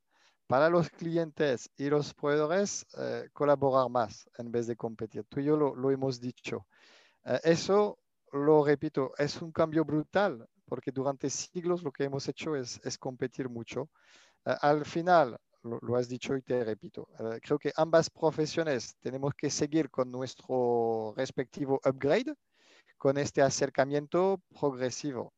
para 0.48 0.70
los 0.70 0.90
clientes 0.90 1.70
y 1.78 1.90
los 1.90 2.14
proveedores 2.14 2.86
eh, 2.98 3.30
colaborar 3.34 3.90
más 3.90 4.28
en 4.38 4.52
vez 4.52 4.68
de 4.68 4.76
competir. 4.76 5.26
Tú 5.30 5.42
y 5.42 5.46
yo 5.46 5.58
lo, 5.58 5.92
hemos 5.92 6.20
dicho. 6.20 6.66
Eh, 7.26 7.40
eso, 7.44 8.00
lo 8.32 8.66
repito, 8.66 9.14
es 9.18 9.42
un 9.42 9.52
cambio 9.52 9.86
brutal 9.86 10.48
porque 10.66 10.92
durante 10.92 11.30
siglos 11.30 11.84
lo 11.84 11.92
que 11.92 12.06
hemos 12.06 12.28
hecho 12.28 12.56
es, 12.56 12.80
competir 12.98 13.50
mucho. 13.50 13.90
Eh, 14.46 14.56
al 14.62 14.86
final, 14.86 15.38
lo, 15.64 15.96
has 15.96 16.08
dicho 16.08 16.36
y 16.36 16.42
te 16.42 16.64
repito, 16.64 17.10
creo 17.42 17.60
que 17.60 17.74
ambas 17.76 18.10
profesiones 18.10 18.96
tenemos 19.02 19.34
que 19.34 19.50
seguir 19.50 19.90
con 19.90 20.10
nuestro 20.12 21.14
respectivo 21.18 21.80
upgrade, 21.84 22.34
con 22.98 23.18
este 23.18 23.42
acercamiento 23.42 24.42
progresivo. 24.50 25.34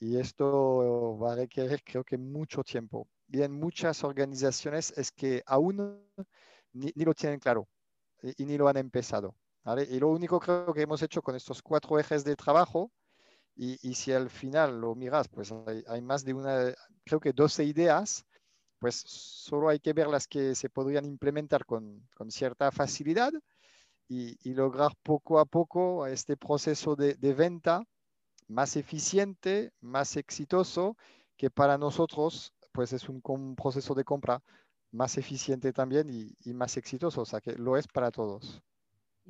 Y 0.00 0.16
esto 0.18 1.18
va 1.18 1.32
a 1.32 1.36
requerir, 1.36 1.82
creo 1.84 2.04
que, 2.04 2.16
mucho 2.16 2.62
tiempo 2.62 3.08
y 3.30 3.42
en 3.42 3.52
muchas 3.52 4.04
organizaciones 4.04 4.92
es 4.96 5.12
que 5.12 5.42
aún 5.46 6.00
ni, 6.72 6.92
lo 6.94 7.14
tienen 7.14 7.38
claro 7.38 7.68
y, 8.22 8.44
ni 8.44 8.56
lo 8.56 8.68
han 8.68 8.76
empezado. 8.76 9.34
Y 9.90 9.98
lo 9.98 10.08
único 10.08 10.40
creo 10.40 10.72
que 10.72 10.82
hemos 10.82 11.02
hecho 11.02 11.20
con 11.20 11.36
estos 11.36 11.62
cuatro 11.62 11.98
ejes 11.98 12.24
de 12.24 12.36
trabajo, 12.36 12.90
y, 13.54 13.76
y 13.82 13.94
si 13.94 14.12
al 14.12 14.30
final 14.30 14.80
lo 14.80 14.94
miras, 14.94 15.28
pues 15.28 15.52
hay, 15.88 16.00
más 16.00 16.24
de 16.24 16.32
una, 16.32 16.72
creo 17.04 17.20
que 17.20 17.32
12 17.32 17.64
ideas, 17.64 18.24
pues 18.78 18.94
solo 19.04 19.68
hay 19.68 19.80
que 19.80 19.92
ver 19.92 20.06
las 20.06 20.26
que 20.28 20.54
se 20.54 20.70
podrían 20.70 21.04
implementar 21.04 21.66
con, 21.66 22.08
con 22.14 22.30
cierta 22.30 22.70
facilidad 22.70 23.32
y, 24.08 24.54
lograr 24.54 24.92
poco 25.02 25.38
a 25.38 25.44
poco 25.44 26.06
este 26.06 26.36
proceso 26.36 26.96
de 26.96 27.34
venta 27.34 27.84
más 28.48 28.76
eficiente, 28.76 29.70
más 29.80 30.16
exitoso, 30.16 30.96
que 31.36 31.50
para 31.50 31.78
nosotros 31.78 32.52
pues 32.72 32.92
es 32.92 33.08
un, 33.08 33.56
proceso 33.56 33.94
de 33.94 34.04
compra 34.04 34.42
más 34.92 35.18
eficiente 35.18 35.72
también 35.72 36.08
y, 36.10 36.54
más 36.54 36.76
exitoso, 36.76 37.22
o 37.22 37.24
sea 37.24 37.40
que 37.40 37.52
lo 37.52 37.76
es 37.76 37.86
para 37.88 38.10
todos. 38.10 38.62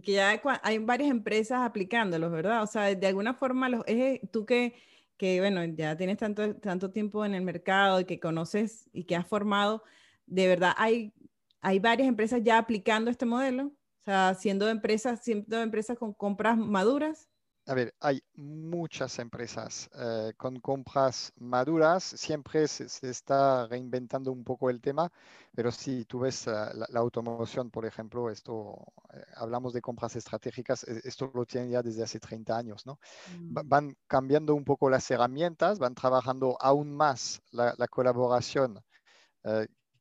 Que 0.02 0.12
ya 0.12 0.40
hay, 0.62 0.78
varias 0.78 1.10
empresas 1.10 1.60
aplicándolos, 1.60 2.30
¿verdad? 2.30 2.62
O 2.62 2.66
sea, 2.66 2.94
de 2.94 3.06
alguna 3.06 3.34
forma, 3.34 3.68
los, 3.68 3.82
es, 3.86 4.20
tú 4.30 4.46
que, 4.46 4.74
que, 5.16 5.40
bueno, 5.40 5.64
ya 5.64 5.96
tienes 5.96 6.18
tanto, 6.18 6.56
tanto 6.56 6.90
tiempo 6.90 7.24
en 7.24 7.34
el 7.34 7.42
mercado 7.42 8.00
y 8.00 8.04
que 8.04 8.20
conoces 8.20 8.88
y 8.92 9.04
que 9.04 9.16
has 9.16 9.26
formado, 9.26 9.82
de 10.26 10.46
verdad 10.46 10.74
hay, 10.76 11.12
hay 11.60 11.78
varias 11.78 12.08
empresas 12.08 12.42
ya 12.42 12.58
aplicando 12.58 13.10
este 13.10 13.26
modelo, 13.26 13.66
o 13.66 14.04
sea, 14.04 14.34
siendo 14.34 14.68
empresas, 14.68 15.22
siendo 15.22 15.60
empresas 15.60 15.98
con 15.98 16.12
compras 16.12 16.56
maduras. 16.56 17.28
A 17.68 17.74
ver, 17.74 17.94
hay 18.00 18.22
muchas 18.36 19.18
empresas 19.18 19.90
eh, 19.94 20.32
con 20.38 20.58
compras 20.58 21.34
maduras, 21.36 22.02
siempre 22.02 22.66
se, 22.66 22.86
está 23.06 23.66
reinventando 23.66 24.32
un 24.32 24.42
poco 24.42 24.70
el 24.70 24.80
tema, 24.80 25.12
pero 25.54 25.70
si 25.70 26.06
tú 26.06 26.20
ves 26.20 26.46
eh, 26.46 26.50
la, 26.50 26.98
automoción, 26.98 27.70
por 27.70 27.84
ejemplo, 27.84 28.30
esto, 28.30 28.74
eh, 29.12 29.22
hablamos 29.36 29.74
de 29.74 29.82
compras 29.82 30.16
estratégicas, 30.16 30.82
e, 30.84 31.02
esto 31.04 31.30
lo 31.34 31.44
tienen 31.44 31.68
ya 31.68 31.82
desde 31.82 32.02
hace 32.02 32.18
30 32.18 32.56
años, 32.56 32.86
¿no? 32.86 32.98
Mm. 33.38 33.68
Van 33.68 33.96
cambiando 34.06 34.54
un 34.54 34.64
poco 34.64 34.88
las 34.88 35.10
herramientas, 35.10 35.78
van 35.78 35.94
trabajando 35.94 36.56
aún 36.62 36.90
más 36.90 37.42
la, 37.50 37.74
colaboración, 37.88 38.82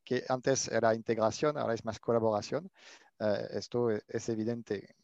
que 0.05 0.24
antes 0.30 0.70
era 0.70 0.95
integración, 0.95 1.57
ahora 1.57 1.74
es 1.74 1.84
más 1.84 1.99
colaboración. 1.99 2.72
Eh, 3.20 3.47
esto 3.51 3.91
e, 3.91 4.01
es 4.07 4.30
evidente. 4.30 4.95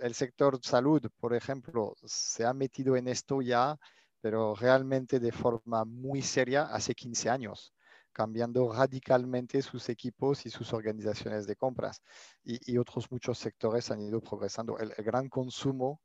El 0.00 0.14
sector 0.14 0.58
salud, 0.62 1.02
por 1.18 1.34
ejemplo, 1.34 1.94
se 2.04 2.44
ha 2.44 2.52
metido 2.54 2.96
en 2.96 3.08
esto 3.08 3.40
ya, 3.42 3.78
pero 4.20 4.54
realmente 4.54 5.20
de 5.20 5.32
forma 5.32 5.84
muy 5.84 6.22
seria 6.22 6.64
hace 6.64 6.94
15 6.94 7.30
años, 7.30 7.72
cambiando 8.12 8.72
radicalmente 8.72 9.62
sus 9.62 9.88
equipos 9.88 10.46
y 10.46 10.50
sus 10.50 10.72
organizaciones 10.72 11.46
de 11.46 11.56
compras. 11.56 12.02
Y, 12.44 12.76
otros 12.78 13.10
muchos 13.10 13.38
sectores 13.38 13.90
han 13.90 14.00
ido 14.00 14.20
progresando. 14.20 14.78
El, 14.78 14.90
gran 15.04 15.28
consumo 15.28 16.00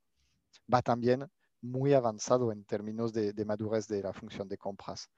va 0.73 0.81
también 0.81 1.27
muy 1.61 1.93
avanzado 1.93 2.51
en 2.51 2.65
términos 2.65 3.13
de, 3.13 3.33
madurez 3.45 3.87
de 3.87 4.03
la 4.03 4.13
función 4.13 4.47
de 4.47 4.57
compras. 4.57 5.09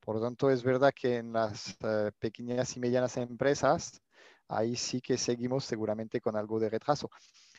Por 0.00 0.16
lo 0.16 0.22
tanto, 0.22 0.50
es 0.50 0.62
verdad 0.62 0.92
que 0.94 1.16
en 1.16 1.32
las 1.32 1.76
eh, 1.82 2.12
pequeñas 2.18 2.76
y 2.76 2.80
medianas 2.80 3.16
empresas, 3.16 4.00
ahí 4.48 4.76
sí 4.76 5.00
que 5.00 5.18
seguimos 5.18 5.64
seguramente 5.64 6.20
con 6.20 6.36
algo 6.36 6.58
de 6.58 6.70
retraso. 6.70 7.10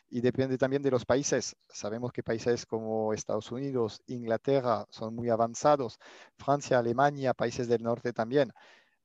Y 0.09 0.21
depende 0.21 0.57
también 0.57 0.81
de 0.81 0.91
los 0.91 1.05
países. 1.05 1.55
Sabemos 1.69 2.11
que 2.11 2.23
países 2.23 2.65
como 2.65 3.13
Estados 3.13 3.51
Unidos, 3.51 4.01
Inglaterra 4.07 4.85
son 4.89 5.15
muy 5.15 5.29
avanzados, 5.29 5.99
Francia, 6.37 6.79
Alemania, 6.79 7.33
países 7.33 7.67
del 7.67 7.83
norte 7.83 8.11
también. 8.11 8.51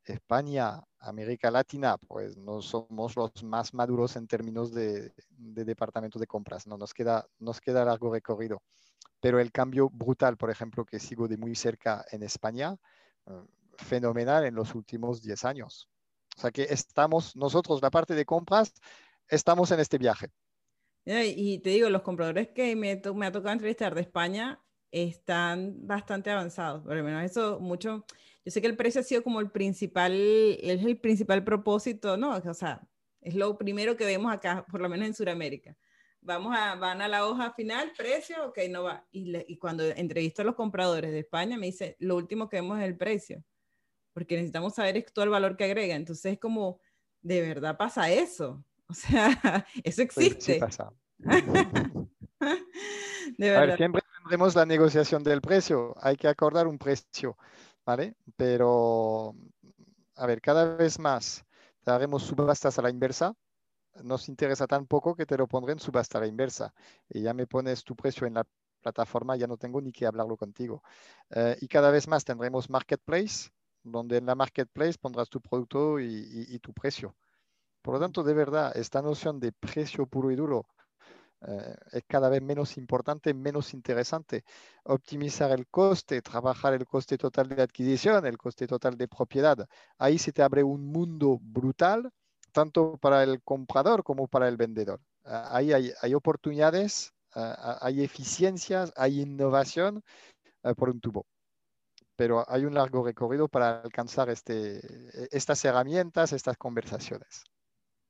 España, 0.04 0.82
América 0.98 1.50
Latina, 1.50 1.96
pues 1.98 2.36
no 2.36 2.60
somos 2.60 3.16
los 3.16 3.42
más 3.42 3.72
maduros 3.74 4.16
en 4.16 4.26
términos 4.26 4.72
de, 4.72 5.12
de 5.30 5.64
departamento 5.64 6.18
de 6.18 6.26
compras. 6.26 6.66
No, 6.66 6.76
nos, 6.76 6.92
queda, 6.92 7.26
nos 7.38 7.60
queda 7.60 7.84
largo 7.84 8.12
recorrido. 8.12 8.62
Pero 9.20 9.40
el 9.40 9.52
cambio 9.52 9.88
brutal, 9.90 10.36
por 10.36 10.50
ejemplo, 10.50 10.84
que 10.84 11.00
sigo 11.00 11.28
de 11.28 11.38
muy 11.38 11.54
cerca 11.54 12.04
en 12.10 12.22
España, 12.22 12.76
eh, 13.26 13.42
fenomenal 13.78 14.44
en 14.44 14.54
los 14.54 14.74
últimos 14.74 15.22
10 15.22 15.44
años. 15.44 15.88
O 16.36 16.40
sea 16.40 16.50
que 16.50 16.64
estamos 16.64 17.36
nosotros, 17.36 17.80
la 17.80 17.90
parte 17.90 18.14
de 18.14 18.24
compras, 18.24 18.72
estamos 19.28 19.70
en 19.70 19.80
este 19.80 19.98
viaje. 19.98 20.28
Y 21.04 21.58
te 21.58 21.70
digo, 21.70 21.90
los 21.90 22.02
compradores 22.02 22.48
que 22.48 22.74
me, 22.76 23.00
me 23.14 23.26
ha 23.26 23.32
tocado 23.32 23.52
entrevistar 23.52 23.94
de 23.94 24.00
España 24.00 24.60
están 24.90 25.86
bastante 25.86 26.30
avanzados. 26.30 26.82
Por 26.82 26.96
lo 26.96 27.04
menos 27.04 27.22
eso 27.22 27.60
mucho. 27.60 28.04
Yo 28.44 28.50
sé 28.50 28.60
que 28.60 28.66
el 28.66 28.76
precio 28.76 29.00
ha 29.00 29.04
sido 29.04 29.22
como 29.22 29.40
el 29.40 29.50
principal, 29.50 30.12
es 30.14 30.84
el 30.84 30.98
principal 30.98 31.44
propósito, 31.44 32.16
¿no? 32.16 32.36
O 32.36 32.54
sea, 32.54 32.80
es 33.20 33.34
lo 33.34 33.56
primero 33.58 33.96
que 33.96 34.04
vemos 34.04 34.32
acá, 34.32 34.64
por 34.70 34.80
lo 34.80 34.88
menos 34.88 35.06
en 35.06 35.14
Sudamérica. 35.14 35.76
Vamos 36.20 36.56
a, 36.56 36.74
van 36.74 37.02
a 37.02 37.08
la 37.08 37.26
hoja 37.26 37.52
final, 37.52 37.92
precio, 37.96 38.48
ok, 38.48 38.58
no 38.70 38.84
va. 38.84 39.06
Y, 39.12 39.36
y 39.52 39.58
cuando 39.58 39.84
entrevisto 39.84 40.40
a 40.40 40.44
los 40.46 40.54
compradores 40.54 41.12
de 41.12 41.20
España, 41.20 41.58
me 41.58 41.66
dice, 41.66 41.96
lo 41.98 42.16
último 42.16 42.48
que 42.48 42.56
vemos 42.56 42.78
es 42.78 42.84
el 42.84 42.96
precio 42.96 43.44
porque 44.14 44.36
necesitamos 44.36 44.74
saber 44.74 45.04
todo 45.12 45.24
el 45.24 45.30
valor 45.30 45.56
que 45.56 45.64
agrega. 45.64 45.94
Entonces 45.94 46.32
es 46.32 46.38
como, 46.38 46.80
¿de 47.20 47.42
verdad 47.42 47.76
pasa 47.76 48.10
eso? 48.10 48.64
O 48.86 48.92
sea, 48.92 49.66
eso 49.82 50.02
existe. 50.02 50.54
Sí, 50.54 50.60
pasa. 50.60 50.92
de 51.18 52.06
verdad. 53.38 53.78
siempre 53.78 54.02
tendremos 54.18 54.54
la 54.54 54.66
negociación 54.66 55.24
del 55.24 55.40
precio. 55.40 55.94
Hay 56.02 56.16
que 56.16 56.28
acordar 56.28 56.66
un 56.66 56.76
precio, 56.78 57.38
¿vale? 57.86 58.14
Pero, 58.36 59.34
a 60.16 60.26
ver, 60.26 60.42
cada 60.42 60.76
vez 60.76 60.98
más 60.98 61.46
haremos 61.86 62.24
subastas 62.24 62.78
a 62.78 62.82
la 62.82 62.90
inversa. 62.90 63.34
Nos 64.02 64.28
interesa 64.28 64.66
tan 64.66 64.86
poco 64.86 65.16
que 65.16 65.24
te 65.24 65.38
lo 65.38 65.46
pondré 65.46 65.72
en 65.72 65.80
subasta 65.80 66.18
a 66.18 66.20
la 66.20 66.26
inversa. 66.26 66.74
Y 67.08 67.22
ya 67.22 67.32
me 67.32 67.46
pones 67.46 67.84
tu 67.84 67.96
precio 67.96 68.26
en 68.26 68.34
la 68.34 68.44
plataforma, 68.82 69.36
ya 69.36 69.46
no 69.46 69.56
tengo 69.56 69.80
ni 69.80 69.92
que 69.92 70.06
hablarlo 70.06 70.36
contigo. 70.36 70.82
Eh, 71.30 71.56
y 71.60 71.68
cada 71.68 71.90
vez 71.90 72.06
más 72.06 72.24
tendremos 72.24 72.68
marketplace, 72.68 73.50
donde 73.84 74.16
en 74.16 74.26
la 74.26 74.34
marketplace 74.34 74.98
pondrás 74.98 75.28
tu 75.28 75.40
producto 75.40 76.00
y, 76.00 76.58
tu 76.60 76.72
precio. 76.72 77.14
Por 77.82 77.94
lo 77.94 78.00
tanto, 78.00 78.22
de 78.22 78.34
verdad, 78.34 78.76
esta 78.76 79.02
noción 79.02 79.38
de 79.38 79.52
precio 79.52 80.06
puro 80.06 80.30
y 80.30 80.36
duro 80.36 80.66
eh, 81.46 81.76
es 81.92 82.02
cada 82.08 82.30
vez 82.30 82.42
menos 82.42 82.78
importante, 82.78 83.34
menos 83.34 83.74
interesante. 83.74 84.44
Optimizar 84.84 85.50
el 85.52 85.66
coste, 85.68 86.22
trabajar 86.22 86.72
el 86.74 86.86
coste 86.86 87.18
total 87.18 87.48
de 87.48 87.62
adquisición, 87.62 88.24
el 88.26 88.38
coste 88.38 88.66
total 88.66 88.96
de 88.96 89.08
propiedad. 89.08 89.68
Ahí 89.98 90.18
se 90.18 90.32
te 90.32 90.42
abre 90.42 90.62
un 90.62 90.86
mundo 90.86 91.38
brutal, 91.42 92.10
tanto 92.52 92.96
para 92.98 93.22
el 93.22 93.42
comprador 93.42 94.02
como 94.02 94.28
para 94.28 94.48
el 94.48 94.56
vendedor. 94.56 95.00
Eh, 95.26 95.42
ahí 95.50 95.72
hay, 95.72 96.14
oportunidades, 96.14 97.12
eh, 97.36 97.54
hay 97.80 98.02
eficiencias, 98.02 98.92
hay 98.96 99.20
innovación 99.20 100.02
por 100.76 100.88
un 100.88 101.00
tubo 101.00 101.26
pero 102.16 102.44
hay 102.48 102.64
un 102.64 102.74
largo 102.74 103.04
recorrido 103.04 103.48
para 103.48 103.80
alcanzar 103.82 104.30
este, 104.30 104.80
estas 105.30 105.64
herramientas, 105.64 106.32
estas 106.32 106.56
conversaciones. 106.56 107.44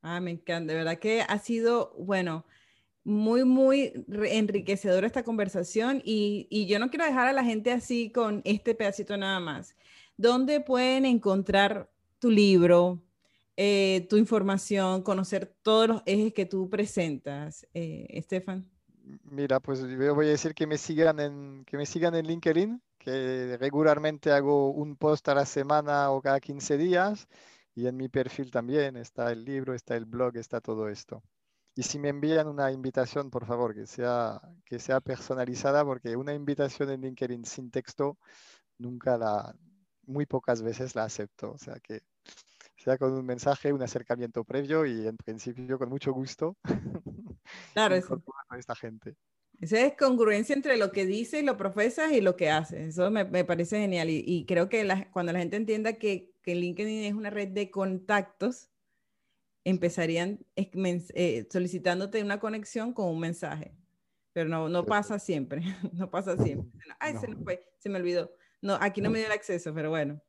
Ah, 0.01 0.19
me 0.19 0.31
encanta, 0.31 0.73
de 0.73 0.79
verdad 0.79 0.99
que 0.99 1.21
ha 1.21 1.39
sido, 1.39 1.93
bueno, 1.97 2.45
muy, 3.03 3.43
muy 3.43 4.05
enriquecedora 4.07 5.07
esta 5.07 5.23
conversación 5.23 6.01
y, 6.03 6.47
y, 6.49 6.65
yo 6.65 6.79
no 6.79 6.89
quiero 6.89 7.05
dejar 7.05 7.27
a 7.27 7.33
la 7.33 7.43
gente 7.43 7.71
así 7.71 8.11
con 8.11 8.41
este 8.45 8.75
pedacito 8.75 9.15
nada 9.15 9.39
más. 9.39 9.75
¿Dónde 10.17 10.59
pueden 10.59 11.05
encontrar 11.05 11.89
tu 12.19 12.31
libro, 12.31 13.01
eh, 13.57 14.07
tu 14.09 14.17
información, 14.17 15.01
conocer 15.03 15.55
todos 15.61 15.87
los 15.87 16.01
ejes 16.05 16.33
que 16.33 16.45
tú 16.45 16.69
presentas, 16.69 17.67
eh, 17.73 18.07
Estefan? 18.09 18.69
Mira, 19.23 19.59
pues 19.59 19.81
yo 19.81 20.15
voy 20.15 20.27
a 20.27 20.29
decir 20.29 20.53
que 20.55 20.67
me 20.67 20.77
sigan 20.77 21.19
en, 21.19 21.63
que 21.65 21.77
me 21.77 21.85
sigan 21.85 22.15
en 22.15 22.25
LinkedIn, 22.25 22.81
que 22.97 23.57
regularmente 23.59 24.31
hago 24.31 24.71
un 24.71 24.95
post 24.95 25.27
a 25.29 25.35
la 25.35 25.45
semana 25.45 26.11
o 26.11 26.21
cada 26.21 26.39
15 26.39 26.77
días 26.77 27.27
y 27.75 27.87
en 27.87 27.97
mi 27.97 28.09
perfil 28.09 28.51
también 28.51 28.95
está 28.95 29.31
el 29.31 29.45
libro, 29.45 29.73
está 29.75 29.95
el 29.95 30.05
blog, 30.05 30.37
está 30.37 30.61
todo 30.61 30.89
esto. 30.89 31.21
Y 31.75 31.83
si 31.83 31.99
me 31.99 32.09
envían 32.09 32.47
una 32.47 32.71
invitación, 32.71 33.29
por 33.29 33.45
favor, 33.45 33.75
que 33.75 33.85
sea, 33.85 34.41
que 34.65 34.79
sea 34.79 35.01
personalizada, 35.01 35.83
porque 35.83 36.15
una 36.15 36.33
invitación 36.33 36.89
en 36.89 37.01
LinkedIn 37.01 37.45
sin 37.45 37.69
texto, 37.69 38.17
nunca 38.77 39.17
la, 39.17 39.53
muy 40.07 40.25
pocas 40.25 40.61
veces 40.61 40.95
la 40.95 41.03
acepto. 41.03 41.51
O 41.51 41.57
sea 41.57 41.79
que 41.81 42.01
sea 42.77 42.97
con 42.97 43.13
un 43.13 43.25
mensaje, 43.25 43.73
un 43.73 43.81
acercamiento 43.81 44.43
previo 44.43 44.85
y 44.85 45.07
en 45.07 45.17
principio 45.17 45.77
con 45.77 45.89
mucho 45.89 46.13
gusto. 46.13 46.57
Claro, 47.73 47.93
eso. 47.93 48.23
A 48.55 48.59
esta 48.59 48.75
gente. 48.75 49.15
Esa 49.61 49.81
es 49.81 49.93
congruencia 49.93 50.55
entre 50.55 50.77
lo 50.77 50.91
que 50.91 51.05
dice 51.05 51.39
y 51.39 51.43
lo 51.43 51.57
profesas 51.57 52.11
y 52.11 52.21
lo 52.21 52.35
que 52.35 52.49
hace. 52.49 52.87
Eso 52.87 53.09
me, 53.09 53.25
parece 53.45 53.79
genial. 53.79 54.09
Y, 54.09 54.45
creo 54.45 54.69
que 54.69 55.07
cuando 55.11 55.31
la 55.31 55.39
gente 55.39 55.55
entienda 55.55 55.93
que, 55.93 56.33
que, 56.41 56.55
LinkedIn 56.55 57.05
es 57.05 57.13
una 57.13 57.29
red 57.29 57.49
de 57.49 57.71
contactos, 57.71 58.69
empezarían 59.63 60.45
eh, 60.55 61.47
solicitándote 61.49 62.21
una 62.21 62.39
conexión 62.39 62.93
con 62.93 63.07
un 63.07 63.19
mensaje. 63.19 63.75
Pero 64.33 64.49
no, 64.49 64.67
no 64.67 64.85
pasa 64.85 65.19
siempre. 65.19 65.61
no 65.93 66.09
pasa 66.09 66.35
siempre. 66.37 66.69
Ay, 66.99 67.15
se, 67.17 67.27
se 67.79 67.89
me 67.89 67.97
olvidó. 67.97 68.31
No, 68.61 68.77
aquí 68.81 69.01
no 69.01 69.09
me 69.09 69.19
dio 69.19 69.27
el 69.27 69.33
acceso, 69.33 69.73
pero 69.73 69.89
bueno. 69.89 70.21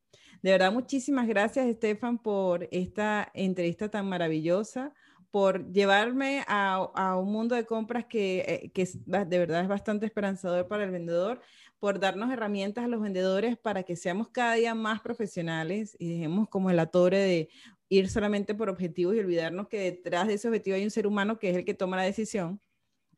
De 0.42 0.50
verdad, 0.52 0.70
muchísimas 0.70 1.26
gracias, 1.26 1.66
Estefan, 1.66 2.18
por 2.18 2.68
esta 2.70 3.30
entrevista 3.34 3.88
tan 3.88 4.08
maravillosa 4.08 4.94
por 5.30 5.72
llevarme 5.72 6.44
a, 6.48 7.16
un 7.18 7.32
mundo 7.32 7.54
de 7.54 7.66
compras 7.66 8.06
que, 8.06 8.72
eh, 8.74 9.24
de 9.26 9.38
verdad 9.38 9.62
es 9.62 9.68
bastante 9.68 10.06
esperanzador 10.06 10.68
para 10.68 10.84
el 10.84 10.90
vendedor, 10.90 11.40
por 11.78 12.00
darnos 12.00 12.32
herramientas 12.32 12.84
a 12.84 12.88
los 12.88 13.00
vendedores 13.00 13.56
para 13.58 13.82
que 13.82 13.96
seamos 13.96 14.28
cada 14.28 14.54
día 14.54 14.74
más 14.74 15.00
profesionales 15.00 15.96
y 15.98 16.10
dejemos 16.10 16.48
como 16.48 16.70
el 16.70 16.78
atore 16.78 17.18
de 17.18 17.48
ir 17.88 18.08
solamente 18.08 18.54
por 18.54 18.68
objetivos 18.68 19.14
y 19.14 19.20
olvidarnos 19.20 19.68
que 19.68 19.78
detrás 19.78 20.26
de 20.26 20.34
ese 20.34 20.48
objetivo 20.48 20.76
hay 20.76 20.84
un 20.84 20.90
ser 20.90 21.06
humano 21.06 21.38
que 21.38 21.50
es 21.50 21.56
el 21.56 21.64
que 21.64 21.74
toma 21.74 21.96
la 21.96 22.02
decisión 22.02 22.60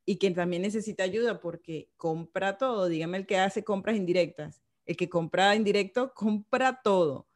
y 0.05 0.17
que 0.17 0.31
también 0.31 0.63
necesita 0.63 1.05
ayuda 1.05 1.41
porque 1.41 1.91
compra 1.97 2.57
todo. 2.59 2.89
Dígame 2.89 3.19
el 3.19 3.27
que 3.27 3.39
hace 3.39 3.63
compras 3.63 3.97
indirectas. 3.97 4.63
El 4.87 4.97
que 4.97 5.09
compra 5.09 5.55
indirecto 5.55 6.13
compra 6.15 6.81
todo. 6.83 7.29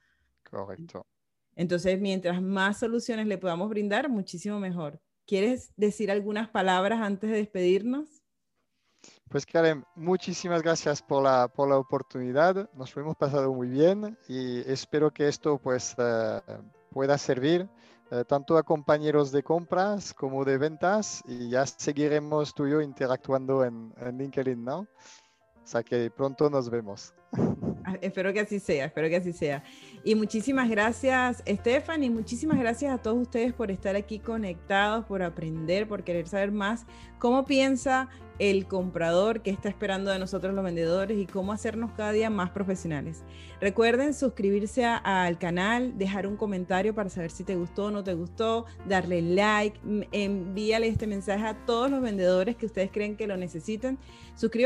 Correcto. 0.50 1.06
Entonces, 1.56 2.00
mientras 2.00 2.40
más 2.40 2.78
soluciones 2.78 3.26
le 3.26 3.38
podamos 3.38 3.68
brindar, 3.68 4.08
muchísimo 4.08 4.58
mejor. 4.58 5.00
¿Quieres 5.26 5.72
decir 5.76 6.10
algunas 6.10 6.48
palabras 6.48 7.00
antes 7.00 7.30
de 7.30 7.36
despedirnos? 7.36 8.22
Pues 9.28 9.46
Karen, 9.46 9.84
muchísimas 9.96 10.62
gracias 10.62 11.02
por 11.02 11.22
la, 11.22 11.48
por 11.48 11.68
la 11.68 11.78
oportunidad. 11.78 12.70
Nos 12.74 12.96
hemos 12.96 13.16
pasado 13.16 13.52
muy 13.52 13.68
bien 13.68 14.18
y 14.28 14.60
espero 14.70 15.10
que 15.10 15.28
esto 15.28 15.58
pues, 15.58 15.94
eh, 15.98 16.40
pueda 16.90 17.16
servir 17.16 17.68
eh, 18.10 18.24
tanto 18.26 18.58
a 18.58 18.62
compañeros 18.62 19.32
de 19.32 19.42
compras 19.42 20.12
como 20.12 20.44
de 20.44 20.58
ventas 20.58 21.22
y 21.26 21.48
ya 21.48 21.64
seguiremos 21.64 22.54
tú 22.54 22.66
y 22.66 22.72
yo 22.72 22.82
interactuando 22.82 23.64
en, 23.64 23.94
en 23.96 24.18
LinkedIn, 24.18 24.62
¿no? 24.62 24.80
O 24.80 25.66
sea 25.66 25.82
que 25.82 26.10
pronto 26.10 26.50
nos 26.50 26.68
vemos. 26.68 27.14
Espero 28.00 28.32
que 28.32 28.40
así 28.40 28.58
sea, 28.58 28.86
espero 28.86 29.08
que 29.08 29.16
así 29.16 29.32
sea. 29.32 29.62
Y 30.04 30.14
muchísimas 30.14 30.68
gracias, 30.68 31.42
Estefan, 31.46 32.02
y 32.02 32.10
muchísimas 32.10 32.58
gracias 32.58 32.92
a 32.92 32.98
todos 32.98 33.22
ustedes 33.22 33.52
por 33.52 33.70
estar 33.70 33.94
aquí 33.94 34.18
conectados, 34.18 35.04
por 35.04 35.22
aprender, 35.22 35.86
por 35.86 36.02
querer 36.02 36.26
saber 36.26 36.50
más 36.50 36.86
cómo 37.18 37.44
piensa 37.44 38.08
el 38.42 38.66
comprador, 38.66 39.40
que 39.42 39.50
está 39.50 39.68
esperando 39.68 40.10
de 40.10 40.18
nosotros 40.18 40.52
los 40.52 40.64
vendedores 40.64 41.16
y 41.16 41.26
cómo 41.26 41.52
hacernos 41.52 41.92
cada 41.92 42.10
día 42.10 42.28
más 42.28 42.50
profesionales. 42.50 43.22
Recuerden 43.60 44.14
suscribirse 44.14 44.84
al 44.84 45.38
canal, 45.38 45.96
dejar 45.96 46.26
un 46.26 46.36
comentario 46.36 46.92
para 46.92 47.08
saber 47.08 47.30
si 47.30 47.44
te 47.44 47.54
gustó 47.54 47.84
o 47.84 47.90
no 47.92 48.02
te 48.02 48.14
gustó, 48.14 48.66
darle 48.88 49.22
like, 49.22 49.78
envíale 50.10 50.88
este 50.88 51.06
mensaje 51.06 51.46
a 51.46 51.54
todos 51.66 51.88
los 51.88 52.02
vendedores 52.02 52.56
que 52.56 52.66
ustedes 52.66 52.90
creen 52.90 53.16
que 53.16 53.28
lo 53.28 53.36
necesitan. 53.36 53.96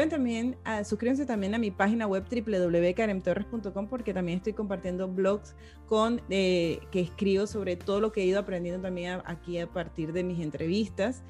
También 0.09 0.57
a, 0.65 0.83
suscríbanse 0.83 1.27
también 1.27 1.55
a 1.55 1.59
mi 1.59 1.71
página 1.71 2.07
web 2.07 2.25
www.karemtorres.com 2.31 3.89
porque 3.89 4.15
también 4.15 4.39
estoy 4.39 4.55
compartiendo 4.55 5.07
blogs 5.07 5.55
con, 5.87 6.23
eh, 6.31 6.81
que 6.91 7.01
escribo 7.01 7.47
sobre 7.47 7.77
todo 7.77 8.01
lo 8.01 8.11
que 8.11 8.23
he 8.23 8.25
ido 8.25 8.41
aprendiendo 8.41 8.81
también 8.81 9.21
aquí 9.27 9.59
a 9.59 9.67
partir 9.67 10.15
de 10.15 10.25
mis 10.25 10.41
entrevistas. 10.41 11.23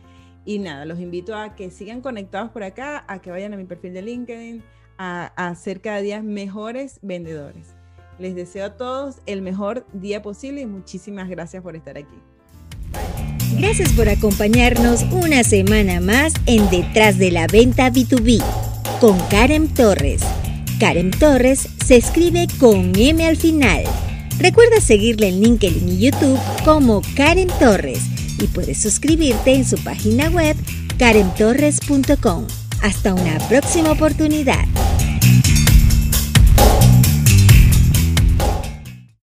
Y 0.47 0.61
nada, 0.61 0.85
los 0.85 1.01
invito 1.01 1.35
a 1.35 1.57
que 1.57 1.71
sigan 1.73 2.01
conectados 2.01 2.53
por 2.53 2.63
acá, 2.63 3.05
a 3.09 3.21
que 3.21 3.33
vayan 3.33 3.53
a 3.53 3.57
mi 3.57 3.65
perfil 3.65 3.93
de 3.93 4.03
LinkedIn, 4.03 4.63
a, 4.97 5.27
a 5.37 5.55
ser 5.57 5.81
cada 5.81 6.01
día 6.01 6.23
mejores 6.23 7.01
vendedores. 7.03 7.75
Les 8.21 8.37
deseo 8.37 8.67
a 8.67 8.77
todos 8.77 9.17
el 9.27 9.43
mejor 9.43 9.85
día 9.93 10.23
posible 10.23 10.61
y 10.61 10.67
muchísimas 10.67 11.29
gracias 11.29 11.63
por 11.65 11.75
estar 11.75 11.99
aquí. 11.99 12.17
Gracias 13.59 13.93
por 13.93 14.09
acompañarnos 14.09 15.03
una 15.11 15.43
semana 15.43 16.01
más 16.01 16.33
en 16.47 16.71
Detrás 16.71 17.19
de 17.19 17.33
la 17.33 17.49
Venta 17.49 17.91
B2B 17.91 18.43
con 19.01 19.19
Karen 19.29 19.75
Torres. 19.75 20.23
Karen 20.79 21.11
Torres 21.11 21.69
se 21.85 21.97
escribe 21.97 22.47
con 22.61 22.93
M 22.97 23.27
al 23.27 23.37
final. 23.37 23.83
Recuerda 24.39 24.81
seguirle 24.81 25.29
en 25.29 25.41
LinkedIn 25.41 25.89
y 25.89 25.99
YouTube 25.99 26.39
como 26.65 27.03
Karen 27.17 27.49
Torres 27.59 28.03
y 28.41 28.47
puedes 28.47 28.81
suscribirte 28.81 29.55
en 29.55 29.65
su 29.65 29.77
página 29.79 30.29
web 30.31 30.57
karentorres.com. 30.99 32.47
Hasta 32.83 33.15
una 33.15 33.39
próxima 33.49 33.93
oportunidad. 33.93 34.65